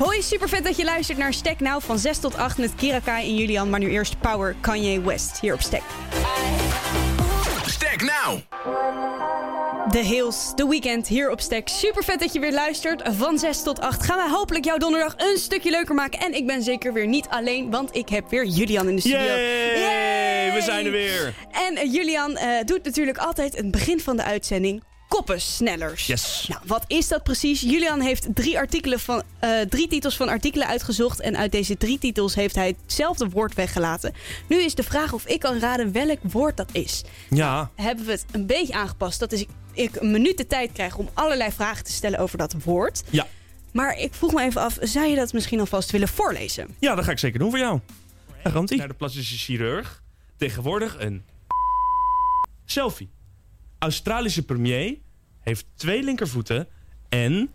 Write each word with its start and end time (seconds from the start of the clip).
Hoi, 0.00 0.22
super 0.22 0.48
vet 0.48 0.64
dat 0.64 0.76
je 0.76 0.84
luistert 0.84 1.18
naar 1.18 1.32
Stek 1.32 1.60
Now 1.60 1.80
van 1.80 1.98
6 1.98 2.18
tot 2.18 2.36
8 2.36 2.58
met 2.58 2.74
Kira 2.74 2.98
Kai 2.98 3.28
en 3.28 3.36
Julian. 3.36 3.70
Maar 3.70 3.80
nu 3.80 3.90
eerst 3.90 4.20
Power 4.20 4.54
Kanye 4.60 5.00
West 5.00 5.40
hier 5.40 5.54
op 5.54 5.60
Stek. 5.60 5.82
Stek 7.66 8.02
Now. 8.02 8.38
The 9.90 9.98
Hills, 9.98 10.52
The 10.54 10.68
Weekend 10.68 11.08
hier 11.08 11.30
op 11.30 11.40
Stek. 11.40 11.68
Super 11.68 12.04
vet 12.04 12.20
dat 12.20 12.32
je 12.32 12.40
weer 12.40 12.52
luistert. 12.52 13.02
Van 13.16 13.38
6 13.38 13.62
tot 13.62 13.80
8 13.80 14.02
gaan 14.02 14.16
wij 14.16 14.28
hopelijk 14.28 14.64
jouw 14.64 14.76
donderdag 14.76 15.14
een 15.16 15.38
stukje 15.38 15.70
leuker 15.70 15.94
maken. 15.94 16.20
En 16.20 16.34
ik 16.34 16.46
ben 16.46 16.62
zeker 16.62 16.92
weer 16.92 17.06
niet 17.06 17.26
alleen, 17.28 17.70
want 17.70 17.96
ik 17.96 18.08
heb 18.08 18.30
weer 18.30 18.44
Julian 18.44 18.88
in 18.88 18.94
de 18.94 19.00
studio. 19.00 19.18
Yay! 19.18 19.80
Yay! 19.80 20.52
We 20.54 20.62
zijn 20.62 20.86
er 20.86 20.92
weer. 20.92 21.34
En 21.50 21.76
eh, 21.76 21.92
Julian 21.92 22.36
eh, 22.36 22.64
doet 22.64 22.84
natuurlijk 22.84 23.18
altijd 23.18 23.56
het 23.56 23.70
begin 23.70 24.00
van 24.00 24.16
de 24.16 24.24
uitzending 24.24 24.82
koppensnellers. 25.10 26.06
Yes. 26.06 26.46
Nou, 26.48 26.60
wat 26.66 26.84
is 26.86 27.08
dat 27.08 27.22
precies? 27.22 27.60
Julian 27.60 28.00
heeft 28.00 28.26
drie, 28.34 28.58
artikelen 28.58 29.00
van, 29.00 29.22
eh, 29.38 29.60
drie 29.60 29.88
titels 29.88 30.16
van 30.16 30.28
artikelen 30.28 30.66
uitgezocht. 30.66 31.20
En 31.20 31.36
uit 31.36 31.52
deze 31.52 31.76
drie 31.76 31.98
titels 31.98 32.34
heeft 32.34 32.54
hij 32.54 32.74
hetzelfde 32.82 33.28
woord 33.28 33.54
weggelaten. 33.54 34.14
Nu 34.48 34.62
is 34.62 34.74
de 34.74 34.82
vraag 34.82 35.12
of 35.12 35.26
ik 35.26 35.40
kan 35.40 35.58
raden 35.58 35.92
welk 35.92 36.18
woord 36.22 36.56
dat 36.56 36.68
is. 36.72 37.04
Ja. 37.30 37.70
Hebben 37.74 38.04
we 38.04 38.10
het 38.10 38.24
een 38.32 38.46
beetje 38.46 38.74
aangepast. 38.74 39.20
Dat 39.20 39.32
is 39.32 39.40
ik, 39.40 39.48
ik 39.72 39.96
een 39.96 40.10
minuut 40.10 40.36
de 40.36 40.46
tijd 40.46 40.72
krijg 40.72 40.96
om 40.96 41.08
allerlei 41.14 41.52
vragen 41.52 41.84
te 41.84 41.92
stellen 41.92 42.18
over 42.18 42.38
dat 42.38 42.54
woord. 42.64 43.02
Ja. 43.10 43.26
Maar 43.72 43.98
ik 43.98 44.14
vroeg 44.14 44.32
me 44.32 44.42
even 44.42 44.60
af, 44.60 44.76
zou 44.80 45.06
je 45.06 45.16
dat 45.16 45.32
misschien 45.32 45.60
alvast 45.60 45.90
willen 45.90 46.08
voorlezen? 46.08 46.76
Ja, 46.78 46.94
dat 46.94 47.04
ga 47.04 47.10
ik 47.10 47.18
zeker 47.18 47.38
doen 47.38 47.50
voor 47.50 47.58
jou. 47.58 47.80
Daar 48.42 48.52
komt. 48.52 48.76
Naar 48.76 48.88
de 48.88 48.94
plastische 48.94 49.36
chirurg. 49.36 50.02
Tegenwoordig 50.36 50.96
een 50.98 51.24
selfie. 52.64 53.10
Australische 53.80 54.42
premier 54.42 54.96
heeft 55.40 55.66
twee 55.74 56.02
linkervoeten 56.02 56.66
en 57.08 57.50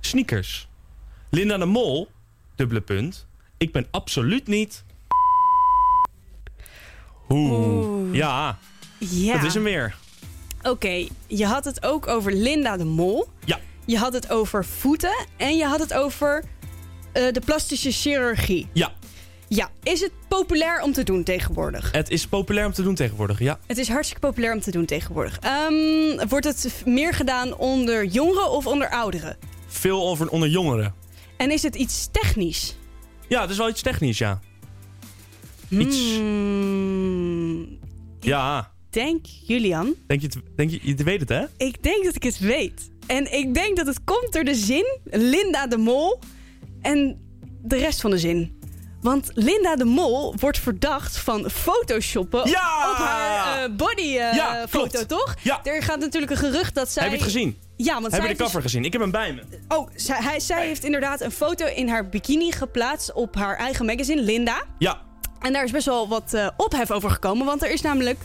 sneakers. 0.00 0.68
Linda 1.30 1.56
de 1.58 1.64
Mol, 1.64 2.08
dubbele 2.54 2.80
punt. 2.80 3.26
Ik 3.56 3.72
ben 3.72 3.86
absoluut 3.90 4.46
niet. 4.46 4.84
Oeh. 7.28 7.52
Oeh. 7.52 8.14
Ja, 8.14 8.58
Ja. 8.98 9.32
dat 9.36 9.44
is 9.44 9.54
hem 9.54 9.62
weer. 9.62 9.96
Oké, 10.62 11.06
je 11.26 11.46
had 11.46 11.64
het 11.64 11.82
ook 11.84 12.06
over 12.06 12.32
Linda 12.32 12.76
de 12.76 12.84
Mol. 12.84 13.28
Ja. 13.44 13.58
Je 13.84 13.98
had 13.98 14.12
het 14.12 14.30
over 14.30 14.64
voeten. 14.64 15.26
En 15.36 15.56
je 15.56 15.64
had 15.64 15.80
het 15.80 15.94
over 15.94 16.44
eh, 17.12 17.32
de 17.32 17.40
plastische 17.44 17.90
chirurgie. 17.90 18.68
Ja, 18.72 18.92
Ja, 19.48 19.70
is 19.82 20.00
het 20.00 20.10
populair 20.28 20.82
om 20.82 20.92
te 20.92 21.02
doen 21.02 21.22
tegenwoordig? 21.22 21.92
het 21.92 22.10
is 22.10 22.26
populair 22.26 22.66
om 22.66 22.72
te 22.72 22.82
doen 22.82 22.94
tegenwoordig. 22.94 23.38
Ja. 23.38 23.58
Het 23.66 23.78
is 23.78 23.88
hartstikke 23.88 24.26
populair 24.26 24.52
om 24.54 24.60
te 24.60 24.70
doen 24.70 24.84
tegenwoordig. 24.84 25.38
Ehm, 25.38 26.28
wordt 26.28 26.44
het 26.46 26.82
meer 26.84 27.14
gedaan 27.14 27.56
onder 27.56 28.04
jongeren 28.04 28.50
of 28.50 28.66
onder 28.66 28.88
ouderen? 28.90 29.36
Veel 29.66 30.08
over 30.08 30.28
onder 30.28 30.48
jongeren. 30.48 30.94
En 31.36 31.50
is 31.50 31.62
het 31.62 31.74
iets 31.74 32.08
technisch? 32.12 32.76
Ja, 33.28 33.40
het 33.40 33.50
is 33.50 33.56
wel 33.56 33.68
iets 33.68 33.82
technisch, 33.82 34.18
ja. 34.18 34.40
Iets. 35.68 36.14
Hmm, 36.16 37.78
Ja. 38.20 38.72
denk, 38.90 39.26
Julian, 39.26 39.94
Denk 40.06 40.20
je, 40.20 40.26
het, 40.26 40.38
denk 40.56 40.70
je, 40.70 40.80
je 40.82 40.94
weet 41.04 41.20
het, 41.20 41.28
hè? 41.28 41.44
ik 41.56 41.82
denk 41.82 42.04
dat 42.04 42.14
ik 42.14 42.22
het 42.22 42.38
weet. 42.38 42.90
En 43.06 43.32
ik 43.32 43.54
denk 43.54 43.76
dat 43.76 43.86
het 43.86 44.04
komt 44.04 44.32
door 44.32 44.44
de 44.44 44.54
zin 44.54 44.98
Linda 45.04 45.66
de 45.66 45.76
Mol 45.76 46.18
en 46.82 47.20
de 47.62 47.76
rest 47.76 48.00
van 48.00 48.10
de 48.10 48.18
zin. 48.18 48.54
Want 49.06 49.30
Linda 49.34 49.76
de 49.76 49.84
Mol 49.84 50.34
wordt 50.38 50.58
verdacht 50.58 51.18
van 51.18 51.50
photoshoppen 51.50 52.50
Ja! 52.50 52.90
op 52.90 52.96
haar 52.96 53.62
eh, 53.62 53.70
bodyfoto, 53.76 54.36
Ja, 54.36 54.66
foto, 54.68 55.06
toch? 55.06 55.34
Ja. 55.42 55.60
Er 55.64 55.82
gaat 55.82 55.98
natuurlijk 55.98 56.32
een 56.32 56.38
gerucht 56.38 56.74
dat 56.74 56.90
zij... 56.90 57.02
Heb 57.02 57.12
je 57.12 57.18
het 57.18 57.26
gezien? 57.26 57.58
Ja, 57.76 57.92
want 57.92 58.04
Heb 58.04 58.12
je 58.12 58.20
de 58.20 58.26
heeft 58.26 58.38
dus- 58.38 58.46
cover 58.46 58.62
gezien? 58.62 58.84
Ik 58.84 58.92
heb 58.92 59.00
hem 59.02 59.10
bij 59.10 59.32
me. 59.32 59.42
Oh, 59.68 59.88
zij, 59.94 60.18
hij, 60.22 60.40
zij 60.40 60.66
heeft 60.66 60.84
inderdaad 60.84 61.20
een 61.20 61.30
foto 61.30 61.66
in 61.66 61.88
haar 61.88 62.08
bikini 62.08 62.52
geplaatst 62.52 63.12
op 63.12 63.34
haar 63.34 63.56
eigen 63.56 63.86
magazine, 63.86 64.22
Linda. 64.22 64.62
Ja. 64.78 65.00
En 65.40 65.52
daar 65.52 65.64
is 65.64 65.70
best 65.70 65.86
wel 65.86 66.08
wat 66.08 66.34
eh, 66.34 66.48
ophef 66.56 66.90
over 66.90 67.10
gekomen, 67.10 67.46
want 67.46 67.62
er 67.62 67.70
is 67.70 67.80
namelijk 67.80 68.18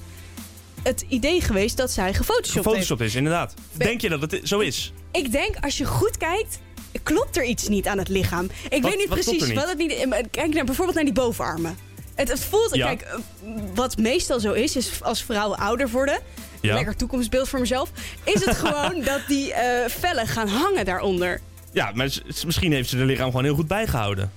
het 0.84 1.05
idee 1.08 1.42
geweest 1.42 1.78
dat 1.78 1.92
zij 1.92 2.14
gefotoshopt 2.14 2.54
heeft. 2.54 2.66
Gefotoshopt 2.67 3.02
is, 3.02 3.16
inderdaad. 3.16 3.54
Denk 3.73 4.02
je 4.02 4.10
dat 4.10 4.22
het 4.22 4.39
zo 4.44 4.60
is? 4.60 4.94
Ik 5.11 5.32
denk, 5.32 5.55
als 5.60 5.78
je 5.78 5.86
goed 5.86 6.17
kijkt, 6.17 6.60
klopt 7.04 7.38
er 7.38 7.44
iets 7.44 7.68
niet 7.68 7.88
aan 7.88 7.98
het 7.98 8.08
lichaam. 8.10 8.46
Ik 8.70 8.82
Wat- 8.82 8.90
weet 8.92 9.00
niet 9.00 9.08
wat 9.10 9.20
precies 9.20 9.44
niet? 9.48 9.54
wat 9.56 9.70
het 9.70 9.78
niet... 9.78 9.92
eh, 9.92 10.24
Kijk 10.32 10.54
naar, 10.54 10.64
bijvoorbeeld 10.66 10.96
naar 10.96 11.06
die 11.06 11.14
bovenarmen. 11.14 11.78
Het, 12.16 12.28
het 12.30 12.40
voelt... 12.40 12.76
Ja. 12.76 12.86
Kijk, 12.88 13.02
eh, 13.02 13.16
wat 13.76 13.98
meestal 13.98 14.40
zo 14.40 14.52
is, 14.52 14.76
is 14.76 14.92
als 15.04 15.24
vrouwen 15.24 15.58
ouder 15.58 15.90
worden... 15.90 16.20
Ja. 16.62 16.74
Lekker 16.74 16.96
toekomstbeeld 16.96 17.50
voor 17.50 17.60
mezelf. 17.60 17.92
Is 18.24 18.46
het 18.46 18.56
gewoon 18.66 19.02
dat 19.04 19.22
die 19.28 19.54
eh, 19.54 19.90
vellen 19.90 20.28
gaan 20.28 20.48
hangen 20.48 20.86
daaronder. 20.86 21.42
Ja, 21.72 21.92
maar 21.94 22.10
misschien 22.46 22.72
heeft 22.74 22.90
ze 22.90 22.98
de 22.98 23.06
lichaam 23.06 23.26
gewoon 23.30 23.44
heel 23.44 23.56
goed 23.56 23.68
bijgehouden. 23.68 24.32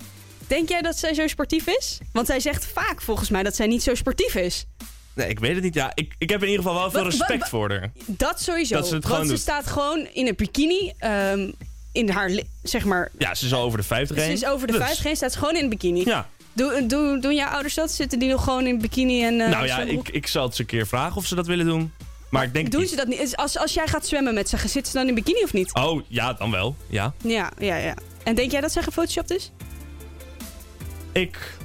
Denk 0.47 0.69
jij 0.69 0.83
dat 0.83 0.99
zij 0.99 1.15
zo 1.15 1.27
sportief 1.27 1.67
is? 1.67 1.99
Want 2.13 2.27
zij 2.27 2.41
zegt 2.41 2.67
vaak 2.67 3.03
volgens 3.03 3.29
mij 3.31 3.43
dat 3.43 3.57
zij 3.57 3.67
niet 3.67 3.83
zo 3.83 3.95
sportief 3.95 4.35
is. 4.35 4.67
Nee, 5.15 5.29
ik 5.29 5.39
weet 5.39 5.55
het 5.55 5.63
niet. 5.65 5.75
Ja, 5.75 5.91
ik, 5.95 6.15
ik 6.19 6.31
heb 6.31 6.43
in 6.43 6.49
ieder 6.49 6.65
geval 6.65 6.79
wel 6.81 6.91
veel 6.91 7.05
respect 7.05 7.39
wat- 7.41 7.49
voor 7.49 7.71
haar. 7.71 7.91
Dat 8.07 8.41
sowieso. 8.43 8.75
Dat 8.75 8.87
ze 8.89 8.95
het 8.95 9.07
Want 9.09 9.23
ze 9.25 9.29
doet. 9.29 9.41
staat 9.41 9.67
gewoon 9.67 10.07
in 10.13 10.27
een 10.27 10.35
bikini. 10.37 10.93
ehm, 10.99 11.51
in 11.94 12.09
haar, 12.09 12.31
zeg 12.62 12.84
maar... 12.84 13.10
Ja, 13.19 13.34
ze 13.34 13.47
is 13.47 13.53
al 13.53 13.62
over 13.62 13.78
de 13.78 13.84
50 13.84 14.16
Ze 14.16 14.22
heen. 14.22 14.32
is 14.32 14.47
over 14.47 14.66
de 14.66 14.72
Dus, 14.72 14.82
50 14.82 15.05
heen, 15.05 15.16
staat 15.16 15.32
ze 15.32 15.38
gewoon 15.38 15.56
in 15.56 15.62
een 15.62 15.69
bikini. 15.69 16.03
Ja. 16.05 16.28
Doe, 16.53 16.87
doe, 16.87 17.19
doen 17.21 17.34
jouw 17.34 17.49
ouders 17.49 17.75
dat? 17.75 17.91
Zitten 17.91 18.19
die 18.19 18.28
nog 18.31 18.44
gewoon 18.44 18.66
in 18.66 18.78
bikini 18.81 19.25
en 19.25 19.41
eh, 19.41 19.49
nou 19.50 19.66
ja, 19.66 19.81
ik, 19.81 20.09
ik 20.09 20.27
zal 20.27 20.44
het 20.44 20.55
ze 20.55 20.60
een 20.60 20.66
keer 20.66 20.87
vragen 20.87 21.16
of 21.16 21.27
ze 21.27 21.34
dat 21.34 21.47
willen 21.47 21.66
doen. 21.66 21.93
Maar 22.31 22.44
ik 22.44 22.53
denk 22.55 22.71
Doen 22.71 22.87
ze 22.87 22.97
dat 22.97 23.06
niet? 23.06 23.37
Als, 23.37 23.59
als 23.59 23.75
jij 23.75 23.87
gaat 23.87 24.06
zwemmen 24.06 24.34
met 24.34 24.49
ze, 24.49 24.56
zitten 24.56 24.93
ze 24.93 24.99
dan 24.99 25.09
in 25.09 25.15
bikini 25.15 25.43
of 25.43 25.53
niet? 25.53 25.75
Oh, 25.75 26.03
ja, 26.09 26.32
dan 26.32 26.50
wel. 26.50 26.77
Ja. 26.87 27.12
Ja, 27.22 27.50
ja, 27.59 27.77
ja. 27.77 27.94
En 28.25 28.34
denk 28.34 28.50
jij 28.50 28.61
dat 28.61 28.72
zij 28.72 28.82
gefotoshopt 28.82 29.31
is? 29.31 29.50
Ik... 31.12 31.56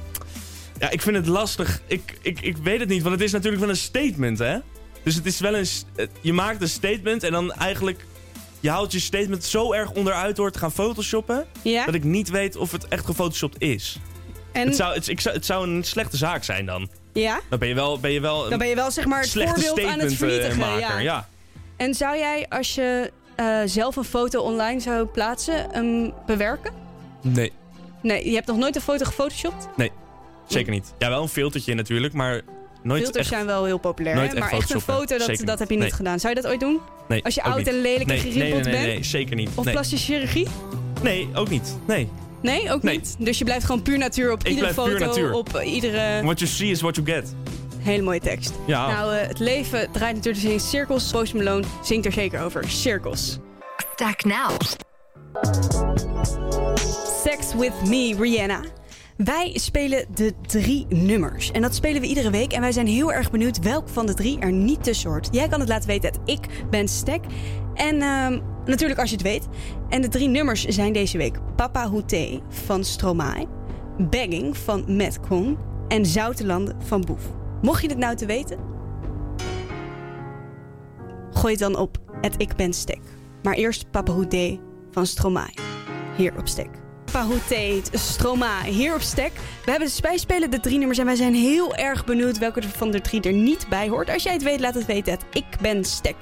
Ja, 0.80 0.90
ik 0.90 1.02
vind 1.02 1.16
het 1.16 1.28
lastig. 1.28 1.82
Ik, 1.88 2.18
ik, 2.22 2.42
ik 2.42 2.58
weet 2.58 2.80
het 2.80 2.90
niet, 2.90 3.02
want 3.02 3.14
het 3.16 3.24
is 3.24 3.32
natuurlijk 3.32 3.62
wel 3.62 3.70
een 3.72 3.78
statement, 3.78 4.40
hè? 4.40 4.58
Dus 5.04 5.16
het 5.16 5.26
is 5.26 5.40
wel 5.40 5.56
een... 5.56 5.68
eh, 5.96 6.06
Je 6.22 6.34
maakt 6.34 6.62
een 6.62 6.70
statement 6.70 7.24
en 7.24 7.32
dan 7.32 7.54
eigenlijk... 7.54 8.06
Je 8.60 8.70
houdt 8.70 8.92
je 8.92 9.00
statement 9.00 9.44
zo 9.44 9.74
erg 9.74 9.92
onderuit 9.92 10.36
door 10.36 10.52
te 10.52 10.60
gaan 10.60 10.72
photoshoppen... 10.72 11.46
Ja. 11.62 11.86
dat 11.86 11.94
ik 11.94 12.04
niet 12.04 12.30
weet 12.30 12.56
of 12.56 12.72
het 12.72 12.88
echt 12.88 13.06
gefotoshopt 13.06 13.62
is. 13.62 13.98
En, 14.52 14.68
Het, 14.68 14.76
zou, 14.76 14.94
het, 14.94 15.08
ik 15.08 15.20
zou, 15.20 15.36
het 15.36 15.46
zou 15.46 15.68
een 15.70 15.84
slechte 15.84 16.18
zaak 16.18 16.44
zijn 16.44 16.66
dan. 16.66 16.90
ja? 17.14 17.40
Dan 17.50 17.60
ben 17.60 17.68
je 17.68 17.74
wel, 17.74 18.00
ben 18.00 18.12
je 18.12 18.20
wel 18.22 18.44
een 18.44 18.50
Dan 18.50 18.60
ben 18.60 18.68
je 18.68 18.76
wel 18.76 18.92
zeg 18.92 19.06
maar 19.06 19.20
het 19.20 19.30
slechte 19.30 19.62
voorbeeld 19.62 19.88
aan 19.88 20.00
het 20.00 20.12
statement 20.12 20.40
vernietigen. 20.42 20.80
maker. 20.82 21.02
ja. 21.02 21.14
Ja. 21.14 21.28
En 21.78 21.94
zou 21.94 22.18
jij, 22.18 22.46
als 22.50 22.76
je 22.76 23.12
eh, 23.36 23.60
zelf 23.66 23.96
een 23.96 24.04
foto 24.04 24.42
online 24.42 24.80
zou 24.80 25.06
plaatsen, 25.06 25.68
hem 25.72 26.14
bewerken? 26.26 26.74
Nee, 27.22 27.52
Nee, 28.02 28.30
je 28.30 28.36
hebt 28.36 28.48
nog 28.48 28.58
nooit 28.58 28.76
een 28.76 28.82
foto 28.82 29.06
gefotoshopt? 29.06 29.68
zeker 30.48 30.72
niet. 30.72 30.94
Ja, 30.98 31.10
wel 31.10 31.22
een 31.22 31.28
filtertje 31.30 31.74
natuurlijk, 31.74 32.14
maar 32.14 32.42
nooit 32.84 33.02
Filters 33.04 33.18
echt... 33.26 33.34
zijn 33.34 33.46
wel 33.46 33.66
heel 33.66 33.78
populair, 33.78 34.16
nooit 34.16 34.28
hè? 34.32 34.36
echt 34.38 34.44
maar 34.46 34.60
echt 34.60 34.74
een 34.74 34.82
foto, 34.82 35.18
dat, 35.18 35.28
Zeker 35.28 35.46
dat 35.46 35.60
heb 35.60 35.70
je 35.70 35.76
niet 35.76 35.84
Nee. 35.84 35.94
gedaan. 35.94 36.20
Zou 36.20 36.36
je 36.36 36.42
dat 36.42 36.52
ooit 36.52 36.60
doen? 36.60 36.80
Nee, 37.08 37.24
Als 37.24 37.36
je 37.36 37.44
oud 37.44 37.58
niet. 37.58 37.68
en 37.68 37.82
lelijk 37.82 38.06
nee, 38.06 38.18
en 38.18 38.24
nee, 38.24 38.32
gerimpeld 38.34 38.64
nee, 38.64 38.74
nee, 38.74 38.84
bent? 38.84 38.94
nee, 38.94 39.04
zeker 39.04 39.36
niet. 39.36 39.50
Of 39.56 39.64
nee. 39.66 39.74
plastische 39.74 40.14
chirurgie? 40.14 40.48
nee, 41.02 41.30
ook 41.34 41.50
niet. 41.50 41.78
Nee. 41.88 42.10
Nee, 42.42 42.72
ook 42.72 42.84
Nee. 42.84 42.96
niet. 42.96 43.16
Dus 43.20 43.38
je 43.38 43.44
blijft 43.44 43.66
gewoon 43.66 43.82
puur 43.82 43.98
natuur 43.98 44.32
op 44.32 44.40
Ik 44.40 44.48
iedere 44.48 44.74
blijf 44.74 44.88
puur 44.90 44.98
foto, 45.00 45.06
natuur. 45.06 45.34
op 45.34 45.62
iedere... 45.64 46.22
What 46.24 46.40
you 46.40 46.52
see 46.52 46.70
is 46.70 46.82
what 46.82 46.96
you 46.96 47.08
get. 47.08 47.34
Hele 47.80 48.04
mooie 48.04 48.20
tekst. 48.20 48.52
Ja. 48.68 48.88
Nou, 48.92 49.16
eh, 49.16 49.28
het 49.28 49.40
leven 49.40 49.88
draait 49.92 50.16
natuurlijk 50.16 50.46
in 50.46 50.60
cirkels. 50.60 51.12
Post 51.12 51.34
Malone 51.34 51.64
zingt 51.84 52.06
er 52.06 52.12
zeker 52.12 52.42
over. 52.42 52.70
Cirkels. 52.70 53.38
Stack 53.96 54.24
now. 54.24 54.50
Sex 57.24 57.54
With 57.58 57.74
Me, 57.88 58.16
Rihanna. 58.20 58.62
Wij 59.24 59.52
spelen 59.54 60.06
de 60.14 60.34
drie 60.42 60.86
nummers. 60.90 61.52
En 61.52 61.62
dat 61.62 61.76
spelen 61.76 62.02
we 62.02 62.08
iedere 62.08 62.30
week. 62.30 62.54
En 62.54 62.62
wij 62.62 62.72
zijn 62.72 62.88
heel 62.88 63.14
erg 63.14 63.32
benieuwd 63.32 63.60
welk 63.60 63.90
van 63.90 64.06
de 64.06 64.14
drie 64.14 64.40
er 64.40 64.52
niet 64.52 64.84
tussen 64.84 65.10
hoort. 65.10 65.28
Jij 65.32 65.48
kan 65.48 65.60
het 65.60 65.70
laten 65.70 65.88
weten 65.88 66.10
at 66.10 66.20
ik 66.26 66.64
ben 66.70 66.88
Stek. 66.88 67.26
En 67.74 68.02
ehm, 68.02 68.40
natuurlijk 68.66 69.00
als 69.00 69.10
je 69.10 69.16
het 69.16 69.26
weet. 69.26 69.48
En 69.90 70.02
de 70.02 70.08
drie 70.08 70.28
nummers 70.28 70.66
zijn 70.66 70.94
deze 70.94 71.18
week 71.18 71.40
Papa 71.56 71.90
Houté 71.90 72.40
van 72.50 72.84
Stromae. 72.84 73.48
Begging 74.10 74.58
van 74.58 74.96
Matt 74.96 75.20
Koen. 75.20 75.58
En 75.88 76.06
Zoutelanden 76.06 76.82
van 76.82 77.02
Boef. 77.02 77.24
Mocht 77.62 77.82
je 77.82 77.88
dit 77.88 77.98
nou 77.98 78.16
te 78.16 78.26
weten? 78.26 78.58
Gooi 81.32 81.54
het 81.54 81.62
dan 81.62 81.78
op 81.78 81.98
het 82.22 82.36
ik 82.38 82.56
ben 82.56 82.74
Stek. 82.74 83.02
Maar 83.44 83.54
eerst 83.54 83.92
Papa 83.92 84.12
Houté 84.12 84.60
van 84.92 85.06
Stromae. 85.06 85.54
Hier 86.18 86.38
op 86.38 86.48
Stek. 86.48 86.88
Papa 87.12 87.28
Houté, 87.28 87.82
Stromae, 87.92 88.70
hier 88.70 88.96
op 88.96 89.02
Stek. 89.02 89.32
We 89.66 89.72
hebben 89.72 89.90
wij 90.02 90.18
spelen 90.18 90.52
de 90.52 90.60
drie 90.60 90.78
nummers 90.78 90.98
en 90.98 91.06
wij 91.06 91.16
zijn 91.16 91.34
heel 91.34 91.76
erg 91.76 92.06
benieuwd 92.06 92.38
welke 92.38 92.62
van 92.62 92.92
de 92.92 93.02
drie 93.02 93.22
er 93.22 93.34
niet 93.34 93.66
bij 93.70 93.90
hoort. 93.90 94.10
Als 94.10 94.24
jij 94.24 94.34
het 94.34 94.44
weet, 94.44 94.60
laat 94.60 94.74
het 94.74 94.86
weten. 94.86 95.14
Het 95.14 95.26
ik 95.32 95.46
ben 95.62 95.84
Stek. 95.84 96.16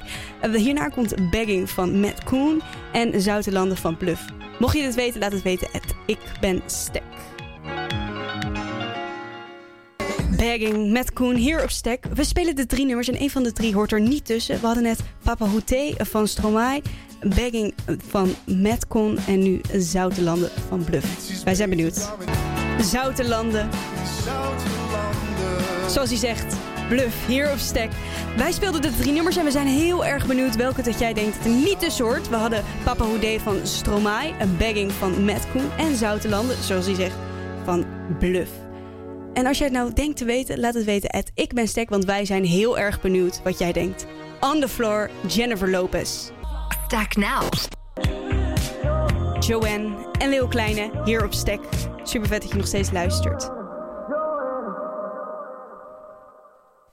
Hierna 0.53 0.87
komt 0.87 1.29
Begging 1.29 1.69
van 1.69 1.99
Matt 1.99 2.23
Koen 2.23 2.61
en 2.91 3.21
Zoutelanden 3.21 3.77
van 3.77 3.97
Bluff. 3.97 4.25
Mocht 4.59 4.75
je 4.75 4.81
dit 4.81 4.95
weten, 4.95 5.19
laat 5.19 5.31
het 5.31 5.41
weten. 5.41 5.67
Het 5.71 5.95
ik 6.05 6.19
ben 6.39 6.61
Stek. 6.65 7.03
Bagging 10.37 10.91
met 10.91 11.13
Koen 11.13 11.35
hier 11.35 11.63
op 11.63 11.69
Stek. 11.69 12.05
We 12.13 12.23
spelen 12.23 12.55
de 12.55 12.65
drie 12.65 12.85
nummers 12.85 13.07
en 13.07 13.21
een 13.21 13.29
van 13.29 13.43
de 13.43 13.51
drie 13.51 13.73
hoort 13.73 13.91
er 13.91 14.01
niet 14.01 14.25
tussen. 14.25 14.59
We 14.59 14.65
hadden 14.65 14.83
net 14.83 14.99
Papa 15.23 15.45
Houté 15.45 15.93
van 15.97 16.27
Stromae, 16.27 16.81
Bagging 17.35 17.73
van 18.07 18.35
Metcon 18.45 19.17
en 19.27 19.39
nu 19.39 19.61
Zoute 19.73 20.21
Landen 20.21 20.49
van 20.67 20.83
Bluff. 20.83 21.43
Wij 21.43 21.55
zijn 21.55 21.69
benieuwd. 21.69 22.11
Zoute 22.81 23.27
Landen. 23.27 23.69
Zoals 25.89 26.09
hij 26.09 26.17
zegt, 26.17 26.55
Bluff 26.89 27.27
hier 27.27 27.51
op 27.51 27.57
Stek. 27.57 27.91
Wij 28.37 28.51
speelden 28.51 28.81
de 28.81 28.95
drie 28.99 29.11
nummers 29.11 29.37
en 29.37 29.45
we 29.45 29.51
zijn 29.51 29.67
heel 29.67 30.05
erg 30.05 30.27
benieuwd 30.27 30.55
welke 30.55 30.81
dat 30.81 30.99
jij 30.99 31.13
denkt 31.13 31.45
er 31.45 31.51
niet 31.51 31.79
tussen 31.79 32.05
hoort. 32.05 32.29
We 32.29 32.35
hadden 32.35 32.63
Papa 32.83 33.03
Houté 33.03 33.39
van 33.39 33.55
Stromae, 33.63 34.33
een 34.39 34.57
Bagging 34.57 34.91
van 34.91 35.25
Metcon 35.25 35.71
en 35.77 35.95
Zoute 35.95 36.29
Landen, 36.29 36.63
zoals 36.63 36.85
hij 36.85 36.95
zegt, 36.95 37.15
van 37.65 37.85
Bluff. 38.19 38.66
En 39.37 39.45
als 39.45 39.57
jij 39.57 39.67
het 39.67 39.75
nou 39.75 39.93
denkt 39.93 40.17
te 40.17 40.25
weten, 40.25 40.59
laat 40.59 40.73
het 40.73 40.83
weten 40.83 41.09
at 41.09 41.31
Ik 41.33 41.53
Ben 41.53 41.67
Stek, 41.67 41.89
want 41.89 42.05
wij 42.05 42.25
zijn 42.25 42.45
heel 42.45 42.77
erg 42.77 43.01
benieuwd 43.01 43.41
wat 43.43 43.59
jij 43.59 43.71
denkt. 43.71 44.05
On 44.39 44.59
the 44.59 44.67
floor, 44.67 45.09
Jennifer 45.27 45.69
Lopez. 45.69 46.29
Stek 46.85 47.15
now. 47.15 47.53
Joanne 49.39 50.11
en 50.19 50.29
Leeuw 50.29 50.47
Kleine 50.47 51.01
hier 51.03 51.25
op 51.25 51.33
Stek. 51.33 51.59
Super 52.03 52.27
vet 52.27 52.41
dat 52.41 52.51
je 52.51 52.57
nog 52.57 52.67
steeds 52.67 52.91
luistert. 52.91 53.49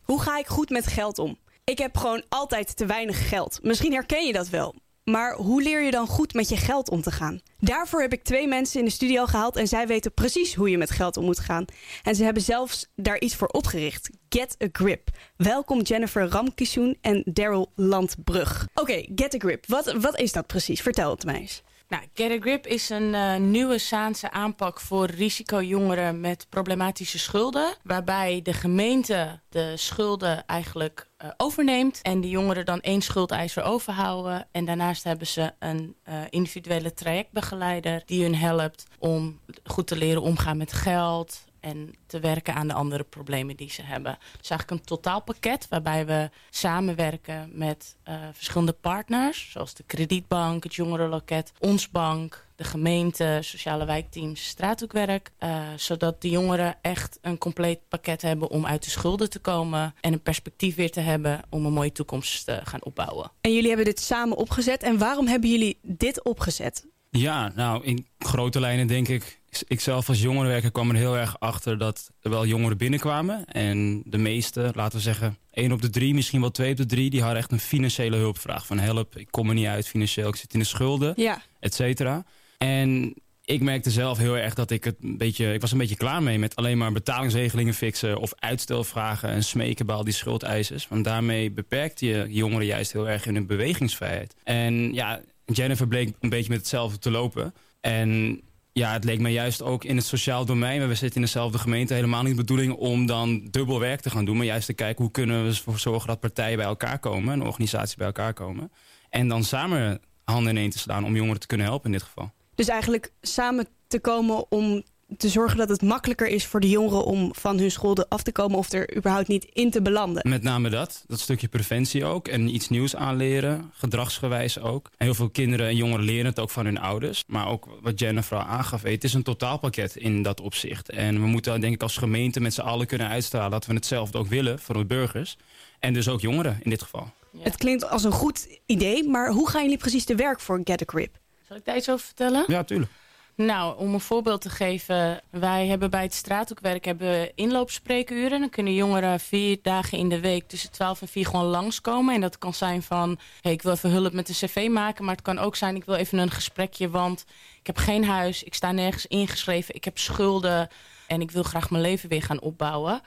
Hoe 0.03 0.23
ga 0.23 0.39
ik 0.39 0.47
goed 0.47 0.71
met 0.71 0.87
geld 0.87 1.19
om? 1.19 1.39
Ik 1.65 1.79
heb 1.79 1.97
gewoon 1.97 2.25
altijd 2.29 2.77
te 2.77 2.87
weinig 2.87 3.29
geld. 3.29 3.59
Misschien 3.63 3.93
herken 3.93 4.27
je 4.27 4.33
dat 4.33 4.49
wel. 4.49 4.75
Maar 5.05 5.35
hoe 5.35 5.63
leer 5.63 5.83
je 5.83 5.91
dan 5.91 6.07
goed 6.07 6.35
met 6.35 6.49
je 6.49 6.57
geld 6.57 6.91
om 6.91 7.03
te 7.03 7.11
gaan? 7.11 7.41
Daarvoor 7.59 8.01
heb 8.01 8.13
ik 8.13 8.25
twee 8.25 8.49
mensen 8.49 8.79
in 8.79 8.85
de 8.85 8.91
studio 8.91 9.27
gehaald 9.27 9.57
en 9.57 9.69
zij 9.69 9.87
weten 9.87 10.15
precies 10.15 10.55
hoe 10.55 10.71
je 10.71 10.79
met 10.79 10.91
geld 10.91 11.17
om 11.17 11.25
moet 11.25 11.39
gaan. 11.39 11.65
En 12.03 12.15
ze 12.15 12.25
hebben 12.25 12.43
zelfs 12.43 12.87
daar 12.97 13.21
iets 13.21 13.35
voor 13.35 13.49
opgericht. 13.49 14.11
Get 14.29 14.57
a 14.63 14.67
Grip. 14.73 15.09
Welkom 15.37 15.81
Jennifer 15.81 16.29
Ramkisoen 16.29 16.99
en 17.01 17.23
Daryl 17.25 17.73
Landbrug. 17.75 18.67
Oké, 18.75 19.05
Get 19.15 19.35
a 19.35 19.39
Grip. 19.39 19.67
Wat, 19.67 19.93
wat 19.93 20.19
is 20.19 20.33
dat 20.33 20.47
precies? 20.47 20.81
Vertel 20.81 21.11
het 21.11 21.25
mij 21.25 21.35
eens. 21.35 21.63
Nou, 21.89 22.03
Get 22.15 22.31
a 22.31 22.41
Grip 22.41 22.67
is 22.67 22.91
een 22.91 23.15
uh, 23.15 23.37
nieuwe 23.37 23.79
Saanse 23.79 24.31
aanpak 24.31 24.81
voor 24.81 25.07
risicojongeren 25.07 26.21
met 26.21 26.47
problematische 26.49 27.19
schulden. 27.19 27.75
Waarbij 27.83 28.41
de 28.43 28.53
gemeente 28.53 29.41
de 29.49 29.77
schulden 29.77 30.47
eigenlijk 30.47 31.09
uh, 31.25 31.31
overneemt 31.37 32.03
en 32.03 32.21
de 32.21 32.29
jongeren 32.29 32.65
dan 32.65 32.81
één 32.81 33.01
schuldeiser 33.01 33.63
overhouden. 33.63 34.49
En 34.53 34.65
daarnaast 34.65 35.05
hebben 35.05 35.27
ze 35.27 35.53
een 35.59 35.97
uh, 36.09 36.15
individuele 36.31 36.95
trajectbegeleider 36.95 38.03
die 38.07 38.23
hun 38.23 38.35
helpt 38.35 38.85
om 38.99 39.41
goed 39.65 39.87
te 39.87 39.97
leren 39.97 40.23
omgaan 40.23 40.57
met 40.57 40.73
geld, 40.73 41.45
en 41.65 41.95
te 42.07 42.21
werken 42.21 42.55
aan 42.55 42.69
de 42.69 42.75
andere 42.75 43.03
problemen 43.03 43.57
die 43.57 43.71
ze 43.71 43.83
hebben. 43.83 44.19
Dus 44.39 44.51
eigenlijk 44.51 44.71
een 44.71 44.87
totaalpakket 44.87 45.67
waarbij 45.69 46.07
we 46.07 46.31
samenwerken 46.51 47.51
met 47.53 47.97
uh, 48.09 48.15
verschillende 48.33 48.73
partners... 48.73 49.51
zoals 49.51 49.75
de 49.75 49.83
kredietbank, 49.87 50.65
het 50.65 50.75
jongerenloket, 50.75 51.53
ons 51.59 51.91
bank, 51.91 52.47
de 52.57 52.65
gemeente, 52.65 53.39
sociale 53.41 53.85
wijkteams, 53.85 54.47
straathoekwerk. 54.47 55.31
Uh, 55.41 55.59
zodat 55.77 56.23
de 56.23 56.31
jongeren 56.31 56.77
echt 56.83 57.19
een 57.23 57.39
compleet 57.39 57.89
pakket 57.89 58.23
hebben 58.23 58.51
om 58.51 58.67
uit 58.67 58.85
de 58.85 58.91
schulden 58.91 59.31
te 59.31 59.39
komen... 59.39 59.95
en 60.01 60.13
een 60.13 60.23
perspectief 60.23 60.75
weer 60.75 60.91
te 60.91 61.01
hebben 61.01 61.41
om 61.51 61.67
een 61.67 61.73
mooie 61.73 61.93
toekomst 61.93 62.45
te 62.45 62.61
gaan 62.65 62.85
opbouwen. 62.85 63.31
En 63.41 63.53
jullie 63.53 63.69
hebben 63.69 63.87
dit 63.87 64.01
samen 64.01 64.37
opgezet. 64.37 64.83
En 64.83 64.99
waarom 64.99 65.27
hebben 65.27 65.51
jullie 65.51 65.79
dit 65.83 66.25
opgezet? 66.25 66.87
Ja, 67.19 67.53
nou, 67.55 67.85
in 67.85 68.07
grote 68.19 68.61
lijnen 68.61 68.87
denk 68.87 69.09
ik... 69.09 69.43
Ik 69.67 69.81
zelf 69.81 70.09
als 70.09 70.23
jongerenwerker 70.23 70.71
kwam 70.71 70.91
er 70.91 70.97
heel 70.97 71.17
erg 71.17 71.41
achter 71.41 71.79
dat 71.79 72.11
er 72.21 72.31
wel 72.31 72.47
jongeren 72.47 72.77
binnenkwamen. 72.77 73.45
En 73.45 74.03
de 74.07 74.19
meeste, 74.19 74.71
laten 74.75 74.97
we 74.97 75.03
zeggen, 75.03 75.39
één 75.51 75.73
op 75.73 75.83
de 75.83 75.91
drie, 75.91 76.15
misschien 76.15 76.41
wel 76.41 76.51
twee 76.51 76.71
op 76.71 76.77
de 76.77 76.87
drie... 76.87 77.11
die 77.11 77.21
hadden 77.21 77.39
echt 77.39 77.53
een 77.53 77.61
financiële 77.61 78.17
hulpvraag. 78.17 78.67
Van 78.67 78.79
help, 78.79 79.17
ik 79.17 79.29
kom 79.31 79.49
er 79.49 79.55
niet 79.55 79.67
uit 79.67 79.89
financieel, 79.89 80.29
ik 80.29 80.37
zit 80.37 80.53
in 80.53 80.59
de 80.59 80.65
schulden, 80.65 81.13
ja. 81.17 81.43
et 81.61 81.75
cetera. 81.75 82.25
En 82.59 83.15
ik 83.45 83.61
merkte 83.61 83.91
zelf 83.91 84.19
heel 84.19 84.37
erg 84.37 84.55
dat 84.55 84.71
ik 84.71 84.85
het 84.85 84.97
een 85.01 85.19
beetje... 85.19 85.53
Ik 85.53 85.61
was 85.61 85.73
een 85.73 85.79
beetje 85.79 85.97
klaar 85.97 86.23
mee 86.23 86.39
met 86.39 86.57
alleen 86.57 86.79
maar 86.79 86.93
betalingsregelingen 86.93 87.75
fixen... 87.75 88.19
of 88.19 88.33
uitstelvragen 88.39 89.29
en 89.29 89.45
smeken 89.45 89.87
bij 89.87 89.95
al 89.95 90.05
die 90.05 90.15
schuldeisers. 90.15 90.89
Want 90.89 91.05
daarmee 91.05 91.51
beperkte 91.51 92.07
je 92.07 92.27
jongeren 92.29 92.67
juist 92.67 92.93
heel 92.93 93.09
erg 93.09 93.27
in 93.27 93.35
hun 93.35 93.47
bewegingsvrijheid. 93.47 94.35
En 94.45 94.95
ja, 94.95 95.21
Jennifer 95.47 95.89
bleek 95.89 96.15
een 96.21 96.29
beetje 96.29 96.51
met 96.51 96.59
hetzelfde 96.59 96.99
te 96.99 97.11
lopen. 97.11 97.55
En 97.81 98.41
ja, 98.73 98.93
het 98.93 99.05
leek 99.05 99.21
me 99.21 99.29
juist 99.29 99.63
ook 99.63 99.85
in 99.85 99.97
het 99.97 100.07
sociaal 100.07 100.45
domein... 100.45 100.89
we 100.89 100.95
zitten 100.95 101.21
in 101.21 101.27
dezelfde 101.27 101.59
gemeente, 101.59 101.95
helemaal 101.95 102.23
niet 102.23 102.31
de 102.31 102.41
bedoeling... 102.41 102.73
om 102.73 103.07
dan 103.07 103.49
dubbel 103.51 103.81
werk 103.81 104.01
te 104.01 104.11
gaan 104.11 104.25
doen. 104.25 104.37
Maar 104.37 104.47
juist 104.47 104.67
te 104.67 104.73
kijken 104.73 105.03
hoe 105.03 105.13
kunnen 105.13 105.43
we 105.43 105.49
ervoor 105.49 105.79
zorgen 105.79 106.09
dat 106.09 106.21
partijen 106.21 106.57
bij 106.57 106.67
elkaar 106.67 106.99
komen... 106.99 107.33
en 107.33 107.43
organisaties 107.43 107.95
bij 107.95 108.07
elkaar 108.07 108.33
komen. 108.33 108.73
En 109.11 109.29
dan 109.29 109.45
samen 109.45 110.01
handen 110.25 110.57
ineen 110.57 110.71
te 110.71 110.79
slaan 110.79 111.05
om 111.05 111.17
jongeren 111.17 111.41
te 111.41 111.47
kunnen 111.47 111.67
helpen 111.67 111.87
in 111.87 111.93
dit 111.99 112.07
geval. 112.07 112.33
Dus 112.55 112.69
eigenlijk 112.69 113.13
samen 113.21 113.67
te 113.87 114.01
komen 114.01 114.51
om 114.51 114.83
te 115.17 115.29
zorgen 115.29 115.59
dat 115.59 115.69
het 115.69 115.83
makkelijker 115.83 116.29
is 116.29 116.47
voor 116.47 116.61
de 116.61 116.69
jongeren 116.69 117.05
om 117.05 117.35
van 117.35 117.59
hun 117.59 117.71
schulden 117.71 118.09
af 118.09 118.23
te 118.23 118.33
komen 118.33 118.59
of 118.59 118.73
er 118.73 118.97
überhaupt 118.97 119.29
niet 119.29 119.45
in 119.45 119.71
te 119.71 119.83
belanden. 119.83 120.29
Met 120.29 120.43
name 120.43 120.71
dat, 120.71 121.05
dat 121.07 121.21
stukje 121.21 121.49
preventie 121.49 122.05
ook 122.05 122.29
en 122.29 122.55
iets 122.55 122.69
nieuws 122.69 122.97
aanleren, 122.97 123.73
gedragsgewijs 123.75 124.61
ook. 124.61 124.91
En 124.97 125.05
heel 125.07 125.15
veel 125.15 125.31
kinderen 125.31 125.67
en 125.67 125.77
jongeren 125.77 126.05
leren 126.05 126.27
het 126.27 126.41
ook 126.41 126.51
van 126.51 126.65
hun 126.65 126.79
ouders. 126.79 127.25
Maar 127.27 127.49
ook 127.49 127.69
wat 127.83 127.99
Jennifer 127.99 128.39
aangaf, 128.39 128.83
het 128.83 129.05
is 129.05 129.15
een 129.15 129.23
totaalpakket 129.23 129.97
in 129.97 130.23
dat 130.23 130.41
opzicht. 130.41 130.91
En 130.91 131.21
we 131.21 131.27
moeten 131.27 131.61
denk 131.61 131.75
ik 131.75 131.83
als 131.83 131.97
gemeente 131.97 132.41
met 132.41 132.55
z'n 132.55 132.61
allen 132.61 132.87
kunnen 132.87 133.09
uitstralen 133.09 133.51
dat 133.51 133.67
we 133.67 133.75
hetzelfde 133.75 134.19
ook 134.19 134.27
willen 134.27 134.59
voor 134.59 134.75
de 134.75 134.85
burgers. 134.85 135.37
En 135.79 135.93
dus 135.93 136.09
ook 136.09 136.21
jongeren 136.21 136.59
in 136.63 136.71
dit 136.71 136.83
geval. 136.83 137.13
Ja. 137.33 137.41
Het 137.43 137.57
klinkt 137.57 137.89
als 137.89 138.05
een 138.05 138.13
goed 138.13 138.49
idee, 138.67 139.09
maar 139.09 139.31
hoe 139.31 139.49
gaan 139.49 139.63
jullie 139.63 139.79
precies 139.79 140.05
te 140.05 140.15
werk 140.15 140.41
voor 140.41 140.61
Get 140.65 140.83
a 140.83 140.85
Grip? 140.87 141.19
Zal 141.49 141.57
ik 141.57 141.65
daar 141.65 141.77
iets 141.77 141.91
over 141.91 142.07
vertellen? 142.07 142.45
Ja, 142.47 142.65
tuurlijk. 142.65 142.91
Nou, 143.37 143.79
om 143.79 143.95
een 143.95 144.01
voorbeeld 144.01 144.41
te 144.41 144.51
geven. 144.51 145.21
Wij 145.31 145.67
hebben 145.67 145.91
bij 145.91 146.03
het 146.03 146.15
straathoekwerk 146.15 146.85
hebben 146.85 147.37
inloopspreekuren. 147.37 148.41
Dan 148.41 148.51
kunnen 148.51 148.75
jongeren 148.75 149.21
vier 149.21 149.59
dagen 149.63 149.99
in 149.99 150.09
de 150.09 150.21
week 150.21 150.49
tussen 150.49 150.71
12 150.71 151.01
en 151.01 151.09
4 151.09 151.27
gewoon 151.27 151.45
langskomen. 151.45 152.15
En 152.15 152.21
dat 152.21 152.39
kan 152.39 152.55
zijn 152.55 152.83
van, 152.83 153.19
hey, 153.41 153.53
ik 153.53 153.63
wil 153.63 153.73
even 153.73 153.91
hulp 153.91 154.13
met 154.13 154.27
de 154.27 154.33
cv 154.33 154.69
maken. 154.71 155.05
Maar 155.05 155.15
het 155.15 155.25
kan 155.25 155.39
ook 155.39 155.57
zijn, 155.57 155.77
ik 155.77 155.85
wil 155.85 155.95
even 155.95 156.19
een 156.19 156.31
gesprekje. 156.31 156.91
Want 156.91 157.25
ik 157.61 157.67
heb 157.67 157.77
geen 157.77 158.05
huis, 158.05 158.43
ik 158.43 158.55
sta 158.55 158.73
nergens 158.73 159.07
ingeschreven. 159.07 159.75
Ik 159.75 159.85
heb 159.85 159.99
schulden 159.99 160.69
en 161.07 161.21
ik 161.21 161.31
wil 161.31 161.43
graag 161.43 161.71
mijn 161.71 161.83
leven 161.83 162.09
weer 162.09 162.23
gaan 162.23 162.41
opbouwen. 162.41 163.01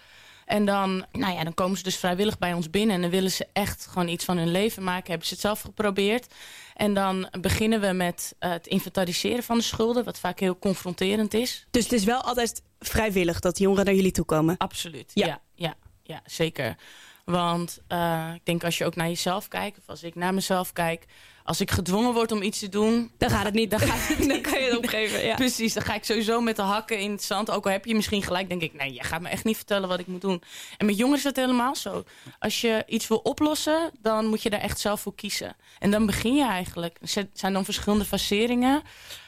En 0.48 0.66
dan, 0.66 1.06
nou 1.12 1.34
ja, 1.34 1.44
dan 1.44 1.54
komen 1.54 1.78
ze 1.78 1.84
dus 1.84 1.98
vrijwillig 1.98 2.38
bij 2.38 2.54
ons 2.54 2.70
binnen. 2.70 2.96
En 2.96 3.02
dan 3.02 3.10
willen 3.10 3.32
ze 3.32 3.48
echt 3.54 3.88
gewoon 3.88 4.08
iets 4.08 4.26
van 4.26 4.38
hun 4.38 4.52
leven 4.52 4.84
maken. 4.84 5.10
Hebben 5.10 5.28
ze 5.28 5.34
het 5.34 5.42
zelf 5.42 5.62
geprobeerd. 5.62 6.34
En 6.74 6.94
dan 6.94 7.30
beginnen 7.42 7.82
we 7.82 7.92
met 7.92 8.36
uh, 8.40 8.50
het 8.52 8.68
inventariseren 8.68 9.44
van 9.44 9.58
de 9.58 9.64
schulden. 9.64 10.04
Wat 10.04 10.20
vaak 10.20 10.40
heel 10.40 10.60
confronterend 10.60 11.34
is. 11.34 11.68
Dus 11.72 11.84
het 11.84 11.94
is 11.94 12.04
wel 12.04 12.22
altijd 12.22 12.62
vrijwillig 12.80 13.40
dat 13.40 13.58
jongeren 13.58 13.86
naar 13.86 13.94
jullie 13.94 14.12
toe 14.12 14.26
komen? 14.26 14.58
Absoluut, 14.58 15.12
ja, 15.14 15.28
ja, 15.28 15.42
ja, 15.56 15.76
ja 16.04 16.22
zeker. 16.26 16.76
Want 17.26 17.80
uh, 17.90 18.32
ik 18.36 18.46
denk 18.46 18.64
als 18.64 18.78
je 18.78 18.86
ook 18.86 18.96
naar 18.96 19.08
jezelf 19.08 19.48
kijkt, 19.48 19.78
of 19.78 19.90
als 19.90 20.04
ik 20.04 20.16
naar 20.16 20.34
mezelf 20.34 20.74
kijk, 20.74 21.06
als 21.48 21.62
ik 21.62 21.72
gedwongen 21.72 22.14
word 22.14 22.32
om 22.32 22.42
iets 22.42 22.60
te 22.60 22.70
doen... 22.70 23.12
Dan 23.18 23.30
gaat 23.30 23.46
het 23.46 23.54
niet. 23.54 23.70
Dan, 23.70 23.80
ga 23.90 24.16
dan 24.28 24.42
kan 24.42 24.60
je 24.60 24.66
het 24.66 24.78
opgeven. 24.78 25.26
Ja. 25.26 25.36
Precies, 25.36 25.74
dan 25.74 25.84
ga 25.84 25.94
ik 25.94 26.04
sowieso 26.04 26.42
met 26.42 26.56
de 26.56 26.62
hakken 26.62 27.00
in 27.00 27.12
het 27.12 27.24
zand. 27.24 27.52
Ook 27.52 27.66
al 27.66 27.72
heb 27.72 27.86
je 27.86 27.96
misschien 27.96 28.24
gelijk, 28.24 28.50
denk 28.50 28.62
ik... 28.62 28.74
nee, 28.74 28.94
je 28.94 29.04
gaat 29.04 29.22
me 29.22 29.30
echt 29.30 29.44
niet 29.44 29.56
vertellen 29.56 29.90
wat 29.90 30.00
ik 30.00 30.08
moet 30.08 30.22
doen. 30.22 30.42
En 30.78 30.86
met 30.86 30.98
jongeren 30.98 31.18
is 31.18 31.24
dat 31.24 31.36
helemaal 31.36 31.76
zo. 31.76 32.04
Als 32.40 32.62
je 32.62 32.84
iets 32.88 33.08
wil 33.08 33.18
oplossen, 33.18 33.92
dan 34.02 34.26
moet 34.26 34.42
je 34.42 34.50
daar 34.50 34.60
echt 34.60 34.80
zelf 34.80 35.02
voor 35.02 35.16
kiezen. 35.16 35.56
En 35.80 35.92
dan 35.92 36.06
begin 36.06 36.36
je 36.36 36.46
eigenlijk. 36.46 36.98
Er 37.02 37.28
zijn 37.34 37.54
dan 37.54 37.66
verschillende 37.66 38.06
faseringen. 38.06 38.82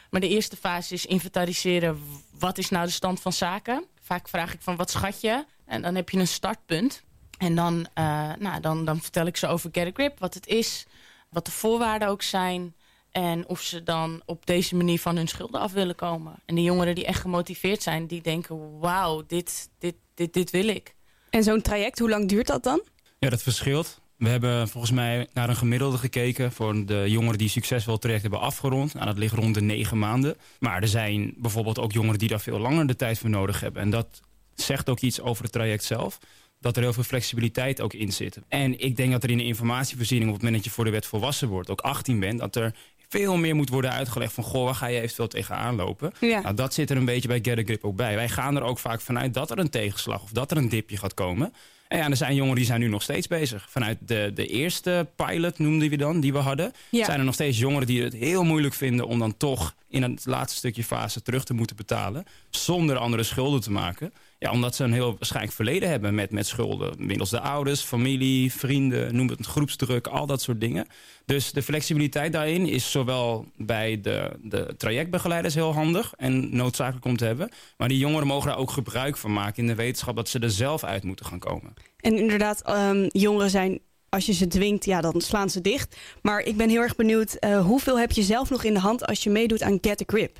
Maar 0.09 0.21
de 0.21 0.29
eerste 0.29 0.55
fase 0.55 0.93
is 0.93 1.05
inventariseren... 1.05 2.01
wat 2.39 2.57
is 2.57 2.69
nou 2.69 2.85
de 2.85 2.91
stand 2.91 3.21
van 3.21 3.33
zaken? 3.33 3.83
Vaak 4.01 4.27
vraag 4.27 4.53
ik 4.53 4.61
van, 4.61 4.75
wat 4.75 4.91
schat 4.91 5.21
je? 5.21 5.45
En 5.65 5.81
dan 5.81 5.95
heb 5.95 6.09
je 6.09 6.19
een 6.19 6.27
startpunt... 6.27 7.03
En 7.37 7.55
dan, 7.55 7.87
uh, 7.97 8.31
nou, 8.39 8.59
dan, 8.61 8.85
dan 8.85 9.01
vertel 9.01 9.25
ik 9.25 9.37
ze 9.37 9.47
over 9.47 9.69
Get 9.71 9.87
a 9.87 9.91
Grip, 9.93 10.19
wat 10.19 10.33
het 10.33 10.47
is, 10.47 10.85
wat 11.29 11.45
de 11.45 11.51
voorwaarden 11.51 12.07
ook 12.07 12.21
zijn... 12.21 12.75
en 13.11 13.47
of 13.47 13.61
ze 13.61 13.83
dan 13.83 14.21
op 14.25 14.45
deze 14.45 14.75
manier 14.75 14.99
van 14.99 15.15
hun 15.15 15.27
schulden 15.27 15.61
af 15.61 15.71
willen 15.71 15.95
komen. 15.95 16.35
En 16.45 16.55
de 16.55 16.63
jongeren 16.63 16.95
die 16.95 17.05
echt 17.05 17.21
gemotiveerd 17.21 17.83
zijn, 17.83 18.07
die 18.07 18.21
denken... 18.21 18.79
wauw, 18.79 19.23
dit, 19.27 19.69
dit, 19.79 19.95
dit, 20.13 20.33
dit 20.33 20.49
wil 20.49 20.67
ik. 20.67 20.95
En 21.29 21.43
zo'n 21.43 21.61
traject, 21.61 21.99
hoe 21.99 22.09
lang 22.09 22.29
duurt 22.29 22.47
dat 22.47 22.63
dan? 22.63 22.81
Ja, 23.19 23.29
dat 23.29 23.41
verschilt. 23.41 24.01
We 24.15 24.29
hebben 24.29 24.67
volgens 24.67 24.91
mij 24.93 25.27
naar 25.33 25.49
een 25.49 25.55
gemiddelde 25.55 25.97
gekeken... 25.97 26.51
voor 26.51 26.85
de 26.85 27.05
jongeren 27.07 27.37
die 27.37 27.49
succesvol 27.49 27.93
het 27.93 28.01
traject 28.01 28.21
hebben 28.21 28.41
afgerond. 28.41 28.93
Nou, 28.93 29.05
dat 29.05 29.17
ligt 29.17 29.33
rond 29.33 29.53
de 29.53 29.61
negen 29.61 29.99
maanden. 29.99 30.37
Maar 30.59 30.81
er 30.81 30.87
zijn 30.87 31.33
bijvoorbeeld 31.37 31.79
ook 31.79 31.91
jongeren 31.91 32.19
die 32.19 32.29
daar 32.29 32.39
veel 32.39 32.59
langer 32.59 32.87
de 32.87 32.95
tijd 32.95 33.17
voor 33.17 33.29
nodig 33.29 33.59
hebben. 33.59 33.81
En 33.81 33.89
dat 33.89 34.21
zegt 34.55 34.89
ook 34.89 34.99
iets 34.99 35.21
over 35.21 35.43
het 35.43 35.51
traject 35.51 35.83
zelf 35.83 36.19
dat 36.59 36.75
er 36.75 36.81
heel 36.81 36.93
veel 36.93 37.03
flexibiliteit 37.03 37.81
ook 37.81 37.93
in 37.93 38.11
zit. 38.11 38.39
En 38.47 38.79
ik 38.79 38.95
denk 38.95 39.11
dat 39.11 39.23
er 39.23 39.29
in 39.29 39.37
de 39.37 39.43
informatievoorziening... 39.43 40.29
op 40.29 40.35
het 40.35 40.43
moment 40.43 40.63
dat 40.63 40.71
je 40.71 40.75
voor 40.75 40.85
de 40.85 40.91
wet 40.91 41.05
volwassen 41.05 41.47
wordt, 41.47 41.69
ook 41.69 41.81
18 41.81 42.19
bent... 42.19 42.39
dat 42.39 42.55
er 42.55 42.73
veel 43.09 43.37
meer 43.37 43.55
moet 43.55 43.69
worden 43.69 43.91
uitgelegd 43.91 44.33
van... 44.33 44.43
goh, 44.43 44.63
waar 44.63 44.75
ga 44.75 44.85
je 44.85 45.01
eventueel 45.01 45.27
tegenaan 45.27 45.75
lopen? 45.75 46.11
Ja. 46.19 46.41
Nou, 46.41 46.55
dat 46.55 46.73
zit 46.73 46.89
er 46.89 46.97
een 46.97 47.05
beetje 47.05 47.27
bij 47.27 47.39
Get 47.41 47.57
a 47.57 47.63
Grip 47.63 47.83
ook 47.83 47.95
bij. 47.95 48.15
Wij 48.15 48.29
gaan 48.29 48.55
er 48.55 48.63
ook 48.63 48.79
vaak 48.79 49.01
vanuit 49.01 49.33
dat 49.33 49.51
er 49.51 49.59
een 49.59 49.69
tegenslag 49.69 50.23
of 50.23 50.31
dat 50.31 50.51
er 50.51 50.57
een 50.57 50.69
dipje 50.69 50.97
gaat 50.97 51.13
komen. 51.13 51.53
En 51.87 51.97
ja, 51.97 52.09
er 52.09 52.17
zijn 52.17 52.35
jongeren 52.35 52.57
die 52.57 52.65
zijn 52.65 52.79
nu 52.79 52.87
nog 52.87 53.01
steeds 53.01 53.27
bezig. 53.27 53.65
Vanuit 53.69 53.97
de, 54.05 54.31
de 54.33 54.47
eerste 54.47 55.07
pilot 55.15 55.59
noemden 55.59 55.89
we 55.89 55.97
dan, 55.97 56.19
die 56.19 56.33
we 56.33 56.37
hadden... 56.37 56.73
Ja. 56.89 57.05
zijn 57.05 57.19
er 57.19 57.25
nog 57.25 57.33
steeds 57.33 57.57
jongeren 57.57 57.87
die 57.87 58.03
het 58.03 58.13
heel 58.13 58.43
moeilijk 58.43 58.73
vinden... 58.73 59.07
om 59.07 59.19
dan 59.19 59.37
toch 59.37 59.75
in 59.87 60.03
het 60.03 60.25
laatste 60.25 60.57
stukje 60.57 60.83
fase 60.83 61.21
terug 61.21 61.43
te 61.43 61.53
moeten 61.53 61.75
betalen... 61.75 62.25
zonder 62.49 62.97
andere 62.97 63.23
schulden 63.23 63.61
te 63.61 63.71
maken. 63.71 64.13
Ja, 64.39 64.51
omdat 64.51 64.75
ze 64.75 64.83
een 64.83 64.93
heel 64.93 65.15
waarschijnlijk 65.17 65.55
verleden 65.55 65.89
hebben 65.89 66.15
met, 66.15 66.31
met 66.31 66.47
schulden. 66.47 66.93
Middels 66.97 67.29
de 67.29 67.39
ouders, 67.39 67.81
familie, 67.81 68.53
vrienden, 68.53 69.15
noem 69.15 69.29
het 69.29 69.45
groepsdruk, 69.45 70.07
al 70.07 70.25
dat 70.25 70.41
soort 70.41 70.61
dingen. 70.61 70.87
Dus 71.25 71.51
de 71.51 71.61
flexibiliteit 71.61 72.33
daarin 72.33 72.67
is 72.67 72.91
zowel 72.91 73.45
bij 73.57 74.01
de, 74.01 74.31
de 74.41 74.73
trajectbegeleiders 74.77 75.53
heel 75.53 75.73
handig 75.73 76.13
en 76.17 76.55
noodzakelijk 76.55 77.05
om 77.05 77.17
te 77.17 77.25
hebben. 77.25 77.49
Maar 77.77 77.87
die 77.87 77.97
jongeren 77.97 78.27
mogen 78.27 78.47
daar 78.49 78.57
ook 78.57 78.71
gebruik 78.71 79.17
van 79.17 79.33
maken 79.33 79.61
in 79.61 79.67
de 79.67 79.75
wetenschap 79.75 80.15
dat 80.15 80.29
ze 80.29 80.39
er 80.39 80.51
zelf 80.51 80.83
uit 80.83 81.03
moeten 81.03 81.25
gaan 81.25 81.39
komen. 81.39 81.73
En 81.97 82.17
inderdaad, 82.17 82.61
ehm, 82.61 83.07
jongeren 83.11 83.49
zijn, 83.49 83.79
als 84.09 84.25
je 84.25 84.33
ze 84.33 84.47
dwingt, 84.47 84.85
ja, 84.85 85.01
dan 85.01 85.21
slaan 85.21 85.49
ze 85.49 85.61
dicht. 85.61 85.97
Maar 86.21 86.39
ik 86.39 86.57
ben 86.57 86.69
heel 86.69 86.81
erg 86.81 86.95
benieuwd, 86.95 87.33
eh, 87.33 87.65
hoeveel 87.65 87.99
heb 87.99 88.11
je 88.11 88.23
zelf 88.23 88.49
nog 88.49 88.63
in 88.63 88.73
de 88.73 88.79
hand 88.79 89.05
als 89.05 89.23
je 89.23 89.29
meedoet 89.29 89.61
aan 89.61 89.77
Get 89.81 90.01
a 90.01 90.03
Grip? 90.07 90.39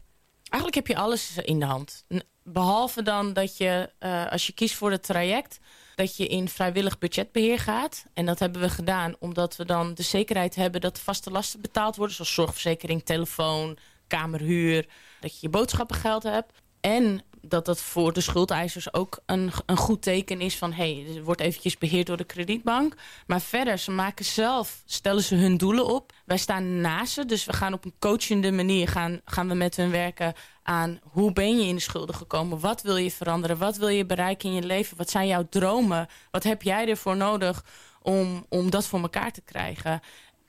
Eigenlijk 0.50 0.76
heb 0.76 0.88
je 0.88 1.04
alles 1.04 1.38
in 1.38 1.60
de 1.60 1.66
hand. 1.66 2.06
Behalve 2.44 3.02
dan 3.02 3.34
dat 3.34 3.58
je, 3.58 3.90
eh, 4.00 4.32
als 4.32 4.48
je 4.48 4.54
kiest 4.54 4.76
voor 4.76 4.92
het 4.92 5.04
traject... 5.04 5.60
dat 5.96 6.18
je 6.18 6.28
in 6.28 6.50
vrijwillig 6.50 6.98
budgetbeheer 6.98 7.60
gaat. 7.60 8.06
En 8.14 8.26
dat 8.26 8.40
hebben 8.40 8.62
we 8.62 8.70
gedaan 8.70 9.16
omdat 9.20 9.56
we 9.56 9.66
dan 9.66 9.94
de 9.94 10.04
zekerheid 10.04 10.56
hebben... 10.56 10.82
dat 10.82 10.96
de 10.96 11.02
vaste 11.02 11.32
lasten 11.32 11.62
betaald 11.62 11.96
worden. 11.96 12.16
Zoals 12.16 12.34
zorgverzekering, 12.34 13.06
telefoon, 13.06 13.78
kamerhuur. 14.08 14.88
Dat 15.20 15.32
je 15.32 15.38
je 15.42 15.50
boodschappengeld 15.50 16.24
hebt. 16.24 16.54
En 16.82 17.22
dat 17.42 17.66
dat 17.66 17.82
voor 17.82 18.14
de 18.14 18.22
schuldeisers 18.22 18.94
ook 18.94 19.20
een, 19.26 19.52
een 19.66 19.78
goed 19.78 20.02
teken 20.02 20.42
is 20.42 20.58
van... 20.58 20.74
hé, 20.74 21.04
hey, 21.04 21.22
wordt 21.24 21.42
eventjes 21.42 21.78
beheerd 21.78 22.08
door 22.08 22.18
de 22.18 22.24
kredietbank. 22.24 22.94
Maar 23.28 23.42
verder, 23.42 23.78
ze 23.78 23.92
maken 23.92 24.26
zelf, 24.26 24.82
stellen 24.86 25.24
ze 25.24 25.36
hun 25.36 25.58
doelen 25.58 25.86
op. 25.86 26.14
Wij 26.26 26.38
staan 26.38 26.82
naast 26.82 27.14
ze, 27.14 27.26
dus 27.26 27.46
we 27.46 27.54
gaan 27.54 27.74
op 27.74 27.86
een 27.86 27.94
coachende 28.00 28.52
manier... 28.52 28.88
gaan, 28.88 29.22
gaan 29.26 29.48
we 29.48 29.54
met 29.54 29.76
hun 29.76 29.92
werken 29.92 30.34
aan 30.64 31.00
hoe 31.04 31.34
ben 31.34 31.60
je 31.60 31.68
in 31.68 31.76
de 31.76 31.82
schulden 31.82 32.16
gekomen? 32.16 32.60
Wat 32.60 32.82
wil 32.82 32.98
je 32.98 33.12
veranderen? 33.12 33.58
Wat 33.58 33.78
wil 33.78 33.88
je 33.88 34.06
bereiken 34.06 34.50
in 34.50 34.56
je 34.56 34.64
leven? 34.64 34.98
Wat 34.98 35.10
zijn 35.10 35.28
jouw 35.28 35.48
dromen? 35.50 36.08
Wat 36.32 36.44
heb 36.44 36.62
jij 36.62 36.88
ervoor 36.88 37.18
nodig 37.18 37.66
om, 38.02 38.46
om 38.50 38.70
dat 38.70 38.86
voor 38.86 39.02
elkaar 39.02 39.32
te 39.32 39.42
krijgen? 39.42 40.02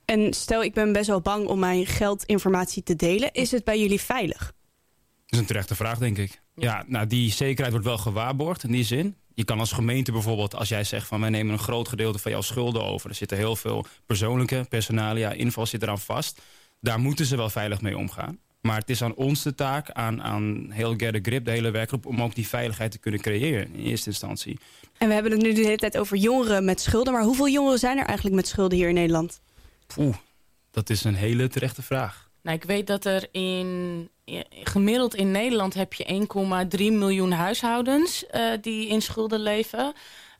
En 0.05 0.33
stel, 0.33 0.63
ik 0.63 0.73
ben 0.73 0.93
best 0.93 1.07
wel 1.07 1.21
bang 1.21 1.47
om 1.47 1.59
mijn 1.59 1.85
geldinformatie 1.85 2.83
te 2.83 2.95
delen. 2.95 3.31
Is 3.31 3.51
het 3.51 3.63
bij 3.63 3.79
jullie 3.79 4.01
veilig? 4.01 4.53
Dat 5.31 5.39
is 5.39 5.47
een 5.47 5.53
terechte 5.55 5.75
vraag, 5.75 5.97
denk 5.97 6.17
ik. 6.17 6.41
Ja, 6.55 6.83
nou, 6.87 7.07
die 7.07 7.31
zekerheid 7.31 7.71
wordt 7.71 7.85
wel 7.85 7.97
gewaarborgd 7.97 8.63
in 8.63 8.71
die 8.71 8.83
zin. 8.83 9.15
Je 9.33 9.43
kan 9.43 9.59
als 9.59 9.71
gemeente 9.71 10.11
bijvoorbeeld, 10.11 10.55
als 10.55 10.69
jij 10.69 10.83
zegt 10.83 11.07
van 11.07 11.21
wij 11.21 11.29
nemen 11.29 11.53
een 11.53 11.59
groot 11.59 11.87
gedeelte 11.87 12.19
van 12.19 12.31
jouw 12.31 12.41
schulden 12.41 12.83
over. 12.83 13.09
Er 13.09 13.15
zitten 13.15 13.37
heel 13.37 13.55
veel 13.55 13.85
persoonlijke 14.05 14.65
personalia, 14.69 15.31
inval 15.31 15.65
zit 15.65 15.81
eraan 15.81 15.99
vast. 15.99 16.41
Daar 16.79 16.99
moeten 16.99 17.25
ze 17.25 17.35
wel 17.35 17.49
veilig 17.49 17.81
mee 17.81 17.97
omgaan. 17.97 18.39
Maar 18.61 18.77
het 18.77 18.89
is 18.89 19.01
aan 19.01 19.15
ons 19.15 19.43
de 19.43 19.55
taak, 19.55 19.91
aan, 19.91 20.21
aan 20.21 20.71
heel 20.71 20.93
Get 20.97 21.15
a 21.15 21.19
Grip, 21.21 21.45
de 21.45 21.51
hele 21.51 21.71
werkgroep... 21.71 22.05
om 22.05 22.21
ook 22.21 22.35
die 22.35 22.47
veiligheid 22.47 22.91
te 22.91 22.99
kunnen 22.99 23.21
creëren 23.21 23.73
in 23.73 23.83
eerste 23.83 24.09
instantie. 24.09 24.59
En 24.97 25.07
we 25.07 25.13
hebben 25.13 25.31
het 25.31 25.41
nu 25.41 25.53
de 25.53 25.61
hele 25.61 25.77
tijd 25.77 25.97
over 25.97 26.17
jongeren 26.17 26.65
met 26.65 26.81
schulden. 26.81 27.13
Maar 27.13 27.23
hoeveel 27.23 27.49
jongeren 27.49 27.79
zijn 27.79 27.97
er 27.97 28.05
eigenlijk 28.05 28.35
met 28.35 28.47
schulden 28.47 28.77
hier 28.77 28.87
in 28.87 28.93
Nederland? 28.93 29.41
Oeh, 29.97 30.15
dat 30.71 30.89
is 30.89 31.03
een 31.03 31.15
hele 31.15 31.47
terechte 31.47 31.81
vraag. 31.81 32.30
Nou, 32.41 32.57
ik 32.57 32.63
weet 32.63 32.87
dat 32.87 33.05
er 33.05 33.27
in 33.31 34.09
gemiddeld 34.49 35.15
in 35.15 35.31
Nederland 35.31 35.73
heb 35.73 35.93
je 35.93 36.27
1,3 36.77 36.77
miljoen 36.77 37.31
huishoudens 37.31 38.23
uh, 38.31 38.51
die 38.61 38.87
in 38.87 39.01
schulden 39.01 39.39
leven. 39.39 39.93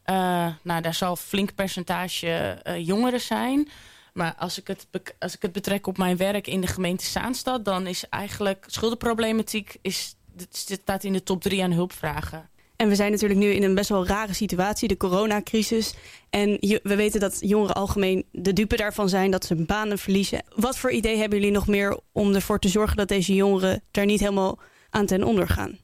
Uh, 0.06 0.48
nou, 0.62 0.82
daar 0.82 0.94
zal 0.94 1.16
flink 1.16 1.56
percentage 1.56 2.62
uh, 2.64 2.86
jongeren 2.86 3.22
zijn. 3.22 3.70
Maar 4.14 4.36
als 4.36 4.60
ik, 4.60 4.68
het 4.68 4.88
als 5.20 5.36
ik 5.36 5.42
het 5.42 5.52
betrek 5.52 5.88
op 5.88 5.98
mijn 5.98 6.18
werk 6.18 6.48
in 6.48 6.62
de 6.62 6.68
gemeente 6.68 7.06
Zaanstad... 7.06 7.66
dan 7.66 7.88
is 7.88 8.10
eigenlijk 8.10 8.66
schuldenproblematiek 8.68 9.78
is, 9.82 10.16
staat 10.50 11.04
in 11.04 11.14
de 11.14 11.24
top 11.24 11.42
drie 11.42 11.64
aan 11.64 11.72
hulpvragen. 11.72 12.50
En 12.82 12.90
we 12.90 12.96
zijn 12.96 13.12
natuurlijk 13.12 13.40
nu 13.40 13.50
in 13.50 13.64
een 13.64 13.76
best 13.76 13.90
wel 13.90 14.08
rare 14.08 14.34
situatie, 14.34 14.88
de 14.88 14.98
coronacrisis. 14.98 15.94
En 16.30 16.58
we 16.60 16.96
weten 16.96 17.20
dat 17.20 17.38
jongeren 17.40 17.76
algemeen 17.76 18.26
de 18.32 18.54
dupe 18.54 18.76
daarvan 18.76 19.10
zijn, 19.10 19.32
dat 19.32 19.46
ze 19.46 19.56
banen 19.56 19.98
verliezen. 19.98 20.44
Wat 20.56 20.78
voor 20.78 20.92
idee 20.92 21.18
hebben 21.18 21.40
jullie 21.40 21.54
nog 21.54 21.68
meer 21.68 22.00
om 22.12 22.34
ervoor 22.34 22.60
te 22.60 22.68
zorgen 22.68 22.98
dat 22.98 23.08
deze 23.08 23.36
jongeren 23.36 23.84
daar 23.92 24.06
niet 24.06 24.20
helemaal 24.20 24.60
aan 24.90 25.06
ten 25.06 25.24
onder 25.24 25.48
gaan? 25.48 25.78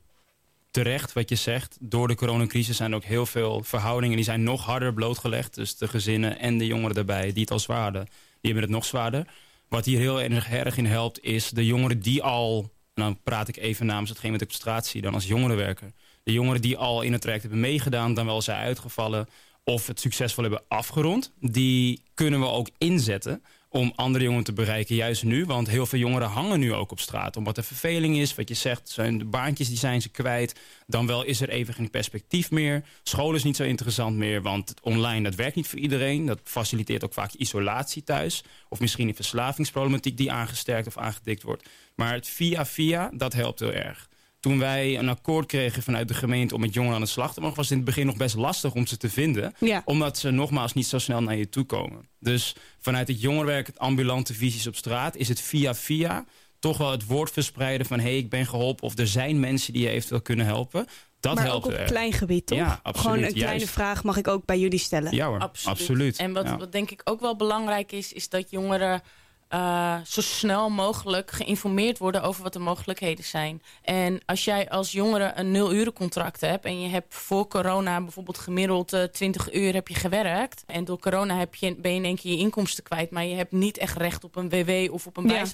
Terecht 0.72 1.13
wat 1.13 1.30
je 1.30 1.36
zegt, 1.36 1.77
door 1.80 2.08
de 2.08 2.16
coronacrisis 2.16 2.77
zijn 2.77 2.92
er 2.92 2.98
ook 2.98 3.04
heel 3.04 3.25
veel 3.25 3.63
verhoudingen 3.63 4.16
die 4.16 4.25
zijn 4.25 4.44
nog 4.44 4.66
harder 4.66 4.94
blootgelegd. 4.94 5.56
Dus 5.56 5.77
de 5.77 5.88
gezinnen 5.88 6.39
en 6.39 6.58
de 6.58 6.66
jongeren 6.66 6.96
daarbij 6.96 7.34
die 7.34 7.42
het 7.42 7.51
al 7.51 7.60
zwaar 7.60 7.82
hadden, 7.84 8.06
die 8.06 8.51
hebben 8.51 8.63
het 8.63 8.72
nog 8.72 8.86
zwaarder. 8.86 9.27
Wat 9.70 9.86
hier 9.86 10.00
heel 10.00 10.22
erg, 10.22 10.77
in 10.77 10.86
helpt 10.86 11.24
is 11.24 11.50
de 11.50 11.66
jongeren 11.66 12.00
die 12.00 12.24
al, 12.24 12.72
en 12.94 13.04
dan 13.04 13.20
praat 13.24 13.48
ik 13.48 13.58
even 13.58 13.86
namens 13.86 14.10
hetgeen 14.10 14.32
wat 14.32 14.42
ik 14.42 14.51
op 14.51 15.01
dan 15.01 15.13
als 15.13 15.27
jongerenwerker 15.27 15.92
de 16.27 16.34
jongeren 16.34 16.62
die 16.62 16.77
al 16.77 17.01
in 17.01 17.12
het 17.12 17.22
traject 17.22 17.43
hebben 17.43 17.60
meegedaan... 17.60 18.13
dan 18.13 18.25
wel 18.25 18.41
zijn 18.41 18.57
uitgevallen 18.57 19.27
of 19.63 19.88
het 19.88 20.00
succesvol 20.00 20.43
hebben 20.43 20.63
afgerond... 20.67 21.31
die 21.39 22.01
kunnen 22.13 22.39
we 22.39 22.46
ook 22.46 22.69
inzetten 22.77 23.43
om 23.69 23.93
andere 23.96 24.24
jongeren 24.24 24.46
te 24.46 24.53
bereiken, 24.53 24.96
juist 24.96 25.24
nu. 25.24 25.46
Want 25.46 25.69
heel 25.69 25.86
veel 25.86 26.00
jongeren 26.00 26.27
hangen 26.27 26.60
nu 26.60 26.74
ook 26.74 26.91
op 26.91 27.00
straat. 27.00 27.38
Omdat 27.38 27.57
er 27.57 27.63
verveling 27.63 28.17
is, 28.17 28.36
wat 28.36 28.50
je 28.50 28.55
zegt, 28.55 28.89
zijn 28.89 29.17
de 29.17 29.25
baantjes 29.25 29.67
die 29.67 29.77
zijn 29.77 30.01
ze 30.01 30.10
kwijt. 30.10 30.60
Dan 30.88 31.07
wel 31.07 31.24
is 31.24 31.41
er 31.41 31.50
even 31.50 31.74
geen 31.74 31.89
perspectief 31.89 32.51
meer. 32.51 32.84
School 33.03 33.36
is 33.36 33.43
niet 33.43 33.55
zo 33.55 33.63
interessant 33.63 34.15
meer, 34.17 34.41
want 34.41 34.74
online 34.81 35.24
dat 35.24 35.36
werkt 35.36 35.55
niet 35.55 35.67
voor 35.67 35.79
iedereen. 35.79 36.25
Dat 36.25 36.39
faciliteert 36.43 37.03
ook 37.03 37.13
vaak 37.13 37.34
isolatie 37.34 38.03
thuis. 38.03 38.43
Of 38.69 38.79
misschien 38.79 39.07
een 39.07 39.15
verslavingsproblematiek 39.15 40.17
die 40.17 40.31
aangesterkt 40.31 40.88
of 40.88 40.98
aangedikt 40.98 41.43
wordt. 41.43 41.69
Maar 41.96 42.13
het 42.13 42.27
via-via, 42.27 43.10
dat 43.13 43.34
helpt 43.34 43.60
heel 43.60 43.74
erg. 43.74 44.07
Toen 44.48 44.60
wij 44.60 44.98
een 44.98 45.10
akkoord 45.10 45.46
kregen 45.46 45.84
vanuit 45.84 46.08
de 46.08 46.13
gemeente 46.13 46.56
om 46.56 46.62
met 46.62 46.74
jongeren 46.74 46.96
aan 46.96 47.01
de 47.01 47.08
slag 47.08 47.34
te 47.34 47.39
mogen... 47.42 47.56
was 47.56 47.66
het 47.70 47.77
in 47.77 47.84
het 47.84 47.89
begin 47.94 48.06
nog 48.06 48.18
best 48.18 48.36
lastig 48.36 48.74
om 48.74 48.88
ze 48.88 48.98
te 48.98 49.10
vinden. 49.10 49.54
Ja. 49.60 49.82
Omdat 49.86 50.18
ze 50.18 50.32
nogmaals 50.32 50.74
niet 50.74 50.88
zo 50.88 50.98
snel 51.00 51.22
naar 51.24 51.36
je 51.36 51.50
toe 51.50 51.63
komen. 51.63 52.08
Dus 52.20 52.56
vanuit 52.80 53.08
het 53.08 53.22
jongerenwerk, 53.22 53.68
het 53.68 53.80
ambulante 53.80 54.34
visies 54.34 54.68
op 54.68 54.75
straat... 54.75 55.16
is 55.16 55.27
het 55.27 55.42
via-via 55.42 56.25
toch 56.60 56.77
wel 56.77 56.92
het 56.92 57.06
woord 57.06 57.32
verspreiden 57.32 57.88
van... 57.88 58.00
hé, 58.00 58.06
hey, 58.06 58.18
ik 58.18 58.30
ben 58.30 58.46
geholpen 58.46 58.84
of 58.84 58.98
er 58.98 59.08
zijn 59.08 59.39
mensen 59.39 59.74
die 59.74 59.82
je 59.82 59.89
eventueel 59.89 60.22
kunnen 60.22 60.46
helpen. 60.46 60.86
Dat 61.20 61.36
maar 61.36 61.44
helpt 61.44 61.66
ook 61.66 61.72
op 61.72 61.77
er. 61.77 61.86
klein 61.86 62.13
gebied, 62.13 62.46
toch? 62.46 62.58
Ja, 62.58 62.80
absoluut. 62.84 63.12
Gewoon 63.13 63.27
een 63.27 63.34
kleine 63.34 63.58
Juist. 63.60 63.74
vraag 63.74 64.04
mag 64.04 64.18
ik 64.18 64.27
ook 64.27 64.46
bij 64.46 64.60
jullie 64.60 64.80
stellen. 64.80 65.16
Ja 65.16 65.27
hoor, 65.27 65.39
Absoluut. 65.39 65.80
absoluut. 65.80 66.18
En 66.18 66.34
wat, 66.34 66.46
Ja. 66.46 66.58
wat 66.58 66.72
denk 66.72 66.92
ik 66.92 67.01
ook 67.04 67.20
wel 67.20 67.36
belangrijk 67.36 67.92
is... 67.92 68.13
is 68.13 68.30
dat 68.30 68.51
jongeren 68.51 69.01
eh, 69.48 69.96
zo 70.06 70.22
snel 70.22 70.70
mogelijk 70.70 71.32
geïnformeerd 71.32 71.98
worden... 71.98 72.24
over 72.24 72.44
wat 72.44 72.54
de 72.54 72.60
mogelijkheden 72.60 73.24
zijn. 73.24 73.62
En 73.82 74.22
als 74.25 74.46
jij 74.46 74.70
als 74.70 74.92
jongere 74.92 75.32
een 75.36 75.51
nul-urencontract 75.51 76.42
hebt... 76.42 76.66
en 76.66 76.82
je 76.82 76.88
hebt 76.88 77.16
voor 77.16 77.48
corona 77.48 78.01
bijvoorbeeld 78.01 78.38
gemiddeld 78.38 78.94
eh, 78.94 79.04
20 79.04 79.54
uur 79.54 79.74
heb 79.74 79.88
je 79.88 79.96
gewerkt... 79.96 80.63
en 80.66 80.86
door 80.86 81.00
corona 81.00 81.38
heb 81.38 81.56
je, 81.56 81.75
ben 81.75 81.92
je 81.92 81.98
in 81.98 82.06
één 82.06 82.16
keer 82.16 82.32
je 82.32 82.38
inkomsten 82.38 82.84
kwijt... 82.84 83.12
maar 83.12 83.25
je 83.25 83.36
hebt 83.36 83.51
niet 83.51 83.77
echt 83.77 83.98
recht 83.98 84.24
op 84.24 84.36
een 84.36 84.50
WW 84.50 84.94
of 84.94 85.08
op 85.08 85.18
een 85.18 85.27
Ja. 85.27 85.46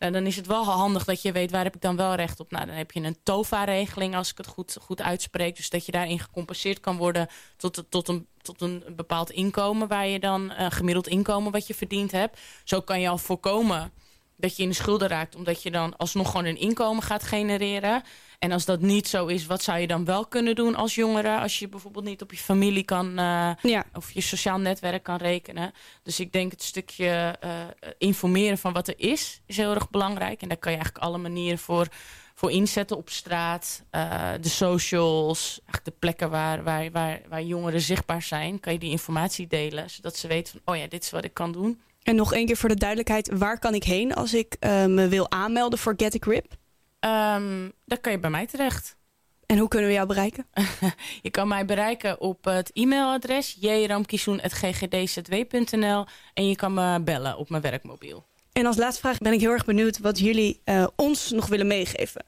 Dan 0.00 0.26
is 0.26 0.36
het 0.36 0.46
wel 0.46 0.64
handig 0.64 1.04
dat 1.04 1.22
je 1.22 1.32
weet 1.32 1.50
waar 1.50 1.64
heb 1.64 1.74
ik 1.74 1.80
dan 1.80 1.96
wel 1.96 2.14
recht 2.14 2.40
op. 2.40 2.50
Nou, 2.50 2.66
dan 2.66 2.74
heb 2.74 2.90
je 2.90 3.00
een 3.00 3.16
TOVA-regeling 3.22 4.16
als 4.16 4.30
ik 4.30 4.36
het 4.36 4.46
goed, 4.46 4.76
goed 4.80 5.02
uitspreek. 5.02 5.56
Dus 5.56 5.70
dat 5.70 5.86
je 5.86 5.92
daarin 5.92 6.18
gecompenseerd 6.18 6.80
kan 6.80 6.96
worden 6.96 7.28
tot, 7.56 7.84
tot, 7.88 8.08
een, 8.08 8.26
tot 8.42 8.60
een 8.60 8.84
bepaald 8.96 9.30
inkomen... 9.30 9.88
waar 9.88 10.06
je 10.06 10.20
dan 10.20 10.50
eh, 10.50 10.66
gemiddeld 10.70 11.06
inkomen 11.06 11.52
wat 11.52 11.66
je 11.66 11.74
verdiend 11.74 12.12
hebt. 12.12 12.40
Zo 12.64 12.80
kan 12.80 13.00
je 13.00 13.08
al 13.08 13.18
voorkomen 13.18 13.92
dat 14.36 14.56
je 14.56 14.62
in 14.62 14.68
de 14.68 14.74
schulden 14.74 15.08
raakt... 15.08 15.34
omdat 15.34 15.62
je 15.62 15.70
dan 15.70 15.96
alsnog 15.96 16.30
gewoon 16.30 16.46
een 16.46 16.58
inkomen 16.58 17.02
gaat 17.02 17.22
genereren. 17.22 18.02
En 18.40 18.52
als 18.52 18.64
dat 18.64 18.80
niet 18.80 19.08
zo 19.08 19.26
is, 19.26 19.46
wat 19.46 19.62
zou 19.62 19.78
je 19.78 19.86
dan 19.86 20.04
wel 20.04 20.26
kunnen 20.26 20.54
doen 20.54 20.74
als 20.74 20.94
jongere... 20.94 21.38
als 21.38 21.58
je 21.58 21.68
bijvoorbeeld 21.68 22.04
niet 22.04 22.22
op 22.22 22.30
je 22.30 22.36
familie 22.36 22.84
kan... 22.84 23.18
eh, 23.18 23.50
Ja. 23.62 23.84
of 23.92 24.10
je 24.12 24.20
sociaal 24.20 24.58
netwerk 24.58 25.02
kan 25.02 25.16
rekenen. 25.16 25.72
Dus 26.02 26.20
ik 26.20 26.32
denk 26.32 26.50
het 26.50 26.62
stukje 26.62 27.36
eh, 27.40 27.50
informeren 27.98 28.58
van 28.58 28.72
wat 28.72 28.88
er 28.88 28.94
is, 28.96 29.40
is 29.46 29.56
heel 29.56 29.74
erg 29.74 29.90
belangrijk. 29.90 30.42
En 30.42 30.48
daar 30.48 30.56
kan 30.56 30.72
je 30.72 30.78
eigenlijk 30.78 31.06
alle 31.06 31.18
manieren 31.18 31.58
voor, 31.58 31.88
voor 32.34 32.50
inzetten 32.50 32.96
op 32.96 33.08
straat. 33.10 33.84
eh, 33.90 34.30
de 34.40 34.48
socials, 34.48 35.48
eigenlijk 35.60 35.84
de 35.84 35.94
plekken 35.98 36.30
waar, 36.30 36.62
waar, 36.62 36.90
waar, 36.90 37.20
waar 37.28 37.42
jongeren 37.42 37.80
zichtbaar 37.80 38.22
zijn. 38.22 38.60
Kan 38.60 38.72
je 38.72 38.78
die 38.78 38.90
informatie 38.90 39.46
delen, 39.46 39.90
zodat 39.90 40.16
ze 40.16 40.28
weten 40.28 40.52
van... 40.52 40.74
oh 40.74 40.80
ja, 40.80 40.86
dit 40.88 41.02
is 41.02 41.10
wat 41.10 41.24
ik 41.24 41.34
kan 41.34 41.52
doen. 41.52 41.80
En 42.02 42.16
nog 42.16 42.32
één 42.32 42.46
keer 42.46 42.56
voor 42.56 42.68
de 42.68 42.74
duidelijkheid, 42.74 43.30
waar 43.38 43.58
kan 43.58 43.74
ik 43.74 43.84
heen 43.84 44.14
als 44.14 44.34
ik 44.34 44.56
me 44.86 45.08
wil 45.08 45.30
aanmelden 45.30 45.78
voor 45.78 45.94
Get 45.96 46.14
a 46.14 46.18
Grip? 46.20 46.58
Ehm 47.00 47.68
dan 47.84 48.00
kan 48.00 48.12
je 48.12 48.18
bij 48.18 48.30
mij 48.30 48.46
terecht. 48.46 48.98
En 49.46 49.58
hoe 49.58 49.68
kunnen 49.68 49.88
we 49.88 49.94
jou 49.94 50.06
bereiken? 50.06 50.46
Je 51.22 51.30
kan 51.30 51.48
mij 51.48 51.64
bereiken 51.64 52.20
op 52.20 52.44
het 52.44 52.70
e-mailadres 52.72 53.56
jramkisoen.ggdzw.nl 53.60 56.04
en 56.34 56.48
je 56.48 56.56
kan 56.56 56.74
me 56.74 57.00
bellen 57.00 57.36
op 57.36 57.50
mijn 57.50 57.62
werkmobiel. 57.62 58.26
En 58.52 58.66
als 58.66 58.76
laatste 58.76 59.00
vraag 59.00 59.18
ben 59.18 59.32
ik 59.32 59.40
heel 59.40 59.50
erg 59.50 59.64
benieuwd 59.64 59.98
wat 59.98 60.18
jullie 60.18 60.60
uh, 60.64 60.86
ons 60.96 61.30
nog 61.30 61.46
willen 61.46 61.66
meegeven. 61.66 62.24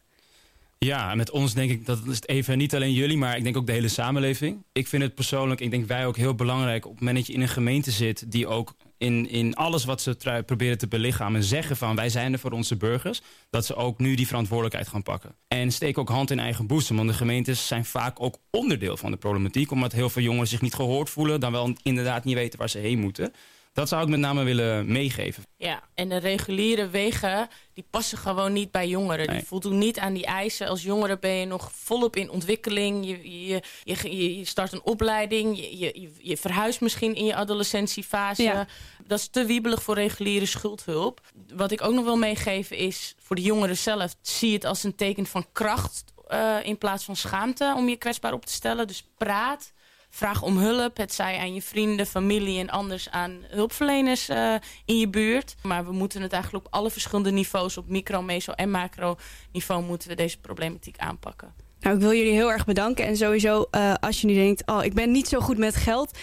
Ja, 0.84 1.14
met 1.14 1.30
ons 1.30 1.54
denk 1.54 1.70
ik 1.70 1.86
dat 1.86 1.98
is 2.06 2.16
het 2.16 2.28
even 2.28 2.58
niet 2.58 2.74
alleen 2.74 2.92
jullie, 2.92 3.16
maar 3.16 3.36
ik 3.36 3.42
denk 3.42 3.56
ook 3.56 3.66
de 3.66 3.72
hele 3.72 3.88
samenleving. 3.88 4.64
Ik 4.72 4.86
vind 4.86 5.02
het 5.02 5.14
persoonlijk, 5.14 5.60
ik 5.60 5.70
denk 5.70 5.86
wij 5.86 6.06
ook 6.06 6.16
heel 6.16 6.34
belangrijk 6.34 6.84
op 6.84 6.90
het 6.90 7.00
moment 7.00 7.18
dat 7.18 7.26
je 7.26 7.32
in 7.32 7.40
een 7.40 7.48
gemeente 7.48 7.90
zit 7.90 8.32
die 8.32 8.46
ook 8.46 8.74
in, 8.98 9.28
in 9.28 9.54
alles 9.54 9.84
wat 9.84 10.00
ze 10.00 10.42
proberen 10.46 10.78
te 10.78 10.88
belichamen 10.88 11.42
zeggen 11.42 11.76
van 11.76 11.96
wij 11.96 12.08
zijn 12.08 12.32
er 12.32 12.38
voor 12.38 12.50
onze 12.50 12.76
burgers, 12.76 13.22
dat 13.50 13.66
ze 13.66 13.74
ook 13.74 13.98
nu 13.98 14.14
die 14.14 14.26
verantwoordelijkheid 14.26 14.88
gaan 14.88 15.02
pakken. 15.02 15.34
En 15.48 15.72
steek 15.72 15.98
ook 15.98 16.08
hand 16.08 16.30
in 16.30 16.38
eigen 16.38 16.66
boezem, 16.66 16.96
want 16.96 17.08
de 17.08 17.14
gemeentes 17.14 17.66
zijn 17.66 17.84
vaak 17.84 18.20
ook 18.20 18.38
onderdeel 18.50 18.96
van 18.96 19.10
de 19.10 19.16
problematiek, 19.16 19.70
omdat 19.70 19.92
heel 19.92 20.10
veel 20.10 20.22
jongeren 20.22 20.48
zich 20.48 20.60
niet 20.60 20.74
gehoord 20.74 21.10
voelen, 21.10 21.40
dan 21.40 21.52
wel 21.52 21.72
inderdaad 21.82 22.24
niet 22.24 22.34
weten 22.34 22.58
waar 22.58 22.70
ze 22.70 22.78
heen 22.78 22.98
moeten. 22.98 23.32
Dat 23.72 23.88
zou 23.88 24.02
ik 24.02 24.08
met 24.08 24.20
name 24.20 24.42
willen 24.42 24.92
meegeven. 24.92 25.42
Ja, 25.56 25.82
en 25.94 26.08
de 26.08 26.16
reguliere 26.16 26.88
wegen 26.88 27.48
die 27.74 27.84
passen 27.90 28.18
gewoon 28.18 28.52
niet 28.52 28.70
bij 28.70 28.88
jongeren. 28.88 29.28
Die 29.28 29.44
voldoen 29.44 29.78
niet 29.78 29.98
aan 29.98 30.12
die 30.12 30.26
eisen. 30.26 30.68
Als 30.68 30.82
jongere 30.82 31.18
ben 31.18 31.30
je 31.30 31.46
nog 31.46 31.72
volop 31.72 32.16
in 32.16 32.30
ontwikkeling. 32.30 33.06
Je, 33.06 33.48
je, 33.48 33.62
je, 33.84 34.38
je 34.38 34.44
start 34.44 34.72
een 34.72 34.82
opleiding. 34.82 35.56
Je, 35.56 36.00
je, 36.00 36.12
je 36.18 36.36
verhuist 36.36 36.80
misschien 36.80 37.14
in 37.14 37.24
je 37.24 37.34
adolescentiefase. 37.34 38.66
Dat 39.06 39.18
is 39.18 39.28
te 39.28 39.44
wiebelig 39.44 39.82
voor 39.82 39.94
reguliere 39.94 40.46
schuldhulp. 40.46 41.20
Wat 41.54 41.70
ik 41.70 41.82
ook 41.82 41.94
nog 41.94 42.04
wil 42.04 42.16
meegeven 42.16 42.76
is... 42.76 43.14
voor 43.18 43.36
de 43.36 43.42
jongeren 43.42 43.76
zelf, 43.76 44.14
zie 44.22 44.52
het 44.52 44.64
als 44.64 44.84
een 44.84 44.94
teken 44.94 45.26
van 45.26 45.46
kracht... 45.52 46.04
Uh, 46.28 46.56
in 46.62 46.78
plaats 46.78 47.04
van 47.04 47.16
schaamte 47.16 47.74
om 47.76 47.88
je 47.88 47.96
kwetsbaar 47.96 48.32
op 48.32 48.46
te 48.46 48.52
stellen. 48.52 48.86
Dus 48.86 49.04
praat 49.16 49.72
vraag 50.14 50.42
om 50.42 50.56
hulp. 50.56 50.96
Het 50.96 51.12
zij 51.12 51.38
aan 51.38 51.54
je 51.54 51.62
vrienden, 51.62 52.06
familie 52.06 52.60
en 52.60 52.70
anders 52.70 53.10
aan 53.10 53.38
hulpverleners 53.48 54.30
uh, 54.30 54.54
in 54.84 54.98
je 54.98 55.08
buurt. 55.08 55.54
Maar 55.62 55.84
we 55.84 55.92
moeten 55.92 56.22
het 56.22 56.32
eigenlijk 56.32 56.66
op 56.66 56.72
alle 56.72 56.90
verschillende 56.90 57.30
niveaus, 57.30 57.76
op 57.76 57.88
micro, 57.88 58.22
meso 58.22 58.52
en 58.52 58.70
macro 58.70 59.16
niveau, 59.52 59.82
moeten 59.82 60.08
we 60.08 60.14
deze 60.14 60.38
problematiek 60.40 60.98
aanpakken. 60.98 61.54
Nou, 61.80 61.94
ik 61.96 62.00
wil 62.00 62.12
jullie 62.12 62.32
heel 62.32 62.52
erg 62.52 62.64
bedanken. 62.64 63.06
En 63.06 63.16
sowieso, 63.16 63.66
uh, 63.70 63.94
als 64.00 64.20
je 64.20 64.26
nu 64.26 64.34
denkt, 64.34 64.66
oh, 64.66 64.84
ik 64.84 64.94
ben 64.94 65.10
niet 65.10 65.28
zo 65.28 65.40
goed 65.40 65.58
met 65.58 65.76
geld. 65.76 66.18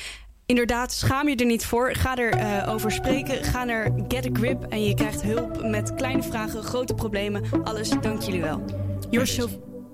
Inderdaad, 0.46 0.94
schaam 0.94 1.30
je 1.30 1.36
er 1.36 1.46
niet 1.46 1.66
voor. 1.66 1.96
Ga 1.96 2.16
er 2.16 2.40
uh, 2.40 2.74
over 2.74 2.92
spreken. 2.92 3.44
Ga 3.44 3.64
naar 3.64 3.92
Get 4.08 4.26
a 4.26 4.30
Grip. 4.34 4.64
En 4.64 4.84
je 4.84 4.94
krijgt 4.94 5.22
hulp 5.22 5.64
met 5.64 5.96
kleine 5.96 6.24
vragen, 6.24 6.64
grote 6.64 6.94
problemen. 6.94 7.44
Alles, 7.64 7.90
dank 7.90 8.22
jullie 8.22 8.42
wel. 8.42 8.64
You're 9.10 9.28
so, 9.28 9.48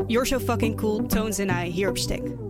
you're 0.08 0.26
so 0.26 0.40
fucking 0.40 0.78
cool, 0.78 1.06
Tones 1.06 1.38
en 1.38 1.50
I, 1.50 1.70
hier 1.70 1.90
op 1.90 1.98
Stek. 1.98 2.45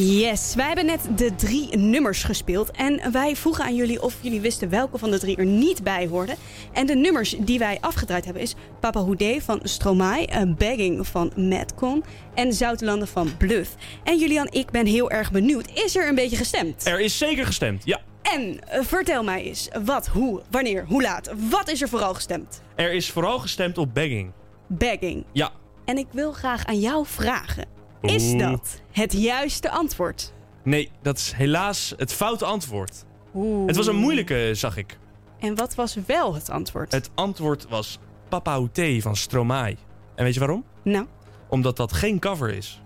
Yes, 0.00 0.54
wij 0.54 0.66
hebben 0.66 0.86
net 0.86 1.00
de 1.16 1.34
drie 1.34 1.76
nummers 1.76 2.24
gespeeld. 2.24 2.70
En 2.70 3.12
wij 3.12 3.36
vroegen 3.36 3.64
aan 3.64 3.74
jullie 3.74 4.02
of 4.02 4.16
jullie 4.20 4.40
wisten 4.40 4.68
welke 4.68 4.98
van 4.98 5.10
de 5.10 5.18
drie 5.18 5.36
er 5.36 5.44
niet 5.44 5.82
bij 5.82 6.06
hoorden. 6.06 6.36
En 6.72 6.86
de 6.86 6.94
nummers 6.94 7.36
die 7.38 7.58
wij 7.58 7.78
afgedraaid 7.80 8.24
hebben 8.24 8.42
is 8.42 8.54
Papa 8.80 9.00
Houdé 9.00 9.40
van 9.40 9.60
Stromae, 9.62 10.54
Begging 10.58 11.06
van 11.06 11.32
Madcon 11.36 12.04
en 12.34 12.52
Zoutelanden 12.52 13.08
van 13.08 13.36
Bluff. 13.36 13.74
En 14.04 14.18
Julian, 14.18 14.46
ik 14.50 14.70
ben 14.70 14.86
heel 14.86 15.10
erg 15.10 15.30
benieuwd. 15.30 15.68
Is 15.74 15.96
er 15.96 16.08
een 16.08 16.14
beetje 16.14 16.36
gestemd? 16.36 16.86
Er 16.86 17.00
is 17.00 17.18
zeker 17.18 17.46
gestemd, 17.46 17.84
ja. 17.84 18.00
En 18.22 18.42
uh, 18.42 18.80
vertel 18.80 19.24
mij 19.24 19.42
eens, 19.42 19.68
wat, 19.84 20.06
hoe, 20.06 20.42
wanneer, 20.50 20.84
hoe 20.86 21.02
laat? 21.02 21.30
Wat 21.50 21.70
is 21.70 21.82
er 21.82 21.88
vooral 21.88 22.14
gestemd? 22.14 22.62
Er 22.74 22.92
is 22.92 23.10
vooral 23.10 23.38
gestemd 23.38 23.78
op 23.78 23.94
Begging. 23.94 24.32
Begging? 24.66 25.24
Ja. 25.32 25.50
En 25.84 25.98
ik 25.98 26.06
wil 26.10 26.32
graag 26.32 26.66
aan 26.66 26.80
jou 26.80 27.06
vragen. 27.06 27.77
Is 28.00 28.36
dat 28.36 28.82
het 28.90 29.12
juiste 29.12 29.70
antwoord? 29.70 30.32
Nee, 30.62 30.90
dat 31.02 31.18
is 31.18 31.32
helaas 31.32 31.94
het 31.96 32.12
foute 32.12 32.44
antwoord. 32.44 33.04
Oeh. 33.34 33.66
Het 33.66 33.76
was 33.76 33.86
een 33.86 33.96
moeilijke, 33.96 34.50
zag 34.52 34.76
ik. 34.76 34.98
En 35.38 35.54
wat 35.54 35.74
was 35.74 35.96
wel 36.06 36.34
het 36.34 36.50
antwoord? 36.50 36.92
Het 36.92 37.10
antwoord 37.14 37.68
was 37.68 37.98
Papa 38.28 38.52
Outé 38.52 39.00
van 39.00 39.16
Stromae. 39.16 39.76
En 40.14 40.24
weet 40.24 40.34
je 40.34 40.40
waarom? 40.40 40.64
Nou? 40.82 41.06
Omdat 41.48 41.76
dat 41.76 41.92
geen 41.92 42.18
cover 42.18 42.50
is. 42.50 42.82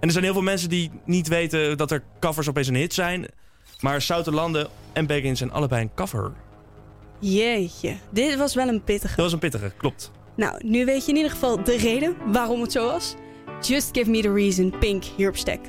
En 0.00 0.06
er 0.06 0.12
zijn 0.12 0.24
heel 0.24 0.32
veel 0.32 0.42
mensen 0.42 0.68
die 0.68 0.90
niet 1.04 1.28
weten 1.28 1.76
dat 1.76 1.90
er 1.90 2.02
covers 2.20 2.48
opeens 2.48 2.68
een 2.68 2.74
hit 2.74 2.94
zijn. 2.94 3.26
Maar 3.80 4.06
Landen 4.24 4.68
en 4.92 5.06
Beggins 5.06 5.38
zijn 5.38 5.52
allebei 5.52 5.82
een 5.82 5.94
cover. 5.94 6.32
Jeetje, 7.18 7.96
dit 8.10 8.36
was 8.36 8.54
wel 8.54 8.68
een 8.68 8.84
pittige. 8.84 9.16
Dat 9.16 9.24
was 9.24 9.32
een 9.32 9.38
pittige, 9.38 9.72
klopt. 9.76 10.10
Nou, 10.34 10.66
nu 10.66 10.84
weet 10.84 11.04
je 11.04 11.10
in 11.10 11.16
ieder 11.16 11.30
geval 11.32 11.62
de 11.64 11.76
reden 11.76 12.16
waarom 12.32 12.60
het 12.60 12.72
zo 12.72 12.86
was. 12.86 13.14
Just 13.62 13.94
Give 13.94 14.10
Me 14.10 14.22
The 14.22 14.32
Reason, 14.32 14.72
Pink, 14.78 15.04
hier 15.04 15.28
op 15.28 15.36
Stek. 15.36 15.60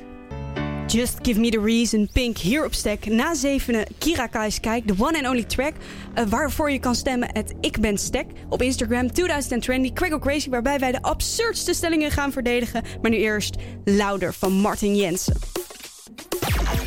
Just 0.86 1.18
Give 1.22 1.40
Me 1.40 1.50
The 1.50 1.60
Reason, 1.60 2.08
Pink, 2.12 2.38
hier 2.38 2.64
op 2.64 2.74
Stek. 2.74 3.06
Na 3.06 3.34
zevenen 3.34 3.86
Kira 3.98 4.26
Kai's 4.26 4.60
Kijk, 4.60 4.86
de 4.86 4.94
one 4.98 5.18
and 5.18 5.26
only 5.26 5.44
track... 5.44 5.74
Uh, 6.18 6.24
waarvoor 6.24 6.70
je 6.70 6.78
kan 6.78 6.94
stemmen 6.94 7.28
het 7.32 7.54
Ik 7.60 7.80
Ben 7.80 7.98
Stek 7.98 8.26
op 8.48 8.62
Instagram 8.62 9.12
2020 9.12 9.92
Quick 9.92 10.20
Crazy... 10.20 10.48
waarbij 10.48 10.78
wij 10.78 10.92
de 10.92 11.02
absurdste 11.02 11.74
stellingen 11.74 12.10
gaan 12.10 12.32
verdedigen. 12.32 12.82
Maar 13.02 13.10
nu 13.10 13.16
eerst 13.16 13.56
Louder 13.84 14.34
van 14.34 14.52
Martin 14.52 14.96
Jensen. 14.96 15.36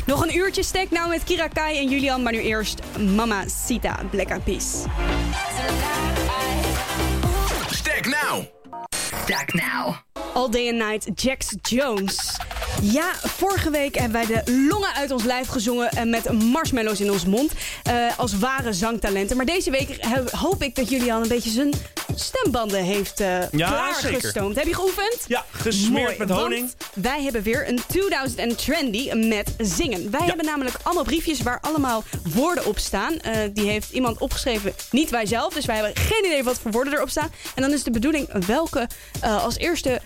Nog 0.06 0.22
een 0.22 0.36
uurtje 0.36 0.62
Stek 0.62 0.90
nou 0.90 1.08
met 1.08 1.24
Kira 1.24 1.48
Kai 1.48 1.78
en 1.78 1.88
Julian... 1.88 2.22
maar 2.22 2.32
nu 2.32 2.40
eerst 2.40 2.80
Mama 3.14 3.48
Sita, 3.48 4.00
Black 4.10 4.28
Eyed 4.28 4.44
Peas. 4.44 4.84
Stek 7.70 8.06
now! 8.06 8.57
Stek 9.28 9.54
now! 9.54 9.98
All 10.34 10.48
Day 10.48 10.68
and 10.68 10.78
Night, 10.78 11.06
Jax 11.14 11.54
Jones. 11.56 12.34
Ja, 12.82 13.12
vorige 13.14 13.70
week 13.70 13.98
hebben 13.98 14.26
wij 14.26 14.42
de 14.44 14.66
longen 14.68 14.94
uit 14.94 15.10
ons 15.10 15.24
lijf 15.24 15.48
gezongen 15.48 15.90
uh, 15.94 16.02
met 16.02 16.32
marshmallows 16.32 17.00
in 17.00 17.10
ons 17.10 17.24
mond. 17.24 17.52
Uh, 17.90 18.18
als 18.18 18.38
ware 18.38 18.72
zangtalenten. 18.72 19.36
Maar 19.36 19.46
deze 19.46 19.70
week 19.70 20.04
hoop 20.30 20.62
ik 20.62 20.74
dat 20.74 20.88
Julian 20.88 21.22
een 21.22 21.28
beetje 21.28 21.50
zijn 21.50 21.74
stembanden 22.14 22.84
heeft 22.84 23.20
uh, 23.20 23.50
ja, 23.50 23.68
klaargestoomd. 23.68 24.56
Heb 24.56 24.66
je 24.66 24.74
geoefend? 24.74 25.18
Ja, 25.26 25.44
gesmeerd 25.50 26.18
met 26.18 26.30
honing. 26.30 26.70
wij 26.94 27.22
hebben 27.22 27.42
weer 27.42 27.68
een 27.68 27.80
2000 27.86 28.58
trendy 28.58 29.12
met 29.12 29.54
zingen. 29.58 30.10
Wij 30.10 30.26
hebben 30.26 30.44
namelijk 30.44 30.76
allemaal 30.82 31.04
briefjes 31.04 31.42
waar 31.42 31.58
allemaal 31.60 32.04
woorden 32.34 32.66
op 32.66 32.78
staan. 32.78 33.14
die 33.52 33.68
heeft 33.68 33.90
iemand 33.90 34.18
opgeschreven, 34.18 34.74
niet 34.90 35.10
wij 35.10 35.26
zelf. 35.26 35.54
Dus 35.54 35.64
wij 35.64 35.76
hebben 35.76 35.96
geen 35.96 36.24
idee 36.24 36.44
wat 36.44 36.58
voor 36.58 36.70
woorden 36.70 36.92
erop 36.92 37.10
staan. 37.10 37.30
En 37.54 37.62
dan 37.62 37.72
is 37.72 37.82
de 37.82 37.90
bedoeling 37.90 38.46
welke 38.46 38.88
als 39.20 39.56
eerste 39.56 40.00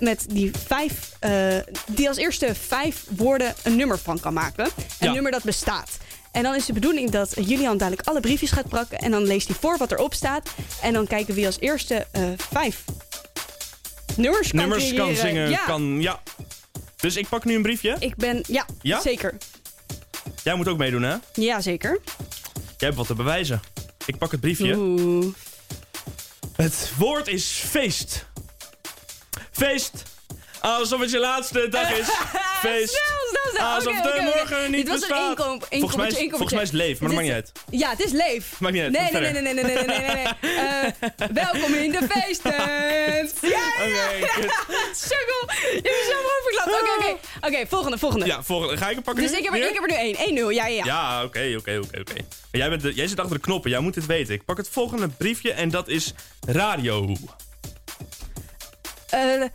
met 0.00 0.24
die 0.28 0.50
vijf, 0.66 1.12
uh, 1.20 1.56
die 1.86 2.08
als 2.08 2.16
eerste 2.16 2.54
vijf 2.54 3.04
woorden 3.08 3.54
een 3.62 3.76
nummer 3.76 3.98
van 3.98 4.20
kan 4.20 4.32
maken. 4.32 4.68
Een 4.98 5.12
nummer 5.12 5.32
dat 5.32 5.42
bestaat. 5.42 5.90
En 6.32 6.42
dan 6.42 6.54
is 6.54 6.66
de 6.66 6.72
bedoeling 6.72 7.10
dat 7.10 7.34
Julian 7.46 7.76
dadelijk 7.76 8.08
alle 8.08 8.20
briefjes 8.20 8.50
gaat 8.50 8.68
pakken. 8.68 8.98
En 8.98 9.10
dan 9.10 9.22
leest 9.22 9.48
hij 9.48 9.56
voor 9.60 9.78
wat 9.78 9.92
erop 9.92 10.14
staat. 10.14 10.50
En 10.82 10.92
dan 10.92 11.06
kijken 11.06 11.34
wie 11.34 11.46
als 11.46 11.60
eerste 11.60 12.06
uh, 12.16 12.22
vijf 12.50 12.84
nummers 14.16 14.50
kan 14.50 14.58
Nummers 14.58 14.94
kan 14.94 15.14
zingen, 15.14 15.50
ja. 15.50 15.64
kan, 15.64 16.00
ja. 16.00 16.22
Dus 16.96 17.16
ik 17.16 17.28
pak 17.28 17.44
nu 17.44 17.54
een 17.54 17.62
briefje? 17.62 17.96
Ik 17.98 18.16
ben, 18.16 18.44
ja, 18.46 18.66
ja? 18.82 19.00
zeker. 19.00 19.36
Jij 20.42 20.54
moet 20.54 20.68
ook 20.68 20.78
meedoen, 20.78 21.02
hè? 21.02 21.16
Ja, 21.34 21.60
zeker. 21.60 22.00
Jij 22.54 22.88
hebt 22.88 22.96
wat 22.96 23.06
te 23.06 23.14
bewijzen. 23.14 23.60
Ik 24.06 24.18
pak 24.18 24.30
het 24.30 24.40
briefje. 24.40 24.74
Oeh. 24.76 25.26
Het 26.56 26.92
woord 26.98 27.28
is 27.28 27.44
feest. 27.46 28.26
Feest! 29.54 30.02
Alsof 30.60 31.00
het 31.00 31.10
je 31.10 31.18
laatste 31.18 31.68
dag 31.68 31.98
is. 31.98 32.06
Feest. 32.66 33.02
Alsof 33.58 34.00
de 34.00 34.32
morgen 34.34 34.70
niet 34.70 34.86
Dit 34.86 35.00
was 35.00 35.10
een 35.10 35.28
inkomp. 35.28 35.66
Volgens 35.70 35.96
mij 35.96 36.08
is, 36.08 36.28
volgens 36.28 36.52
mij 36.52 36.62
is 36.62 36.70
leef, 36.70 37.00
maar 37.00 37.08
dat 37.08 37.18
maakt 37.18 37.26
niet 37.26 37.34
uit. 37.34 37.52
Ja, 37.70 37.90
het 37.90 38.04
is 38.04 38.10
leef. 38.12 38.60
Maakt 38.60 38.74
niet 38.74 38.82
uit. 38.82 38.92
Nee, 38.92 39.12
nee, 39.12 39.32
nee, 39.32 39.42
nee, 39.42 39.64
nee, 39.64 39.64
nee, 39.64 39.84
nee, 39.84 40.26
eh, 40.40 41.28
welkom 41.32 41.74
in 41.74 41.90
de 41.90 42.08
feesten. 42.10 42.52
Ja, 43.54 43.84
ja. 43.84 44.10
Je 44.10 44.30
bent 45.82 46.06
zo 46.08 46.16
overklapt. 46.40 46.80
Oké, 46.80 46.92
oké. 46.96 47.16
Oh. 47.40 47.48
Oké, 47.48 47.66
volgende, 47.66 47.98
volgende. 47.98 48.26
Ja, 48.26 48.42
volgende. 48.42 48.76
Ga 48.76 48.88
ik 48.88 48.94
hem 48.94 49.02
pakken 49.02 49.22
Dus 49.22 49.32
ik 49.38 49.44
heb, 49.44 49.54
ik 49.54 49.74
heb 49.74 49.82
er 49.82 49.88
nu 49.88 50.14
één. 50.14 50.52
1-0, 50.52 50.54
ja, 50.54 50.66
ja. 50.66 50.84
Ja, 50.84 51.24
oké, 51.24 51.54
oké, 51.58 51.80
oké, 51.84 52.00
oké. 52.00 52.14
Jij, 52.50 52.68
bent 52.68 52.94
jij 52.94 53.06
zit 53.06 53.20
achter 53.20 53.36
de 53.36 53.42
knoppen. 53.42 53.70
Jij 53.70 53.80
moet 53.80 53.94
dit 53.94 54.06
weten. 54.06 54.34
Ik 54.34 54.44
pak 54.44 54.56
het 54.56 54.68
volgende 54.68 55.08
briefje 55.08 55.52
en 55.52 55.70
dat 55.70 55.88
is 55.88 56.12
radio. 56.46 57.16
Uh, 59.14 59.48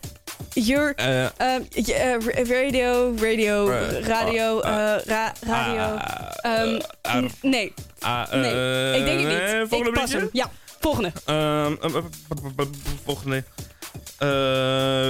your 0.54 0.94
uh, 0.98 1.28
um, 1.38 1.66
uh, 1.76 2.18
radio, 2.48 3.12
radio, 3.12 3.68
radio, 4.06 4.60
uh, 4.64 4.98
ra 5.06 5.32
radio. 5.46 5.98
Um, 6.46 6.80
nee. 7.42 7.72
nee, 8.30 8.98
ik 8.98 9.04
denk 9.04 9.20
het 9.20 9.28
niet. 9.28 9.68
Volgende 9.68 9.88
ik 9.88 9.92
pas 9.92 10.12
hem. 10.12 10.28
Ja, 10.32 10.50
volgende. 10.80 11.12
Um, 11.26 11.78
volgende. 13.04 13.44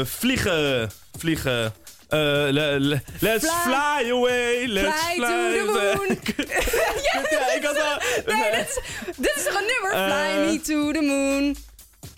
vliegen, 0.05 0.91
vliegen. 1.19 1.73
let's 2.11 3.47
fly, 3.47 3.61
fly, 3.63 4.11
away, 4.11 4.67
let's 4.67 5.03
fly, 5.03 5.15
fly 5.15 5.27
to 5.27 5.53
the 5.53 5.95
moon. 5.97 6.19
ja, 7.31 7.55
ik 7.55 7.65
had 7.65 7.81
al... 7.81 8.03
Nee, 8.35 8.51
dit 8.51 8.69
is, 8.69 8.81
dit 9.17 9.33
is 9.37 9.45
toch 9.45 9.55
een 9.55 9.67
nummer? 9.67 9.91
fly 9.91 10.51
me 10.51 10.61
to 10.61 10.93
the 10.93 11.01
moon. 11.01 11.57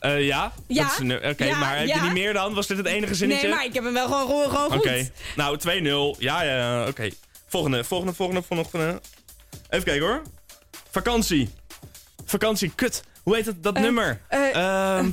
Uh, 0.02 0.26
ja? 0.26 0.52
Ja. 0.66 0.90
Oké, 1.30 1.50
maar 1.54 1.78
heb 1.78 1.86
je 1.86 2.00
niet 2.02 2.12
meer 2.12 2.32
dan? 2.32 2.54
Was 2.54 2.66
dit 2.66 2.76
het 2.76 2.86
enige 2.86 3.14
zinnetje? 3.14 3.46
Nee, 3.46 3.56
maar 3.56 3.64
ik 3.64 3.74
heb 3.74 3.84
hem 3.84 3.92
wel 3.92 4.06
gewoon, 4.06 4.50
gewoon 4.50 4.70
goed. 4.70 4.78
Oké, 4.80 5.10
nou 5.36 5.58
2-0. 6.16 6.18
Ja, 6.18 6.42
ja, 6.42 6.86
oké. 6.88 7.10
Volgende, 7.48 7.84
volgende, 7.84 8.12
volgende, 8.14 8.42
volgende. 8.42 9.00
Even 9.70 9.84
kijken 9.84 10.06
hoor. 10.06 10.22
Vakantie. 10.90 11.50
Vakantie, 12.24 12.72
kut. 12.74 13.02
Hoe 13.22 13.34
heet 13.34 13.44
dat, 13.44 13.62
dat 13.62 13.78
nummer? 13.78 14.20
eh, 14.28 14.98
eh, 14.98 15.04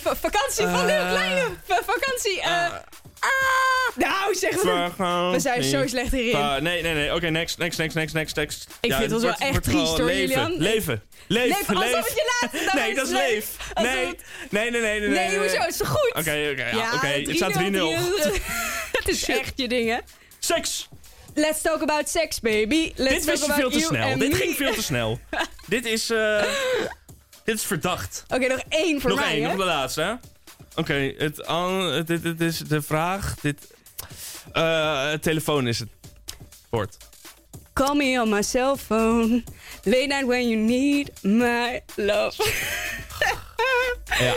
va- 0.00 0.16
vakantie 0.16 0.64
van 0.66 0.88
Eh, 0.88 1.10
kleine. 1.10 1.42
Va- 1.66 1.82
vakantie. 1.86 2.42
Ah, 3.20 3.96
nou, 3.96 4.34
zeg 4.34 4.50
het. 4.50 4.60
vakantie. 4.60 5.32
We 5.32 5.40
zijn 5.40 5.62
zo 5.64 5.86
slecht 5.86 6.12
hierin. 6.12 6.62
Nee, 6.62 6.82
nee, 6.82 6.94
nee. 6.94 7.14
Oké, 7.14 7.28
next, 7.28 7.58
next, 7.58 7.78
next, 7.78 7.94
next, 7.94 8.14
next, 8.14 8.36
next. 8.36 8.66
Ik 8.80 8.92
vind 8.92 9.02
het 9.02 9.10
wel 9.10 9.20
wordt- 9.20 9.40
echt 9.40 9.50
wordt 9.50 9.64
triest, 9.66 9.96
hoor, 9.98 10.06
leven. 10.06 10.28
Julian. 10.40 10.52
Leven. 10.58 11.02
Leef, 11.26 11.46
Leef, 11.46 11.68
alsof 11.76 12.04
het 12.08 12.12
je 12.14 12.38
laatste 12.40 12.76
Nee, 12.78 12.94
dat 12.94 13.06
is 13.06 13.12
Leef. 13.12 13.22
leef. 13.24 13.56
Nee, 13.94 14.06
het- 14.06 14.22
nee, 14.50 14.70
nee, 14.70 14.80
nee. 14.80 15.00
nee, 15.00 15.08
Nee, 15.08 15.28
nee. 15.28 15.38
hoezo? 15.38 15.56
Het 15.56 15.68
is 15.70 15.76
toch 15.76 15.88
goed? 15.88 16.08
Oké, 16.08 16.48
oké, 16.52 16.68
ja, 16.76 16.94
oké. 16.94 17.06
Het 17.06 17.24
3-0, 17.28 17.34
staat 17.36 17.52
3-0. 17.52 17.98
Het 18.98 19.08
is 19.08 19.24
echt 19.28 19.52
je 19.56 19.68
ding, 19.68 19.90
hè? 19.90 19.98
Seks. 20.38 20.88
Let's 21.34 21.60
talk 21.62 21.82
about 21.82 22.08
sex, 22.08 22.40
baby. 22.40 22.92
Let's 22.96 23.14
Dit 23.14 23.24
was 23.24 23.46
je 23.46 23.52
veel 23.52 23.70
te 23.70 23.80
snel. 23.80 24.18
Dit 24.18 24.34
ging 24.34 24.56
veel 24.56 24.74
te 24.74 24.82
snel. 24.82 25.20
Dit 25.66 25.86
is, 25.86 26.10
eh, 26.10 26.42
dit 27.44 27.54
is 27.54 27.64
verdacht. 27.64 28.24
Oké, 28.28 28.46
nog 28.46 28.60
één 28.68 29.00
voor 29.00 29.10
nog 29.10 29.18
mij, 29.18 29.28
één, 29.32 29.42
hè? 29.42 29.48
nog 29.48 29.56
de 29.58 29.64
laatste, 29.64 30.18
Oké, 30.76 31.14
het 31.18 32.06
dit, 32.06 32.22
dit 32.22 32.40
is 32.40 32.58
de 32.58 32.82
vraag. 32.82 33.34
Dit, 33.40 33.74
eh, 34.52 35.12
telefoon 35.12 35.66
is 35.66 35.78
het 35.78 35.88
woord. 36.70 36.96
Call 37.72 37.96
me 37.96 38.20
on 38.20 38.28
my 38.28 38.42
cell 38.42 38.76
phone. 38.76 39.44
Late 39.84 40.06
night 40.06 40.26
when 40.26 40.48
you 40.48 40.56
need 40.56 41.10
my 41.22 41.80
love. 41.96 42.36
Ja, 44.18 44.34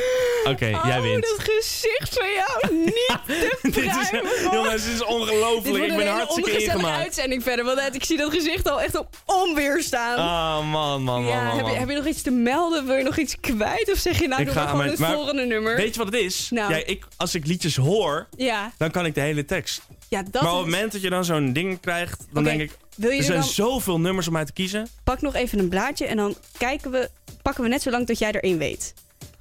oké, 0.51 0.65
jij 0.65 0.97
oh, 0.97 1.01
wint. 1.01 1.23
dat 1.23 1.39
gezicht 1.39 2.13
van 2.13 2.27
jou. 2.33 2.75
Niet 2.85 3.17
te 3.27 3.59
Dit 3.61 3.71
pruimen. 4.09 4.31
jongens, 4.51 4.83
dit 4.83 4.93
is 4.93 4.97
Dit 4.99 5.07
ongelooflijk. 5.07 5.83
Ik 5.83 5.89
een 5.91 5.97
ben 5.97 6.07
hartstikke 6.07 6.51
ingemaakt. 6.63 7.03
uitzending 7.03 7.43
verder. 7.43 7.65
Want 7.65 7.95
ik 7.95 8.03
zie 8.03 8.17
dat 8.17 8.33
gezicht 8.33 8.69
al 8.69 8.81
echt 8.81 8.97
op 8.97 9.07
onweerstaan. 9.25 10.17
Ah, 10.17 10.71
man, 10.71 11.03
man, 11.03 11.23
man, 11.23 11.25
ja, 11.25 11.43
man, 11.43 11.57
heb, 11.57 11.65
je, 11.67 11.71
heb 11.73 11.89
je 11.89 11.95
nog 11.95 12.05
iets 12.05 12.21
te 12.21 12.31
melden? 12.31 12.85
Wil 12.85 12.95
je 12.95 13.03
nog 13.03 13.17
iets 13.17 13.35
kwijt? 13.39 13.91
Of 13.91 13.97
zeg 13.97 14.19
je 14.19 14.27
nou, 14.27 14.41
Ik 14.41 14.47
doe 14.47 14.55
ga 14.55 14.67
gewoon 14.67 14.85
het 14.87 14.99
maar- 14.99 15.13
volgende 15.13 15.45
nummer? 15.45 15.75
Weet 15.75 15.93
je 15.95 16.03
wat 16.03 16.13
het 16.13 16.21
is? 16.21 16.47
Nou. 16.49 16.73
Ja, 16.73 16.81
ik, 16.85 17.03
als 17.17 17.35
ik 17.35 17.45
liedjes 17.47 17.75
hoor, 17.75 18.27
ja, 18.37 18.71
dan 18.77 18.91
kan 18.91 19.05
ik 19.05 19.15
de 19.15 19.21
hele 19.21 19.45
tekst. 19.45 19.81
ja, 20.09 20.23
dat 20.31 20.41
maar 20.41 20.51
op 20.51 20.57
het 20.57 20.65
moment 20.71 20.91
dat 20.91 21.01
je 21.01 21.09
dan 21.09 21.25
zo'n 21.25 21.53
ding 21.53 21.79
krijgt, 21.79 22.25
dan 22.31 22.43
denk 22.43 22.61
ik... 22.61 22.71
Wil 22.95 23.09
je 23.11 23.17
Er 23.17 23.23
zijn 23.23 23.39
dan... 23.39 23.47
zoveel 23.49 23.99
nummers 23.99 24.27
om 24.27 24.37
uit 24.37 24.47
te 24.47 24.53
kiezen. 24.53 24.87
Pak 25.03 25.21
nog 25.21 25.35
even 25.35 25.59
een 25.59 25.69
blaadje 25.69 26.05
en 26.05 26.17
dan 26.17 26.35
kijken 26.57 26.91
we, 26.91 27.09
pakken 27.41 27.63
we 27.63 27.69
net 27.69 27.81
zo 27.81 27.89
lang 27.89 28.05
tot 28.07 28.19
jij 28.19 28.31
er 28.31 28.43
één 28.43 28.57
weet. 28.57 28.93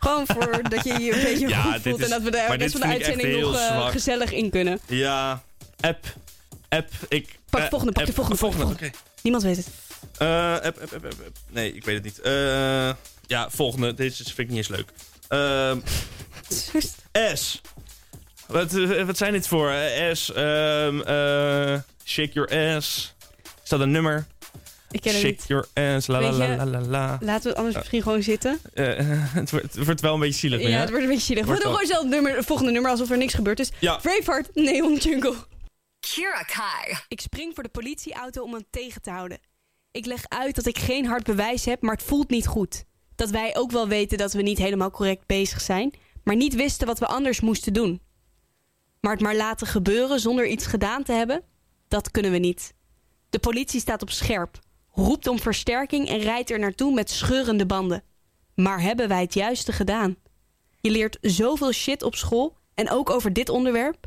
Gewoon 0.02 0.26
voor 0.26 0.62
dat 0.68 0.84
je 0.84 0.92
je 1.00 1.12
een 1.14 1.22
beetje 1.22 1.48
Ja, 1.56 1.62
goed 1.62 1.82
voelt 1.82 1.98
is- 1.98 2.04
en 2.04 2.10
dat 2.10 2.22
we 2.22 2.30
de 2.30 2.46
rest 2.56 2.72
van 2.72 2.80
de 2.80 2.86
uitzending 2.86 3.40
nog 3.40 3.56
eh, 3.56 3.86
gezellig 3.86 4.32
in 4.32 4.50
kunnen. 4.50 4.80
Ja, 4.86 5.42
app. 5.80 6.04
App, 6.68 6.88
ik... 7.08 7.38
Pak 7.50 7.60
de 7.60 7.64
eh, 7.66 7.70
volgende, 7.70 7.92
pak 7.92 8.06
de 8.06 8.12
volgende, 8.12 8.38
volgende, 8.38 8.64
oké. 8.66 8.90
Niemand 9.22 9.44
weet 9.44 9.56
het. 9.56 9.66
Eh, 10.18 10.52
app, 10.54 10.64
app, 10.64 10.82
app, 10.82 10.92
app, 10.94 11.04
app. 11.04 11.36
Nee, 11.50 11.72
ik 11.74 11.84
weet 11.84 11.94
het 11.94 12.04
niet. 12.04 12.20
Eh, 12.20 12.92
ja, 13.26 13.50
volgende. 13.50 13.94
Deze 13.94 14.24
vind 14.24 14.38
ik 14.38 14.48
niet 14.48 14.56
eens 14.56 14.68
leuk. 14.68 14.88
Ehm, 15.28 15.78
S. 17.38 17.60
Wat, 18.46 18.72
wat 19.06 19.16
zijn 19.16 19.32
dit 19.32 19.48
voor? 19.48 19.72
S. 20.12 20.32
eh, 20.32 21.78
shake 22.04 22.30
your 22.32 22.76
ass. 22.76 23.14
Is 23.62 23.68
dat 23.68 23.80
een 23.80 23.90
nummer? 23.90 24.26
Ik 24.92 25.00
ken 25.00 25.12
het 25.12 25.20
Shake 25.20 25.34
niet. 25.34 25.44
your 25.46 25.68
ass. 25.96 26.06
La 26.06 26.20
la 26.20 26.32
la 26.32 26.56
la 26.56 26.66
la 26.66 26.80
la. 26.80 27.18
Laten 27.20 27.42
we 27.42 27.48
het 27.48 27.58
anders 27.58 27.76
misschien 27.76 28.02
gewoon 28.02 28.22
zitten. 28.22 28.58
Eh, 28.74 28.84
het, 29.34 29.50
wordt, 29.50 29.74
het 29.74 29.84
wordt 29.84 30.00
wel 30.00 30.14
een 30.14 30.20
beetje 30.20 30.38
zielig 30.38 30.60
Ja, 30.60 30.68
hè? 30.68 30.76
het 30.76 30.88
wordt 30.88 31.04
een 31.04 31.10
beetje 31.10 31.24
zielig. 31.24 31.44
We 31.46 31.52
doen 31.52 31.62
wel- 31.62 31.72
gewoon 31.72 31.86
zelf 31.86 32.04
nummer, 32.04 32.36
het 32.36 32.44
volgende 32.46 32.72
nummer 32.72 32.90
alsof 32.90 33.10
er 33.10 33.16
niks 33.18 33.34
gebeurd 33.34 33.60
is. 33.60 33.70
Ja. 33.78 33.96
Braveheart, 33.96 34.54
Neon 34.54 34.96
Jungle. 34.96 35.34
Kira 36.00 36.42
Kai. 36.42 36.96
Ik 37.08 37.20
spring 37.20 37.54
voor 37.54 37.62
de 37.62 37.68
politieauto 37.68 38.42
om 38.42 38.52
hem 38.52 38.64
tegen 38.70 39.02
te 39.02 39.10
houden. 39.10 39.38
Ik 39.90 40.06
leg 40.06 40.24
uit 40.28 40.54
dat 40.54 40.66
ik 40.66 40.78
geen 40.78 41.06
hard 41.06 41.24
bewijs 41.24 41.64
heb, 41.64 41.82
maar 41.82 41.94
het 41.94 42.02
voelt 42.02 42.30
niet 42.30 42.46
goed. 42.46 42.84
Dat 43.14 43.30
wij 43.30 43.56
ook 43.56 43.70
wel 43.70 43.88
weten 43.88 44.18
dat 44.18 44.32
we 44.32 44.42
niet 44.42 44.58
helemaal 44.58 44.90
correct 44.90 45.26
bezig 45.26 45.60
zijn, 45.60 45.92
maar 46.24 46.36
niet 46.36 46.54
wisten 46.54 46.86
wat 46.86 46.98
we 46.98 47.06
anders 47.06 47.40
moesten 47.40 47.72
doen. 47.72 48.00
Maar 49.00 49.12
het 49.12 49.20
maar 49.20 49.36
laten 49.36 49.66
gebeuren 49.66 50.20
zonder 50.20 50.46
iets 50.46 50.66
gedaan 50.66 51.02
te 51.02 51.12
hebben, 51.12 51.42
dat 51.88 52.10
kunnen 52.10 52.30
we 52.30 52.38
niet. 52.38 52.74
De 53.30 53.38
politie 53.38 53.80
staat 53.80 54.02
op 54.02 54.10
scherp, 54.10 54.58
roept 54.92 55.26
om 55.26 55.38
versterking 55.38 56.08
en 56.08 56.18
rijdt 56.18 56.50
er 56.50 56.58
naartoe 56.58 56.92
met 56.92 57.10
scheurende 57.10 57.66
banden. 57.66 58.02
Maar 58.54 58.80
hebben 58.80 59.08
wij 59.08 59.20
het 59.20 59.34
juiste 59.34 59.72
gedaan? 59.72 60.16
Je 60.80 60.90
leert 60.90 61.18
zoveel 61.20 61.72
shit 61.72 62.02
op 62.02 62.14
school 62.14 62.56
en 62.74 62.90
ook 62.90 63.10
over 63.10 63.32
dit 63.32 63.48
onderwerp. 63.48 64.06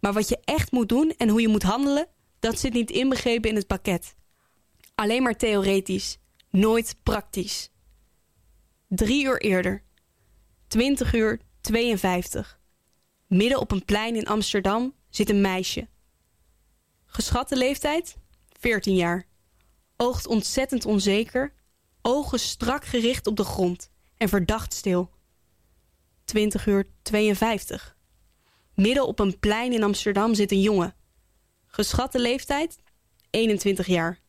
Maar 0.00 0.12
wat 0.12 0.28
je 0.28 0.38
echt 0.44 0.72
moet 0.72 0.88
doen 0.88 1.14
en 1.16 1.28
hoe 1.28 1.40
je 1.40 1.48
moet 1.48 1.62
handelen, 1.62 2.06
dat 2.38 2.58
zit 2.58 2.72
niet 2.72 2.90
inbegrepen 2.90 3.50
in 3.50 3.56
het 3.56 3.66
pakket. 3.66 4.14
Alleen 4.94 5.22
maar 5.22 5.36
theoretisch, 5.36 6.18
nooit 6.50 6.96
praktisch. 7.02 7.70
Drie 8.88 9.24
uur 9.24 9.40
eerder, 9.40 9.82
20 10.68 11.14
uur 11.14 11.40
52. 11.60 12.60
Midden 13.26 13.60
op 13.60 13.70
een 13.70 13.84
plein 13.84 14.16
in 14.16 14.26
Amsterdam 14.26 14.94
zit 15.10 15.30
een 15.30 15.40
meisje. 15.40 15.88
Geschatte 17.06 17.56
leeftijd? 17.56 18.16
14 18.60 18.94
jaar. 18.94 19.26
Oogt 20.02 20.26
ontzettend 20.26 20.86
onzeker, 20.86 21.54
ogen 22.00 22.38
strak 22.38 22.84
gericht 22.84 23.26
op 23.26 23.36
de 23.36 23.44
grond 23.44 23.90
en 24.16 24.28
verdacht 24.28 24.72
stil. 24.72 25.10
20 26.24 26.66
uur 26.66 26.86
52. 27.02 27.96
Midden 28.74 29.06
op 29.06 29.18
een 29.18 29.38
plein 29.38 29.72
in 29.72 29.82
Amsterdam 29.82 30.34
zit 30.34 30.50
een 30.50 30.60
jongen. 30.60 30.94
Geschatte 31.66 32.18
leeftijd? 32.18 32.78
21 33.30 33.86
jaar. 33.86 34.20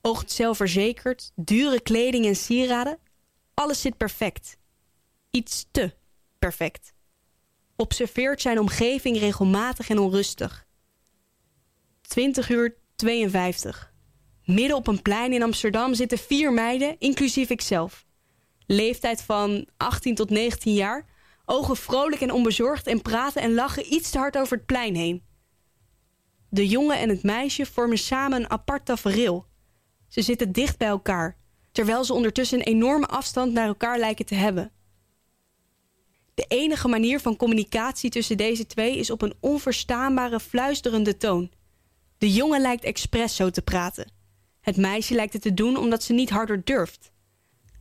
Oogt 0.00 0.32
zelfverzekerd, 0.32 1.32
dure 1.34 1.80
kleding 1.80 2.26
en 2.26 2.36
sieraden. 2.36 2.98
Alles 3.54 3.80
zit 3.80 3.96
perfect. 3.96 4.58
Iets 5.30 5.66
te 5.70 5.94
perfect. 6.38 6.94
Observeert 7.76 8.40
zijn 8.40 8.58
omgeving 8.58 9.18
regelmatig 9.18 9.88
en 9.88 9.98
onrustig. 9.98 10.66
20 12.00 12.48
uur 12.48 12.76
52. 12.96 13.94
Midden 14.46 14.76
op 14.76 14.86
een 14.86 15.02
plein 15.02 15.32
in 15.32 15.42
Amsterdam 15.42 15.94
zitten 15.94 16.18
vier 16.18 16.52
meiden, 16.52 16.96
inclusief 16.98 17.50
ikzelf. 17.50 18.04
Leeftijd 18.66 19.22
van 19.22 19.66
18 19.76 20.14
tot 20.14 20.30
19 20.30 20.74
jaar. 20.74 21.06
Ogen 21.44 21.76
vrolijk 21.76 22.20
en 22.20 22.32
onbezorgd 22.32 22.86
en 22.86 23.02
praten 23.02 23.42
en 23.42 23.54
lachen 23.54 23.92
iets 23.92 24.10
te 24.10 24.18
hard 24.18 24.38
over 24.38 24.56
het 24.56 24.66
plein 24.66 24.94
heen. 24.94 25.22
De 26.48 26.68
jongen 26.68 26.98
en 26.98 27.08
het 27.08 27.22
meisje 27.22 27.66
vormen 27.66 27.98
samen 27.98 28.40
een 28.40 28.50
apart 28.50 28.84
tafereel. 28.84 29.46
Ze 30.08 30.22
zitten 30.22 30.52
dicht 30.52 30.78
bij 30.78 30.88
elkaar, 30.88 31.36
terwijl 31.72 32.04
ze 32.04 32.12
ondertussen 32.12 32.58
een 32.58 32.64
enorme 32.64 33.06
afstand 33.06 33.52
naar 33.52 33.66
elkaar 33.66 33.98
lijken 33.98 34.26
te 34.26 34.34
hebben. 34.34 34.72
De 36.34 36.44
enige 36.48 36.88
manier 36.88 37.20
van 37.20 37.36
communicatie 37.36 38.10
tussen 38.10 38.36
deze 38.36 38.66
twee 38.66 38.98
is 38.98 39.10
op 39.10 39.22
een 39.22 39.34
onverstaanbare, 39.40 40.40
fluisterende 40.40 41.16
toon. 41.16 41.50
De 42.18 42.32
jongen 42.32 42.60
lijkt 42.60 42.84
expres 42.84 43.36
zo 43.36 43.50
te 43.50 43.62
praten. 43.62 44.14
Het 44.66 44.76
meisje 44.76 45.14
lijkt 45.14 45.32
het 45.32 45.42
te 45.42 45.54
doen 45.54 45.76
omdat 45.76 46.02
ze 46.02 46.12
niet 46.12 46.30
harder 46.30 46.64
durft. 46.64 47.12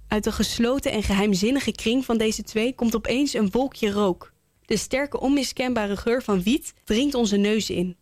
Uit 0.08 0.24
de 0.24 0.32
gesloten 0.32 0.92
en 0.92 1.04
geheimzinnige 1.04 1.72
kring 1.72 2.06
van 2.06 2.18
deze 2.18 2.44
twee 2.44 2.76
komt 2.76 2.96
opeens 2.96 3.34
een 3.34 3.52
wolkje 3.52 3.92
rook. 3.92 4.34
De 4.66 4.78
sterke, 4.78 5.20
onmiskenbare 5.20 5.98
geur 5.98 6.24
van 6.24 6.44
wiet 6.44 6.74
dringt 6.84 7.14
onze 7.14 7.38
neuzen 7.38 7.76
in. 7.76 7.98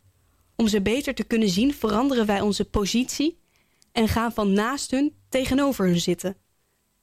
Om 0.55 0.67
ze 0.67 0.81
beter 0.81 1.13
te 1.13 1.23
kunnen 1.23 1.49
zien 1.49 1.73
veranderen 1.73 2.25
wij 2.25 2.41
onze 2.41 2.65
positie 2.65 3.37
en 3.91 4.07
gaan 4.07 4.33
van 4.33 4.53
naast 4.53 4.91
hun 4.91 5.13
tegenover 5.29 5.85
hun 5.85 5.99
zitten. 5.99 6.37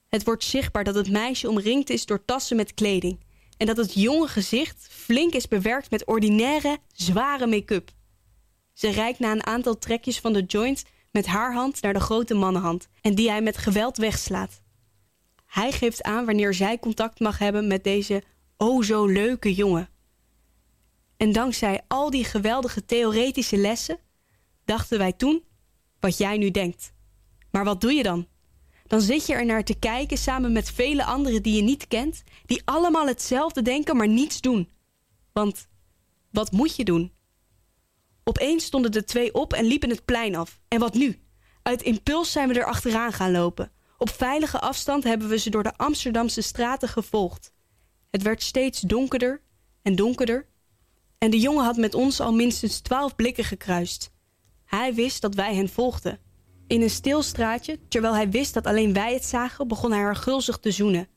Het 0.07 0.23
wordt 0.23 0.43
zichtbaar 0.43 0.83
dat 0.83 0.95
het 0.95 1.09
meisje 1.09 1.49
omringd 1.49 1.89
is 1.89 2.05
door 2.05 2.25
tassen 2.25 2.57
met 2.57 2.73
kleding 2.73 3.19
en 3.57 3.65
dat 3.65 3.77
het 3.77 3.93
jonge 3.93 4.27
gezicht 4.27 4.87
flink 4.89 5.33
is 5.33 5.47
bewerkt 5.47 5.91
met 5.91 6.05
ordinaire, 6.05 6.77
zware 6.91 7.47
make-up. 7.47 7.91
Ze 8.73 8.89
reikt 8.89 9.19
na 9.19 9.31
een 9.31 9.45
aantal 9.45 9.77
trekjes 9.77 10.19
van 10.19 10.33
de 10.33 10.43
joint 10.43 10.83
met 11.11 11.25
haar 11.25 11.53
hand 11.53 11.81
naar 11.81 11.93
de 11.93 11.99
grote 11.99 12.33
mannenhand 12.33 12.87
en 13.01 13.15
die 13.15 13.29
hij 13.29 13.41
met 13.41 13.57
geweld 13.57 13.97
wegslaat. 13.97 14.61
Hij 15.45 15.71
geeft 15.71 16.03
aan 16.03 16.25
wanneer 16.25 16.53
zij 16.53 16.79
contact 16.79 17.19
mag 17.19 17.37
hebben 17.37 17.67
met 17.67 17.83
deze 17.83 18.23
o 18.57 18.81
zo 18.81 19.05
leuke 19.05 19.53
jongen. 19.53 19.89
En 21.17 21.31
dankzij 21.31 21.81
al 21.87 22.09
die 22.09 22.23
geweldige 22.23 22.85
theoretische 22.85 23.57
lessen 23.57 23.99
dachten 24.65 24.97
wij 24.97 25.11
toen 25.11 25.43
wat 25.99 26.17
jij 26.17 26.37
nu 26.37 26.51
denkt. 26.51 26.93
Maar 27.51 27.63
wat 27.63 27.81
doe 27.81 27.93
je 27.93 28.03
dan? 28.03 28.27
Dan 28.87 29.01
zit 29.01 29.25
je 29.25 29.33
er 29.33 29.45
naar 29.45 29.63
te 29.63 29.79
kijken 29.79 30.17
samen 30.17 30.51
met 30.51 30.71
vele 30.71 31.03
anderen 31.03 31.43
die 31.43 31.55
je 31.55 31.61
niet 31.61 31.87
kent, 31.87 32.23
die 32.45 32.61
allemaal 32.65 33.07
hetzelfde 33.07 33.61
denken, 33.61 33.97
maar 33.97 34.07
niets 34.07 34.41
doen. 34.41 34.69
Want 35.33 35.67
wat 36.29 36.51
moet 36.51 36.75
je 36.75 36.83
doen? 36.83 37.11
Opeens 38.31 38.65
stonden 38.65 38.91
de 38.91 39.03
twee 39.03 39.33
op 39.33 39.53
en 39.53 39.65
liepen 39.65 39.89
het 39.89 40.05
plein 40.05 40.35
af. 40.35 40.59
En 40.67 40.79
wat 40.79 40.93
nu? 40.93 41.19
Uit 41.61 41.81
impuls 41.81 42.31
zijn 42.31 42.47
we 42.47 42.53
er 42.53 42.65
achteraan 42.65 43.13
gaan 43.13 43.31
lopen. 43.31 43.71
Op 43.97 44.09
veilige 44.09 44.59
afstand 44.59 45.03
hebben 45.03 45.27
we 45.27 45.37
ze 45.37 45.49
door 45.49 45.63
de 45.63 45.77
Amsterdamse 45.77 46.41
straten 46.41 46.89
gevolgd. 46.89 47.53
Het 48.11 48.21
werd 48.21 48.43
steeds 48.43 48.79
donkerder 48.79 49.41
en 49.81 49.95
donkerder. 49.95 50.47
En 51.17 51.31
de 51.31 51.39
jongen 51.39 51.63
had 51.63 51.77
met 51.77 51.93
ons 51.93 52.19
al 52.19 52.33
minstens 52.33 52.79
twaalf 52.79 53.15
blikken 53.15 53.43
gekruist. 53.43 54.11
Hij 54.65 54.93
wist 54.93 55.21
dat 55.21 55.35
wij 55.35 55.55
hen 55.55 55.69
volgden. 55.69 56.19
In 56.67 56.81
een 56.81 56.89
stil 56.89 57.21
straatje, 57.21 57.79
terwijl 57.87 58.13
hij 58.13 58.29
wist 58.29 58.53
dat 58.53 58.65
alleen 58.65 58.93
wij 58.93 59.13
het 59.13 59.25
zagen, 59.25 59.67
begon 59.67 59.91
hij 59.91 60.01
haar 60.01 60.15
gulzig 60.15 60.57
te 60.57 60.71
zoenen. 60.71 61.07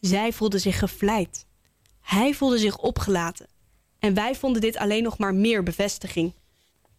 Zij 0.00 0.32
voelde 0.32 0.58
zich 0.58 0.78
gevleid. 0.78 1.46
Hij 2.00 2.34
voelde 2.34 2.58
zich 2.58 2.78
opgelaten. 2.78 3.46
En 3.98 4.14
wij 4.14 4.34
vonden 4.34 4.60
dit 4.60 4.76
alleen 4.76 5.02
nog 5.02 5.18
maar 5.18 5.34
meer 5.34 5.62
bevestiging. 5.62 6.32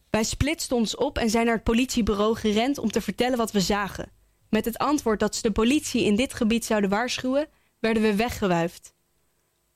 Wij 0.10 0.24
splitsten 0.24 0.78
ons 0.78 0.96
op 0.96 1.18
en 1.18 1.30
zijn 1.30 1.46
naar 1.46 1.56
het 1.56 1.64
politiebureau 1.64 2.36
gerend 2.36 2.78
om 2.78 2.92
te 2.92 3.02
vertellen 3.02 3.38
wat 3.38 3.52
we 3.52 3.62
zagen. 3.62 4.12
Met 4.50 4.66
het 4.66 4.78
antwoord 4.78 5.20
dat 5.20 5.36
ze 5.36 5.42
de 5.42 5.52
politie 5.52 6.04
in 6.04 6.16
dit 6.16 6.34
gebied 6.34 6.66
zouden 6.66 6.90
waarschuwen, 6.90 7.48
werden 7.80 8.04
we 8.04 8.16
weggewuifd. 8.16 8.94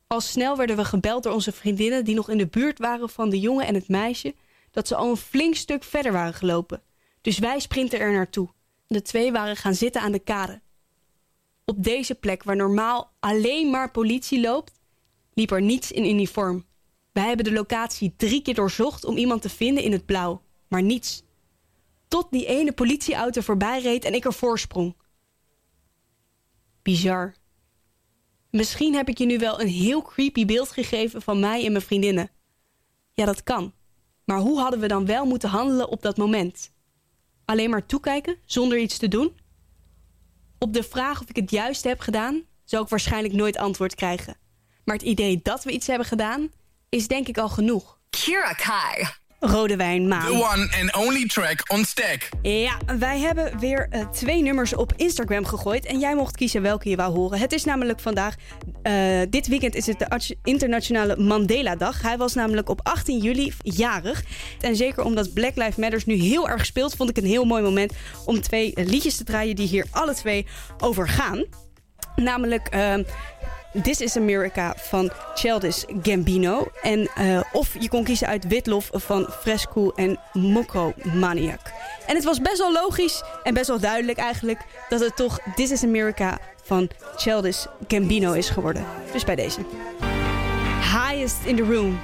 Al 0.08 0.22
snel 0.22 0.58
werden 0.58 0.76
we 0.76 0.86
gebeld 0.86 1.24
door 1.24 1.34
onze 1.34 1.52
vriendinnen 1.52 2.06
die 2.06 2.16
nog 2.16 2.30
in 2.30 2.38
de 2.38 2.48
buurt 2.48 2.80
waren 2.80 3.10
van 3.10 3.30
de 3.30 3.40
jongen 3.40 3.66
en 3.66 3.76
het 3.76 3.88
meisje, 3.88 4.36
dat 4.72 4.88
ze 4.88 4.96
al 4.96 5.10
een 5.10 5.18
flink 5.18 5.56
stuk 5.56 5.84
verder 5.84 6.12
waren 6.12 6.34
gelopen. 6.34 6.82
Dus 7.22 7.40
wij 7.40 7.60
sprinten 7.60 8.00
er 8.00 8.12
naartoe. 8.12 8.50
De 8.88 9.02
twee 9.02 9.32
waren 9.32 9.56
gaan 9.56 9.76
zitten 9.76 10.02
aan 10.02 10.12
de 10.12 10.20
kade. 10.20 10.62
Op 11.66 11.84
deze 11.84 12.16
plek, 12.16 12.44
waar 12.44 12.56
normaal 12.56 13.12
alleen 13.20 13.70
maar 13.70 13.92
politie 13.92 14.42
loopt, 14.42 14.80
liep 15.34 15.52
er 15.52 15.62
niets 15.62 15.92
in 15.92 16.06
uniform. 16.06 16.66
Wij 17.12 17.28
hebben 17.28 17.46
de 17.46 17.52
locatie 17.52 18.14
drie 18.18 18.42
keer 18.42 18.54
doorzocht 18.54 19.06
om 19.06 19.18
iemand 19.18 19.42
te 19.42 19.50
vinden 19.50 19.84
in 19.84 19.92
het 19.92 20.06
blauw, 20.06 20.42
maar 20.68 20.84
niets. 20.84 21.24
Tot 22.08 22.32
die 22.32 22.46
ene 22.46 22.72
politieauto 22.72 23.42
voorbij 23.42 23.82
reed 23.82 24.06
en 24.06 24.14
ik 24.14 24.26
ervoor 24.26 24.60
sprong. 24.60 24.96
Bizar. 26.82 27.34
Misschien 28.50 28.96
heb 28.96 29.10
ik 29.10 29.18
je 29.18 29.26
nu 29.26 29.38
wel 29.38 29.62
een 29.62 29.68
heel 29.68 30.02
creepy 30.02 30.46
beeld 30.46 30.72
gegeven 30.72 31.22
van 31.22 31.40
mij 31.40 31.66
en 31.66 31.72
mijn 31.72 31.84
vriendinnen. 31.84 32.30
Ja, 33.14 33.26
dat 33.26 33.44
kan. 33.44 33.74
Maar 34.24 34.40
hoe 34.40 34.60
hadden 34.60 34.80
we 34.80 34.88
dan 34.88 35.06
wel 35.06 35.26
moeten 35.26 35.50
handelen 35.50 35.90
op 35.90 36.02
dat 36.02 36.18
moment? 36.18 36.72
Alleen 37.46 37.70
maar 37.70 37.86
toekijken 37.86 38.38
zonder 38.46 38.78
iets 38.78 38.98
te 38.98 39.08
doen? 39.08 39.40
Op 40.60 40.74
de 40.74 40.84
vraag 40.84 41.22
of 41.22 41.30
ik 41.30 41.36
het 41.36 41.52
juist 41.52 41.84
heb 41.84 42.00
gedaan, 42.00 42.44
zou 42.64 42.84
ik 42.84 42.90
waarschijnlijk 42.90 43.34
nooit 43.34 43.58
antwoord 43.58 43.96
krijgen. 43.96 44.38
Maar 44.86 44.96
het 44.96 45.06
idee 45.06 45.40
dat 45.44 45.64
we 45.64 45.72
iets 45.72 45.88
hebben 45.88 46.08
gedaan, 46.08 46.52
is 46.92 47.08
denk 47.08 47.28
ik 47.28 47.38
al 47.38 47.50
genoeg. 47.50 47.98
Kira 48.10 48.54
Kai. 48.54 49.08
Rode 49.40 49.76
wijn, 49.76 50.02
The 50.02 50.08
maan. 50.08 50.32
one 50.32 50.70
and 50.82 50.96
only 50.96 51.26
track 51.26 51.64
on 51.68 51.86
Stack. 51.86 52.30
Ja, 52.42 52.78
wij 53.00 53.20
hebben 53.20 53.60
weer 53.60 53.88
eh, 53.90 54.10
twee 54.10 54.42
nummers 54.42 54.76
op 54.76 54.94
Instagram 54.96 55.46
gegooid. 55.46 55.86
En 55.86 56.00
jij 56.00 56.16
mocht 56.16 56.36
kiezen 56.36 56.62
welke 56.62 56.90
je 56.90 56.96
wou 56.96 57.14
horen. 57.14 57.40
Het 57.40 57.52
is 57.52 57.64
namelijk 57.64 58.00
vandaag, 58.00 58.36
eh, 58.82 59.22
dit 59.30 59.48
weekend 59.48 59.76
is 59.76 59.86
het 59.86 60.00
de 60.00 60.38
Internationale 60.44 61.18
Mandela-dag. 61.18 62.02
Hij 62.02 62.18
was 62.18 62.34
namelijk 62.34 62.70
op 62.70 62.80
18 62.84 63.18
juli 63.18 63.54
jarig. 63.62 64.24
En 64.60 64.76
zeker 64.76 65.04
omdat 65.04 65.34
Black 65.34 65.56
Lives 65.56 65.76
Matters 65.76 66.06
nu 66.06 66.16
heel 66.16 66.50
erg 66.50 66.66
speelt, 66.66 66.96
vond 66.96 67.10
ik 67.10 67.18
een 67.18 67.26
heel 67.26 67.46
mooi 67.46 67.64
moment 67.64 67.94
om 68.26 68.42
twee 68.42 68.74
liedjes 68.76 69.18
te 69.18 69.24
draaien 69.24 69.56
die 69.56 69.68
hier 69.68 69.86
alle 69.92 70.14
twee 70.16 70.48
over 70.78 71.10
gaan. 71.10 71.46
Namelijk 72.16 72.68
ehm, 72.68 73.04
This 73.84 74.02
is 74.02 74.18
America 74.18 74.74
van 74.78 75.12
Childish 75.36 75.84
Gambino. 76.02 76.68
En, 76.82 77.10
eh, 77.16 77.42
of 77.52 77.76
je 77.80 77.90
kon 77.90 78.04
kiezen 78.04 78.28
uit 78.28 78.48
Witlof 78.48 78.90
van 78.94 79.28
Fresco 79.42 79.92
en 79.96 80.20
Mokro 80.34 80.94
Maniac. 81.14 81.72
En 82.08 82.16
het 82.16 82.24
was 82.24 82.42
best 82.42 82.58
wel 82.58 82.72
logisch 82.72 83.24
en 83.44 83.54
best 83.54 83.68
wel 83.68 83.80
duidelijk 83.80 84.18
eigenlijk... 84.18 84.60
dat 84.90 85.00
het 85.00 85.16
toch 85.16 85.40
This 85.56 85.72
is 85.72 85.84
America 85.84 86.40
van 86.64 86.90
Childish 87.16 87.66
Gambino 87.88 88.32
is 88.32 88.50
geworden. 88.50 88.86
Dus 89.12 89.24
bij 89.24 89.36
deze. 89.36 89.60
Highest 90.82 91.38
in 91.46 91.56
the 91.56 91.64
room. 91.64 92.00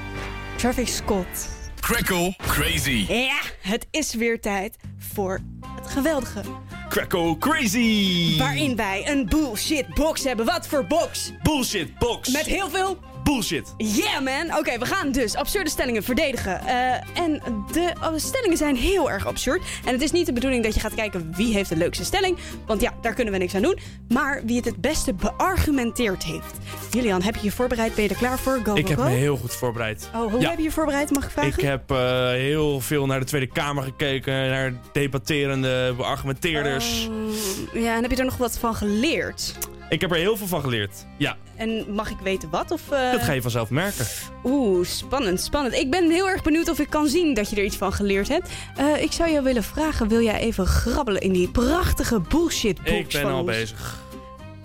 Travis 0.56 0.96
Scott. 0.96 1.50
Crackle 1.80 2.36
Crazy. 2.38 3.06
Ja, 3.08 3.40
het 3.62 3.88
is 3.92 4.14
weer 4.14 4.42
tijd 4.42 4.76
voor 4.98 5.40
het 5.76 5.88
geweldige. 5.88 6.42
Crackle 6.90 7.38
crazy! 7.38 8.38
Waarin 8.38 8.76
wij 8.76 9.10
een 9.10 9.26
bullshit 9.26 9.94
box 9.94 10.24
hebben. 10.24 10.46
Wat 10.46 10.68
voor 10.68 10.86
box? 10.86 11.32
Bullshit 11.44 11.98
box! 11.98 12.32
Met 12.32 12.46
heel 12.46 12.70
veel 12.70 12.98
bullshit. 13.28 13.74
Yeah 13.78 14.22
man! 14.22 14.58
Oké, 14.58 14.80
we 14.80 14.86
gaan 14.86 15.12
dus 15.12 15.36
absurde 15.36 15.70
stellingen 15.70 16.04
verdedigen. 16.04 16.60
Eh, 16.66 16.94
en 17.24 17.42
de 17.72 17.94
eh, 18.02 18.12
stellingen 18.16 18.58
zijn 18.58 18.76
heel 18.76 19.12
erg 19.12 19.26
absurd. 19.26 19.62
En 19.86 19.92
het 19.94 20.02
is 20.02 20.12
niet 20.12 20.26
de 20.26 20.34
bedoeling 20.34 20.64
dat 20.64 20.74
je 20.74 20.80
gaat 20.80 20.94
kijken 20.96 21.34
wie 21.36 21.54
heeft 21.54 21.70
de 21.70 21.76
leukste 21.76 22.06
stelling. 22.06 22.38
Want 22.66 22.82
ja, 22.82 22.94
daar 23.02 23.14
kunnen 23.14 23.34
we 23.34 23.40
niks 23.40 23.56
aan 23.56 23.62
doen. 23.62 23.80
Maar 24.08 24.42
wie 24.46 24.56
het 24.56 24.66
het 24.66 24.82
beste 24.82 25.14
beargumenteerd 25.14 26.24
heeft. 26.24 26.54
Julian, 26.92 27.22
heb 27.22 27.36
je 27.36 27.44
je 27.44 27.52
voorbereid? 27.52 27.96
Ben 27.96 28.04
je 28.04 28.10
er 28.10 28.16
klaar 28.16 28.40
voor? 28.40 28.60
Go, 28.64 28.74
Ik 28.76 28.88
heb 28.88 28.98
go. 28.98 29.04
me 29.04 29.10
heel 29.10 29.38
goed 29.38 29.54
voorbereid. 29.54 30.10
Oh, 30.16 30.32
hoe 30.32 30.42
Ja. 30.42 30.50
heb 30.50 30.58
je 30.58 30.64
je 30.64 30.72
voorbereid? 30.72 31.12
Mag 31.12 31.24
ik 31.24 31.30
vragen? 31.30 31.52
Ik 31.54 31.62
heb 31.62 31.92
eh, 31.92 32.30
heel 32.30 32.80
veel 32.82 33.06
naar 33.06 33.20
de 33.20 33.26
Tweede 33.26 33.48
Kamer 33.48 33.84
gekeken, 33.84 34.34
naar 34.50 34.74
debatterende 34.92 35.94
beargumenteerders. 35.98 37.08
Oh, 37.10 37.82
ja, 37.82 37.96
en 37.96 38.02
heb 38.02 38.12
je 38.12 38.18
er 38.18 38.26
nog 38.26 38.38
wat 38.38 38.58
van 38.58 38.76
geleerd? 38.76 39.54
Ik 39.90 40.02
heb 40.02 40.12
er 40.12 40.18
heel 40.18 40.38
veel 40.38 40.48
van 40.48 40.62
geleerd. 40.62 41.06
Ja, 41.18 41.38
En 41.56 41.94
mag 41.94 42.10
ik 42.10 42.18
weten 42.24 42.50
wat? 42.50 42.72
Of, 42.72 42.92
eh, 42.92 43.12
dat 43.12 43.22
ga 43.24 43.32
je 43.32 43.42
vanzelf 43.42 43.70
merken. 43.70 44.06
Oeh, 44.44 44.86
spannend, 44.86 45.42
spannend. 45.42 45.76
Ik 45.76 45.90
ben 45.92 46.10
heel 46.12 46.30
erg 46.30 46.44
benieuwd 46.44 46.70
of 46.70 46.80
ik 46.80 46.90
kan 46.90 47.08
zien 47.08 47.34
dat 47.34 47.50
je 47.50 47.56
er 47.56 47.64
iets 47.64 47.76
van 47.76 47.94
geleerd 47.94 48.28
hebt. 48.28 48.50
Eh, 48.78 49.02
ik 49.02 49.12
zou 49.12 49.32
jou 49.32 49.44
willen 49.44 49.64
vragen, 49.64 50.08
wil 50.08 50.22
jij 50.22 50.40
even 50.40 50.66
grabbelen 50.66 51.22
in 51.22 51.32
die 51.34 51.50
prachtige 51.50 52.20
bullshit 52.20 52.78
box 52.78 52.90
Ik 52.92 53.08
ben 53.08 53.22
van 53.22 53.32
al 53.32 53.38
ons? 53.40 53.46
bezig. 53.48 53.98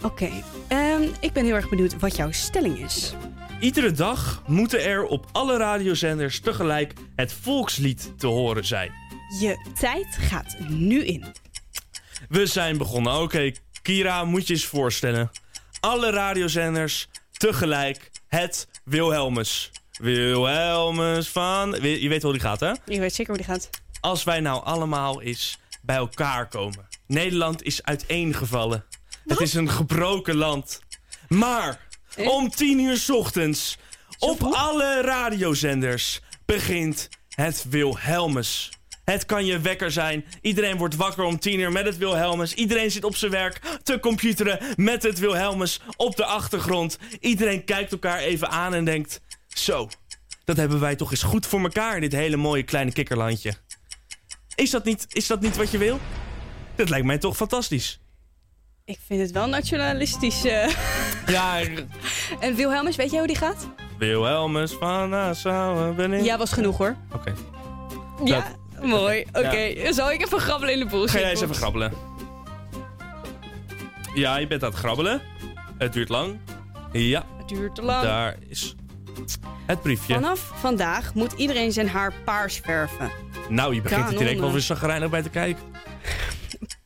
Oké, 0.03 0.29
ehm, 0.69 1.03
ik 1.21 1.33
ben 1.33 1.45
heel 1.45 1.55
erg 1.55 1.69
benieuwd 1.69 1.99
wat 1.99 2.17
jouw 2.17 2.33
stelling 2.33 2.79
is. 2.85 3.15
Iedere 3.61 3.91
dag 3.93 4.43
moeten 4.47 4.85
er 4.85 5.05
op 5.05 5.27
alle 5.33 5.57
radiozenders 5.57 6.41
tegelijk 6.41 6.93
het 7.17 7.33
volkslied 7.33 8.13
te 8.17 8.27
horen 8.27 8.65
zijn. 8.65 8.93
Je 9.41 9.71
tijd 9.79 10.07
gaat 10.21 10.57
nu 10.69 11.05
in. 11.05 11.25
We 12.29 12.47
zijn 12.47 12.79
begonnen. 12.79 13.21
Oké, 13.21 13.53
Kira, 13.83 14.25
moet 14.25 14.47
je 14.47 14.53
eens 14.53 14.64
voorstellen. 14.64 15.31
Alle 15.81 16.11
radiozenders 16.11 17.09
tegelijk 17.33 18.11
het 18.29 18.68
Wilhelmus. 18.85 19.71
Wilhelmus 19.99 21.29
van... 21.29 21.71
Je 21.83 22.09
weet 22.09 22.23
hoe 22.23 22.33
die 22.33 22.40
gaat, 22.40 22.61
hè? 22.61 22.73
Je 22.85 23.01
weet 23.01 23.14
zeker 23.14 23.35
hoe 23.35 23.45
die 23.45 23.53
gaat. 23.53 23.71
Als 24.01 24.25
wij 24.25 24.40
nou 24.40 24.64
allemaal 24.64 25.23
eens 25.23 25.59
bij 25.83 25.97
elkaar 25.97 26.49
komen. 26.49 26.88
Nederland 27.07 27.62
is 27.62 27.83
uiteengevallen. 27.83 28.85
Het 29.25 29.40
is 29.40 29.55
een 29.55 29.71
gebroken 29.71 30.37
land. 30.37 30.81
Maar 31.29 31.87
om 32.16 32.51
tien 32.51 32.79
uur 32.79 32.97
's 32.97 33.11
ochtends 33.11 33.79
op 34.18 34.42
alle 34.42 35.01
radiozenders 35.01 36.21
begint 36.45 37.09
het 37.35 37.64
Wilhelmus. 37.68 38.71
Het 39.05 39.27
kan 39.27 39.45
je 39.47 39.61
wekker 39.61 39.91
zijn. 39.91 40.25
Iedereen 40.41 40.77
wordt 40.77 40.97
wakker 40.97 41.25
om 41.25 41.38
tien 41.38 41.61
uur 41.61 41.73
met 41.73 41.85
het 41.85 41.97
Wilhelmus. 41.99 42.55
Iedereen 42.55 42.91
zit 42.91 43.05
op 43.05 43.17
zijn 43.17 43.31
werk 43.31 43.59
te 43.83 44.01
computeren 44.01 44.59
met 44.77 45.03
het 45.03 45.19
Wilhelmus 45.19 45.81
op 45.97 46.17
de 46.17 46.25
achtergrond. 46.25 46.99
Iedereen 47.21 47.65
kijkt 47.65 47.93
elkaar 47.93 48.19
even 48.19 48.51
aan 48.51 48.75
en 48.75 48.85
denkt... 48.85 49.21
Zo, 49.49 49.88
dat 50.45 50.57
hebben 50.57 50.81
wij 50.81 50.97
toch 50.97 51.11
eens 51.11 51.23
goed 51.23 51.47
voor 51.47 51.61
elkaar, 51.61 52.01
dit 52.01 52.12
hele 52.12 52.37
mooie 52.37 52.62
kleine 52.62 52.93
kikkerlandje. 52.93 53.53
Is 54.55 54.71
dat 54.71 54.85
niet, 54.85 55.07
is 55.09 55.27
dat 55.27 55.41
niet 55.41 55.57
wat 55.57 55.71
je 55.71 55.79
wil? 55.79 55.99
Dat 56.75 56.88
lijkt 56.88 57.07
mij 57.07 57.19
toch 57.19 57.37
fantastisch. 57.37 58.01
Ik 58.85 58.99
vind 59.07 59.21
het 59.21 59.31
wel 59.31 59.47
nationalistisch. 59.49 60.45
eh. 60.45 60.69
Ja, 61.27 61.61
En 62.41 62.55
Wilhelmus, 62.55 62.97
weet 62.97 63.11
jij 63.11 63.19
hoe 63.19 63.29
die 63.29 63.37
gaat? 63.37 63.69
Wilhelmus 63.99 64.73
van 64.73 65.09
Nassau 65.09 65.95
ben 65.95 66.12
ik. 66.12 66.25
Ja, 66.25 66.38
was 66.38 66.53
genoeg 66.53 66.79
hoor. 66.79 66.97
Oké, 67.12 67.35
Ja, 68.25 68.45
mooi. 68.83 69.25
Oké, 69.33 69.92
zal 69.92 70.12
ik 70.12 70.23
even 70.23 70.40
grabbelen 70.40 70.75
in 70.75 70.81
de 70.81 70.87
bullshit 70.87 71.11
ga 71.11 71.18
jij 71.18 71.31
eens 71.31 71.40
even 71.40 71.55
grabbelen. 71.55 71.92
Ja, 74.14 74.37
je 74.37 74.47
bent 74.47 74.62
aan 74.64 74.71
het 74.71 74.79
grabbelen. 74.79 75.21
Het 75.79 75.92
duurt 75.92 76.09
lang. 76.09 76.38
Ja, 76.92 77.25
Het 77.38 77.49
duurt 77.49 77.75
te 77.75 77.83
lang. 77.83 78.03
daar 78.03 78.37
is 78.49 78.75
het 79.66 79.83
briefje. 79.83 80.14
Vanaf 80.14 80.53
vandaag 80.55 81.14
moet 81.14 81.33
iedereen 81.33 81.73
zijn 81.73 81.88
haar 81.88 82.12
paars 82.25 82.61
verven. 82.64 83.11
Nou, 83.49 83.75
je 83.75 83.83
begint 83.83 84.11
er 84.12 84.18
direct 84.18 84.40
wel 84.40 84.53
weer 84.53 84.61
zagrijnig 84.61 85.11
bij 85.11 85.23
te 85.23 85.29
kijken. 85.31 85.62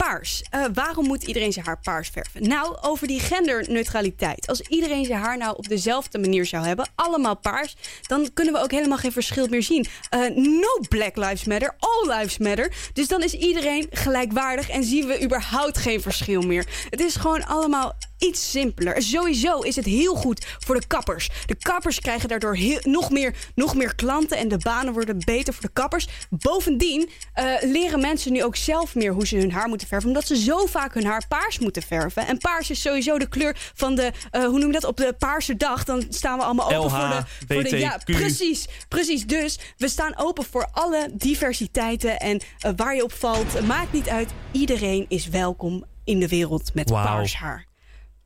Paars. 0.07 0.43
Eh, 0.51 0.65
waarom 0.75 1.07
moet 1.07 1.23
iedereen 1.23 1.53
zijn 1.53 1.65
haar 1.65 1.81
paars 1.81 2.09
verven? 2.09 2.49
Nou, 2.49 2.77
over 2.81 3.07
die 3.07 3.21
genderneutraliteit. 3.21 4.47
Als 4.47 4.61
iedereen 4.61 5.05
zijn 5.05 5.21
haar 5.21 5.39
nou 5.39 5.57
op 5.57 5.69
dezelfde 5.69 6.19
manier 6.19 6.47
zou 6.47 6.67
hebben, 6.67 6.89
allemaal 6.95 7.37
paars, 7.37 7.77
dan 8.03 8.31
kunnen 8.35 8.55
we 8.55 8.61
ook 8.61 8.71
helemaal 8.71 8.99
geen 8.99 9.13
verschil 9.13 9.47
meer 9.49 9.63
zien. 9.63 9.87
Eh, 10.11 10.21
no 10.35 10.87
Black 10.89 11.17
Lives 11.17 11.45
Matter, 11.45 11.75
all 11.79 12.17
lives 12.17 12.39
matter. 12.39 12.73
Dus 12.93 13.09
dan 13.09 13.23
is 13.23 13.33
iedereen 13.33 13.87
gelijkwaardig 13.91 14.69
en 14.69 14.85
zien 14.85 15.07
we 15.07 15.23
überhaupt 15.23 15.79
geen 15.79 16.01
verschil 16.01 16.43
meer. 16.43 16.67
Het 16.91 17.01
is 17.01 17.17
gewoon 17.17 17.47
allemaal 17.47 17.97
iets 18.19 18.51
simpeler. 18.51 19.03
Sowieso 19.03 19.61
is 19.61 19.77
het 19.77 19.85
heel 19.85 20.15
goed 20.15 20.47
voor 20.59 20.81
de 20.81 20.87
kappers. 20.87 21.31
De 21.47 21.55
kappers 21.55 22.01
krijgen 22.01 22.29
daardoor 22.29 22.57
heel, 22.57 22.79
nog, 22.83 23.11
meer, 23.11 23.35
nog 23.55 23.75
meer 23.75 23.95
klanten 23.95 24.37
en 24.37 24.49
de 24.49 24.59
banen 24.59 24.93
worden 24.93 25.19
beter 25.25 25.53
voor 25.53 25.63
de 25.63 25.73
kappers. 25.73 26.09
Bovendien 26.31 27.11
eh, 27.33 27.45
leren 27.63 28.01
mensen 28.01 28.33
nu 28.33 28.45
ook 28.45 28.57
zelf 28.57 28.95
meer 28.95 29.13
hoe 29.13 29.27
ze 29.27 29.37
hun 29.37 29.53
haar 29.53 29.69
moeten 29.69 29.87
verven. 29.87 29.95
Verven. 30.01 30.09
Omdat 30.09 30.39
ze 30.39 30.45
zo 30.45 30.67
vaak 30.67 30.95
hun 30.95 31.05
haar 31.05 31.27
paars 31.29 31.59
moeten 31.59 31.83
verven. 31.83 32.27
En 32.27 32.39
paars 32.39 32.71
is 32.71 32.81
sowieso 32.81 33.19
de 33.19 33.29
kleur 33.29 33.57
van 33.75 33.95
de, 33.95 34.13
eh, 34.31 34.45
hoe 34.45 34.59
noem 34.59 34.67
je 34.67 34.73
dat, 34.73 34.85
op 34.85 34.97
de 34.97 35.15
paarse 35.19 35.57
dag. 35.57 35.85
Dan 35.85 36.07
staan 36.09 36.39
we 36.39 36.45
allemaal 36.45 36.73
open 36.73 36.81
LH, 36.81 36.91
voor 36.91 37.09
de... 37.09 37.55
Voor 37.55 37.63
de 37.63 37.79
ja, 37.79 38.01
precies, 38.05 38.69
precies. 38.89 39.27
Dus 39.27 39.59
we 39.77 39.89
staan 39.89 40.17
open 40.17 40.45
voor 40.45 40.69
alle 40.73 41.09
diversiteiten. 41.13 42.19
En 42.19 42.41
eh, 42.59 42.73
waar 42.77 42.95
je 42.95 43.03
op 43.03 43.13
valt, 43.13 43.67
maakt 43.67 43.93
niet 43.93 44.09
uit. 44.09 44.31
Iedereen 44.51 45.07
is 45.09 45.29
welkom 45.29 45.85
in 46.05 46.21
de 46.21 46.29
wereld 46.29 46.75
met 46.75 46.87
paars 46.87 47.35
haar. 47.35 47.66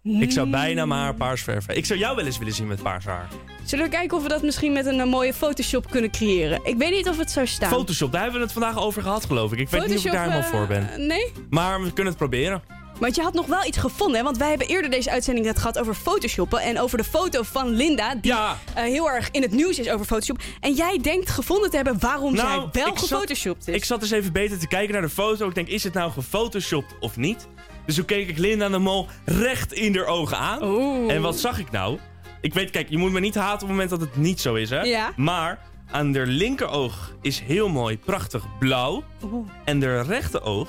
Ik 0.03 0.31
zou 0.33 0.51
bijna 0.51 0.87
mijn 0.87 1.01
haar 1.01 1.15
paars 1.15 1.43
verven. 1.43 1.77
Ik 1.77 1.87
zou 1.87 1.99
jou 1.99 2.17
wel 2.17 2.25
eens 2.27 2.39
willen 2.39 2.55
zien 2.55 2.67
met 2.67 2.83
paars 2.83 3.05
haar. 3.05 3.29
Zullen 3.65 3.85
we 3.85 3.91
kijken 3.91 4.17
of 4.17 4.23
we 4.23 4.29
dat 4.29 4.43
misschien 4.43 4.73
met 4.73 4.87
een, 4.87 5.01
eh, 5.01 5.07
mooie 5.07 5.35
Photoshop 5.35 5.91
kunnen 5.91 6.11
creëren? 6.11 6.61
Ik 6.65 6.77
weet 6.77 6.91
niet 6.91 7.09
of 7.09 7.19
het 7.19 7.31
zou 7.31 7.47
staan. 7.47 7.71
Photoshop, 7.71 8.13
daar 8.13 8.21
hebben 8.23 8.39
we 8.41 8.45
het 8.47 8.55
vandaag 8.55 8.79
over 8.79 9.03
gehad, 9.03 9.25
geloof 9.25 9.53
ik. 9.53 9.59
Ik 9.59 9.69
weet 9.69 9.87
niet 9.87 9.99
of 9.99 10.05
ik 10.05 10.13
daar 10.13 10.21
helemaal 10.23 10.43
eh, 10.43 10.49
voor 10.51 10.67
ben. 10.67 11.07
Nee? 11.07 11.33
Maar 11.51 11.81
we 11.83 11.87
kunnen 11.87 12.07
het 12.07 12.17
proberen. 12.17 12.63
Want 12.99 13.15
je 13.15 13.23
had 13.23 13.35
nog 13.35 13.47
wel 13.47 13.65
iets 13.67 13.79
gevonden, 13.79 14.17
hè? 14.17 14.23
Want 14.23 14.37
wij 14.37 14.49
hebben 14.49 14.67
eerder 14.67 14.91
deze 14.91 15.11
uitzending 15.11 15.47
net 15.47 15.59
gehad 15.59 15.79
over 15.79 15.95
Photoshoppen. 15.95 16.61
En 16.61 16.79
over 16.81 16.99
de 16.99 17.05
foto 17.05 17.43
van 17.43 17.69
Linda, 17.69 18.15
die 18.15 18.33
Ja. 18.33 18.59
eh, 18.75 18.83
heel 18.83 19.11
erg 19.11 19.29
in 19.31 19.43
het 19.43 19.51
nieuws 19.53 19.79
is 19.79 19.89
over 19.89 20.07
Photoshop. 20.07 20.39
En 20.61 20.73
jij 20.75 20.99
denkt 21.03 21.31
gevonden 21.31 21.71
te 21.71 21.77
hebben 21.77 21.99
waarom 21.99 22.37
zij 22.37 22.45
wel 22.45 22.57
Nou, 22.57 22.69
ik 22.69 22.83
zat- 22.83 22.99
gefotoshopt 22.99 23.69
is. 23.69 23.75
Ik 23.75 23.85
zat 23.85 24.01
dus 24.01 24.11
even 24.11 24.33
beter 24.33 24.59
te 24.59 24.67
kijken 24.69 24.93
naar 24.93 25.03
de 25.03 25.09
foto. 25.09 25.49
Ik 25.49 25.55
denk, 25.55 25.69
is 25.69 25.85
het 25.85 25.93
nou 25.95 26.11
gefotoshopt 26.13 26.95
of 27.01 27.17
niet? 27.17 27.49
Dus 27.91 27.99
toen 27.99 28.09
keek 28.09 28.29
ik 28.29 28.39
Linda 28.39 28.69
de 28.69 28.79
Mol 28.79 29.07
recht 29.25 29.73
in 29.73 29.97
haar 29.97 30.07
ogen 30.07 30.37
aan. 30.37 30.63
Oeh. 30.65 31.13
En 31.13 31.23
wat 31.23 31.39
zag 31.39 31.59
ik 31.59 31.71
nou? 31.71 31.99
Ik 32.41 32.55
weet, 32.55 32.71
kijk, 32.71 32.89
je 32.91 32.99
moet 32.99 33.13
me 33.13 33.21
niet 33.21 33.35
haten 33.35 33.53
op 33.55 33.61
het 33.61 33.69
moment 33.71 33.91
dat 33.91 34.01
het 34.01 34.17
niet 34.17 34.41
zo 34.41 34.55
is, 34.55 34.71
hè? 34.71 34.81
Ja. 34.81 35.13
Maar 35.17 35.59
aan 35.91 36.13
de 36.13 36.27
linkeroog 36.27 37.15
is 37.23 37.41
heel 37.41 37.69
mooi, 37.69 37.99
prachtig 37.99 38.45
blauw. 38.59 39.05
Oeh. 39.23 39.49
En 39.65 39.81
de 39.81 40.03
rechteroog, 40.03 40.69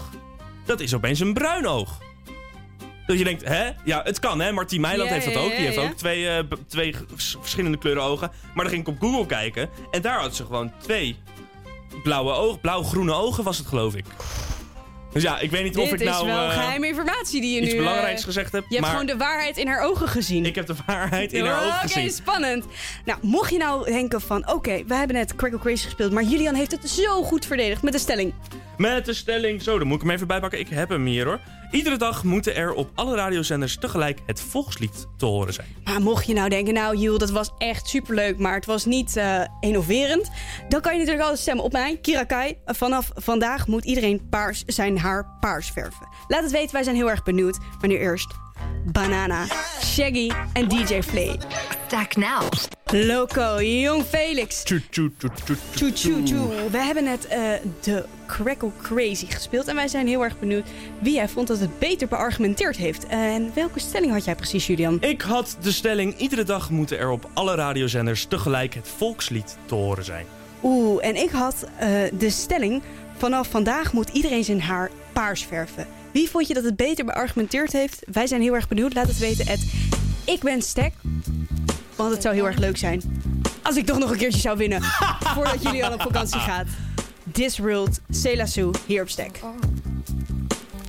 dat 0.66 0.80
is 0.80 0.94
opeens 0.94 1.20
een 1.20 1.34
bruin 1.34 1.68
oog. 1.68 1.98
Dat 3.06 3.18
je 3.18 3.24
denkt, 3.24 3.48
hè? 3.48 3.70
Ja, 3.86 4.02
het 4.04 4.20
kan, 4.20 4.40
hè? 4.40 4.52
Martien 4.52 4.82
Meiland 4.82 5.10
Ja, 5.10 5.16
heeft 5.16 5.26
dat 5.34 5.44
ook. 5.44 5.50
ja, 5.50 5.56
Die 5.58 5.66
heeft 5.66 5.78
ook 5.78 5.94
twee, 5.98 6.30
eh, 6.30 6.44
twee 6.68 6.96
verschillende 7.40 7.78
kleuren 7.78 8.04
ogen. 8.04 8.32
Maar 8.54 8.64
dan 8.64 8.74
ging 8.74 8.88
ik 8.88 8.94
op 8.94 9.00
Google 9.00 9.26
kijken. 9.26 9.70
En 9.92 10.02
daar 10.02 10.20
had 10.20 10.36
ze 10.36 10.46
gewoon 10.46 10.72
twee 10.82 11.16
blauwe 12.04 12.32
ogen. 12.32 12.60
Blauw-groene 12.60 13.14
ogen 13.14 13.44
was 13.44 13.58
het, 13.58 13.68
geloof 13.68 13.96
ik. 13.96 14.06
Dus 15.14 15.24
ja, 15.24 15.40
ik 15.40 15.52
weet 15.52 15.64
niet 15.64 15.78
of 15.78 15.90
Dit 15.90 16.02
ik 16.02 16.08
nou 16.08 16.28
is 16.28 16.34
wel 16.34 16.44
eh, 16.46 16.54
geheime 16.54 16.88
informatie 16.88 17.42
die 17.42 17.56
je 17.56 17.62
iets 17.62 17.72
nu... 17.72 17.78
eh, 17.78 17.84
belangrijks 17.86 18.24
gezegd 18.24 18.52
heb. 18.52 18.66
Je 18.70 18.76
hebt 18.76 18.88
gewoon 18.88 19.06
de 19.06 19.18
waarheid 19.18 19.58
in 19.58 19.68
haar 19.68 19.82
ogen 19.82 20.08
gezien. 20.08 20.46
ik 20.46 20.56
heb 20.56 20.66
de 20.68 20.76
waarheid 20.86 21.34
in 21.34 21.46
haar 21.46 21.58
ogen 21.66 21.68
Oké, 21.76 21.88
gezien. 21.88 22.12
spannend. 22.12 22.66
Nou, 23.06 23.20
mocht 23.22 23.52
je 23.52 23.58
nou 23.58 23.86
denken 23.92 24.22
van... 24.22 24.50
Oké, 24.52 24.84
we 24.88 24.96
hebben 24.96 25.16
net 25.16 25.36
Crackle 25.36 25.60
Crazy 25.60 25.84
gespeeld... 25.84 26.12
maar 26.12 26.24
Julian 26.24 26.56
heeft 26.56 26.72
het 26.72 26.90
zo 26.90 27.24
goed 27.24 27.46
verdedigd 27.46 27.82
met 27.82 27.94
de 27.94 28.00
stelling. 28.00 28.34
Met 28.82 29.06
de 29.06 29.14
stelling, 29.14 29.62
zo, 29.62 29.78
dan 29.78 29.88
moet 29.88 29.96
ik 29.96 30.04
hem 30.04 30.12
even 30.12 30.28
bijpakken. 30.28 30.60
Ik 30.60 30.70
heb 30.70 30.90
hem 30.90 31.06
hier 31.06 31.26
hoor. 31.26 31.40
Iedere 31.72 31.98
dag 31.98 32.24
moeten 32.24 32.56
er 32.56 32.74
op 32.74 32.90
alle 32.96 33.16
radiozenders 33.16 33.78
tegelijk 33.78 34.20
het 34.26 34.42
volkslied 34.42 35.08
te 35.18 35.26
horen 35.26 35.54
zijn. 35.54 35.68
Maar 35.84 36.02
mocht 36.02 36.26
je 36.26 36.34
nou 36.34 36.50
denken, 36.50 36.74
nou 36.74 36.98
Jules, 36.98 37.20
dat 37.20 37.30
was 37.30 37.52
echt 37.58 37.88
superleuk, 37.88 38.38
maar 38.38 38.54
het 38.54 38.66
was 38.66 38.86
niet 38.86 39.18
eh, 39.18 39.42
innoverend. 39.60 40.32
Dan 40.70 40.82
kan 40.82 40.92
je 40.92 40.98
natuurlijk 40.98 41.24
altijd 41.24 41.42
stemmen 41.42 41.66
op 41.66 41.72
mij, 41.72 41.98
Kira 42.02 42.24
Kai. 42.24 42.58
Vanaf 42.66 43.12
vandaag 43.14 43.68
moet 43.68 43.86
iedereen 43.86 44.30
paars 44.30 44.64
zijn 44.66 44.98
haar 44.98 45.38
paars 45.40 45.70
verven. 45.72 46.08
Laat 46.28 46.44
het 46.44 46.52
weten, 46.52 46.74
wij 46.74 46.84
zijn 46.84 46.96
heel 46.96 47.10
erg 47.10 47.24
benieuwd. 47.24 47.58
Maar 47.80 47.90
nu 47.90 47.98
eerst 47.98 48.34
Banana, 48.86 49.46
Shaggy 49.84 50.32
en 50.54 50.68
DJ 50.68 51.02
Flay. 51.02 51.38
Stack 51.88 52.16
now. 52.16 52.42
Loco, 52.92 53.62
Jong 53.62 54.04
Felix. 54.04 54.64
Tjoe, 54.64 54.82
tjoe, 54.90 55.12
tjoe, 55.18 55.32
tjoe, 55.46 55.58
Tjoe, 55.76 55.94
tjoe, 55.94 56.24
tjoe. 56.24 56.70
We 56.70 56.78
hebben 56.78 57.04
net 57.04 57.28
eh, 57.28 57.40
de 57.82 58.06
Crackle 58.28 58.72
Crazy 58.82 59.26
gespeeld. 59.26 59.68
En 59.68 59.76
wij 59.76 59.88
zijn 59.88 60.08
heel 60.08 60.24
erg 60.24 60.40
benieuwd 60.40 60.68
wie 61.00 61.14
jij 61.14 61.30
vond 61.30 61.48
dat 61.48 61.60
het 61.60 61.80
beter 61.80 62.08
beargumenteerd 62.08 62.78
heeft. 62.78 63.08
En 63.08 63.52
welke 63.54 63.80
stelling 63.80 64.12
had 64.12 64.26
jij 64.26 64.36
precies, 64.36 64.68
Julian? 64.68 64.98
Ik 65.02 65.22
had 65.22 65.58
de 65.62 65.72
stelling, 65.72 66.18
iedere 66.18 66.44
dag 66.44 66.70
moeten 66.70 67.00
er 67.00 67.10
op 67.10 67.30
alle 67.34 67.56
radiozenders 67.56 68.26
tegelijk 68.26 68.74
het 68.74 68.88
volkslied 68.98 69.58
te 69.66 69.76
horen 69.76 70.04
zijn. 70.06 70.26
Oeh, 70.64 71.06
en 71.06 71.16
ik 71.16 71.30
had 71.30 71.68
eh, 71.78 71.90
de 72.14 72.30
stelling... 72.30 72.82
vanaf 73.18 73.48
vandaag 73.48 73.94
moet 73.94 74.10
iedereen 74.10 74.44
zijn 74.44 74.62
haar 74.62 74.92
paars 75.14 75.46
verven. 75.46 75.88
Wie 76.14 76.30
vond 76.30 76.48
je 76.48 76.54
dat 76.54 76.64
het 76.64 76.76
beter 76.76 77.06
beargumenteerd 77.06 77.72
heeft? 77.72 78.02
Wij 78.12 78.28
zijn 78.28 78.42
heel 78.42 78.54
erg 78.56 78.68
benieuwd. 78.68 78.94
Laat 78.94 79.08
het 79.08 79.18
weten. 79.18 79.48
Het 79.48 79.74
ik 80.26 80.40
ben 80.40 80.62
Stek. 80.62 80.94
Want 81.96 82.12
het 82.12 82.22
zou 82.22 82.36
heel 82.36 82.46
erg 82.46 82.58
leuk 82.58 82.78
zijn... 82.78 83.02
als 83.62 83.76
ik 83.76 83.86
toch 83.86 83.98
nog 83.98 84.12
een 84.12 84.18
keertje 84.18 84.40
zou 84.40 84.58
winnen... 84.58 84.82
voordat 85.36 85.62
jullie 85.62 85.86
al 85.86 85.94
op 85.94 86.02
vakantie 86.02 86.40
gaat. 86.40 86.68
Disworld, 87.24 88.00
Selassou, 88.10 88.74
hier 88.86 89.02
op 89.02 89.10
Stek. 89.10 89.40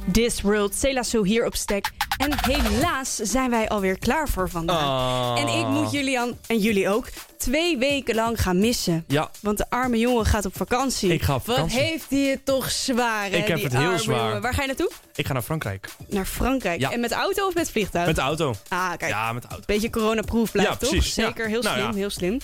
Disworld, 0.04 0.74
Selassou, 0.74 1.28
hier 1.28 1.46
op 1.46 1.54
Stek. 1.54 1.90
En 2.22 2.52
helaas 2.52 3.14
zijn 3.16 3.50
wij 3.50 3.68
alweer 3.68 3.98
klaar 3.98 4.28
voor 4.28 4.48
vandaag. 4.50 4.82
Ah. 4.82 5.34
En 5.40 5.48
ik 5.58 5.66
moet 5.66 5.90
Julian, 5.92 6.38
en 6.46 6.58
jullie 6.58 6.88
ook, 6.88 7.08
twee 7.38 7.78
weken 7.78 8.14
lang 8.14 8.42
gaan 8.42 8.58
missen. 8.58 9.04
Ja, 9.08 9.30
Want 9.40 9.58
de 9.58 9.66
arme 9.70 9.98
jongen 9.98 10.26
gaat 10.26 10.44
op 10.46 10.56
vakantie. 10.56 11.12
Ik 11.12 11.22
ga 11.22 11.34
op 11.34 11.44
vakantie. 11.44 11.78
Wat 11.80 11.88
heeft 11.88 12.04
hij 12.10 12.20
het 12.20 12.44
toch 12.44 12.70
zwaar, 12.70 13.22
hè, 13.30 13.36
Ik 13.36 13.46
heb 13.46 13.56
die 13.56 13.64
het 13.66 13.76
heel 13.76 13.98
zwaar. 13.98 14.24
jongen. 14.26 14.42
Waar 14.42 14.54
ga 14.54 14.60
je 14.60 14.66
naartoe? 14.66 14.90
ik 15.14 15.26
ga 15.26 15.32
naar 15.32 15.42
Frankrijk. 15.42 15.88
Naar 16.08 16.26
Frankrijk. 16.26 16.80
Ja. 16.80 16.90
En 16.90 17.00
met 17.00 17.12
auto 17.12 17.46
of 17.46 17.54
met 17.54 17.70
vliegtuig? 17.70 18.06
Met 18.06 18.14
de 18.16 18.20
auto. 18.22 18.54
Ah, 18.68 18.90
kijk. 18.96 19.10
Ja, 19.10 19.32
met 19.32 19.42
de 19.42 19.48
auto. 19.48 19.64
Beetje 19.66 19.90
coronaproof 19.90 20.50
blijft, 20.52 20.70
Ja, 20.70 20.76
toch? 20.76 21.04
Zeker, 21.04 21.48
heel 21.48 21.62
Nou 21.62 21.76
slim, 21.78 21.90
ja. 21.90 21.94
heel 21.96 22.10
slim. 22.10 22.38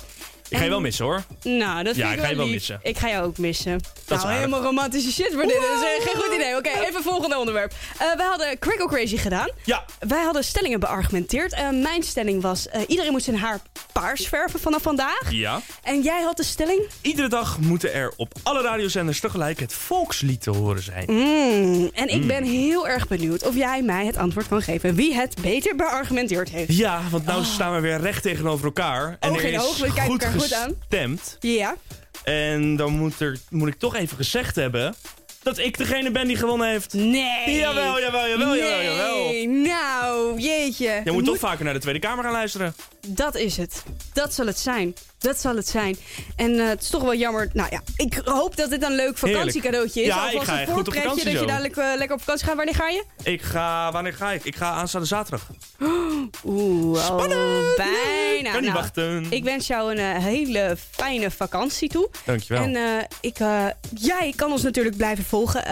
Ik 0.49 0.57
ga 0.57 0.65
je 0.65 0.71
wel 0.71 0.81
missen 0.81 1.05
hoor. 1.05 1.23
Nou, 1.43 1.83
dat 1.85 1.97
Ja, 1.97 2.01
vind 2.03 2.13
ik 2.13 2.19
ik 2.19 2.25
ga 2.25 2.31
je 2.31 2.37
wel 2.37 2.45
lief. 2.45 2.55
missen. 2.55 2.81
Ik 2.83 2.99
ga 2.99 3.09
jou 3.09 3.25
ook 3.27 3.39
missen. 3.39 3.75
is 3.75 3.83
nou, 4.09 4.33
helemaal 4.33 4.63
romantische 4.63 5.13
shit 5.13 5.33
voor 5.33 5.43
dit. 5.43 5.55
Dat 5.55 5.83
is 5.83 5.83
eh, 6.05 6.07
geen 6.13 6.23
goed 6.23 6.35
idee. 6.35 6.57
Oké, 6.57 6.69
even 6.89 7.03
volgende 7.03 7.39
onderwerp. 7.39 7.73
Eh 7.99 8.17
we 8.17 8.23
hadden 8.23 8.59
Crickle 8.59 8.87
Crazy 8.89 9.17
gedaan. 9.17 9.49
Ja, 9.65 9.85
Wij 10.09 10.23
hadden 10.23 10.45
stellingen 10.45 10.81
beargumenteerd. 10.81 11.53
Eh, 11.53 11.69
mijn 11.71 12.03
stelling 12.03 12.43
was, 12.43 12.67
iedereen 12.87 13.13
moet 13.13 13.23
zijn 13.23 13.37
haar 13.39 13.61
paars 13.93 14.29
verven 14.29 14.61
vanaf 14.61 14.83
vandaag. 14.83 15.31
ja. 15.31 15.61
En 15.83 16.03
jij 16.03 16.23
had 16.23 16.37
de 16.37 16.43
stelling? 16.45 16.89
Iedere 17.01 17.29
dag 17.29 17.59
moeten 17.59 17.93
er 17.95 18.13
op 18.17 18.33
alle 18.43 18.63
radiozenders 18.63 19.21
tegelijk 19.21 19.61
het 19.61 19.73
volkslied 19.73 20.43
te 20.43 20.51
horen 20.51 20.83
zijn. 20.83 21.05
Mm, 21.09 21.91
en 21.95 22.09
ik 22.09 22.27
ben 22.27 22.45
heel 22.45 22.89
erg 22.89 23.09
benieuwd 23.09 23.47
of 23.47 23.55
jij 23.55 23.83
mij 23.83 24.07
het 24.07 24.17
antwoord 24.17 24.49
kan 24.49 24.63
geven 24.63 24.95
wie 24.95 25.15
het 25.15 25.35
beter 25.43 25.77
beargumenteerd 25.77 26.49
heeft. 26.51 26.77
Ja, 26.77 27.01
want 27.11 27.25
nou 27.25 27.45
staan 27.45 27.75
we 27.75 27.81
weer 27.81 28.01
recht 28.01 28.23
tegenover 28.23 28.65
elkaar. 28.65 29.17
En 29.21 29.31
Oog 29.31 29.43
er 29.43 29.53
is 29.53 29.61
oog, 29.61 29.77
we 29.77 29.83
kijken 29.85 30.03
goed 30.03 30.11
elkaar 30.13 30.31
goed 30.31 30.38
aan. 30.38 30.38
Gestemd. 30.41 31.37
Ja. 31.41 31.77
En 32.25 32.77
dan 32.77 32.93
moet, 32.93 33.21
er, 33.21 33.39
moet 33.51 33.69
ik 33.69 33.79
toch 33.79 33.95
even 33.95 34.17
gezegd 34.17 34.57
hebben 34.57 34.95
dat 35.43 35.59
ik 35.59 35.79
degene 35.79 36.11
ben 36.11 36.27
die 36.27 36.37
gewonnen 36.37 36.69
heeft. 36.69 36.93
Nee. 36.93 37.57
Jawel, 37.59 38.01
jawel, 38.01 38.29
jawel, 38.29 38.57
jawel, 38.57 38.83
jawel. 38.83 39.25
Nee, 39.25 39.49
nou, 39.49 40.41
jeetje. 40.41 41.01
Je 41.05 41.13
moet 41.13 41.25
toch 41.25 41.39
vaker 41.39 41.65
naar 41.65 41.75
de 41.75 41.81
Tweede 41.81 41.99
Kamer 42.01 42.25
gaan 42.25 42.33
luisteren. 42.33 42.75
Dat 43.07 43.37
is 43.37 43.57
het. 43.57 43.83
Dat 44.13 44.35
zal 44.35 44.47
het 44.47 44.59
zijn. 44.59 44.95
Dat 45.19 45.41
zal 45.41 45.57
het 45.57 45.69
zijn. 45.69 45.97
En 46.37 46.61
eh, 46.61 46.69
het 46.69 46.83
is 46.83 46.89
toch 46.89 47.03
wel 47.03 47.15
jammer. 47.15 47.49
Nou 47.53 47.69
ja, 47.71 47.81
ik 47.97 48.21
hoop 48.25 48.57
dat 48.57 48.71
dit 48.71 48.83
een 48.83 48.95
leuk 48.95 49.19
vakantiecadeautje 49.19 50.01
is. 50.01 50.07
Ja, 50.07 50.15
Alvast 50.17 50.35
ik 50.35 50.43
ga 50.43 50.61
een 50.61 50.67
voorpretje 50.67 51.01
vakantie 51.01 51.25
Dat 51.25 51.41
je 51.41 51.47
dadelijk 51.47 51.77
eh, 51.77 51.87
lekker 51.97 52.17
op 52.17 52.23
vakantie 52.23 52.47
gaat. 52.47 52.57
Wanneer 52.57 52.75
ga 52.75 52.89
je? 52.89 53.05
Ik 53.23 53.43
ga, 53.43 53.93
wanneer 53.93 54.13
ga 54.15 54.31
ik? 54.31 54.45
Ik 54.45 54.57
ga 54.57 54.71
aanstaande 54.71 55.07
zaterdag. 55.07 55.47
Oeh, 56.45 57.05
Spannend. 57.05 57.77
Bijna. 57.77 58.51
kan 58.51 58.61
niet 58.61 58.71
Nou, 58.71 58.73
wachten. 58.73 59.27
Ik 59.31 59.45
wens 59.45 59.67
jou 59.67 59.93
een 59.93 59.99
eh, 59.99 60.25
hele 60.25 60.77
fijne 60.91 61.31
vakantie 61.31 61.89
toe. 61.89 62.09
Dankjewel. 62.25 62.63
En 62.63 63.07
ik, 63.21 63.37
jij 63.95 64.33
kan 64.37 64.53
ons 64.53 64.63
natuurlijk 64.63 64.97
blijven 64.97 65.25
volgen. 65.25 65.63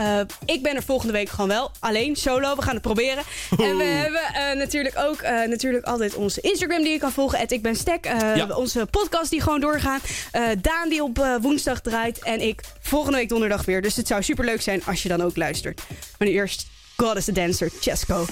Ik 0.44 0.62
ben 0.62 0.76
er 0.76 0.82
volgende 0.82 1.12
week 1.12 1.28
gewoon 1.28 1.48
wel. 1.48 1.70
Alleen, 1.80 2.16
solo. 2.16 2.56
We 2.56 2.62
gaan 2.62 2.74
het 2.74 2.82
proberen. 2.82 3.22
En 3.66 3.76
we 3.76 3.85
hebben 3.85 4.59
natuurlijk 4.59 4.98
ook 4.98 5.22
natuurlijk 5.22 5.85
altijd 5.85 6.14
onze 6.14 6.40
Instagram 6.40 6.82
die 6.82 6.92
je 6.92 6.98
kan 6.98 7.12
volgen. 7.12 7.48
Ik 7.48 7.62
ben 7.62 7.76
Stek. 7.76 8.04
Ja. 8.04 8.46
Onze 8.56 8.87
podcast 8.90 9.30
die 9.30 9.36
gewoon 9.42 9.61
doorgaan. 9.61 10.01
Eh, 10.33 10.42
Daan 10.61 10.88
die 10.88 11.03
op 11.03 11.18
eh, 11.18 11.35
woensdag 11.40 11.81
draait. 11.81 12.22
En 12.22 12.40
ik 12.40 12.61
volgende 12.81 13.18
week 13.18 13.29
donderdag 13.29 13.64
weer. 13.64 13.83
Dus 13.83 13.96
het 13.96 14.07
zou 14.07 14.22
super 14.22 14.44
leuk 14.44 14.62
zijn 14.62 14.85
als 14.85 15.03
je 15.03 15.09
dan 15.09 15.22
ook 15.22 15.37
luistert. 15.37 15.83
Maar 16.18 16.29
nu 16.29 16.35
eerst 16.35 16.66
God 16.96 17.16
is 17.16 17.25
the 17.25 17.33
Dancer, 17.33 17.70
Chesco. 17.81 18.27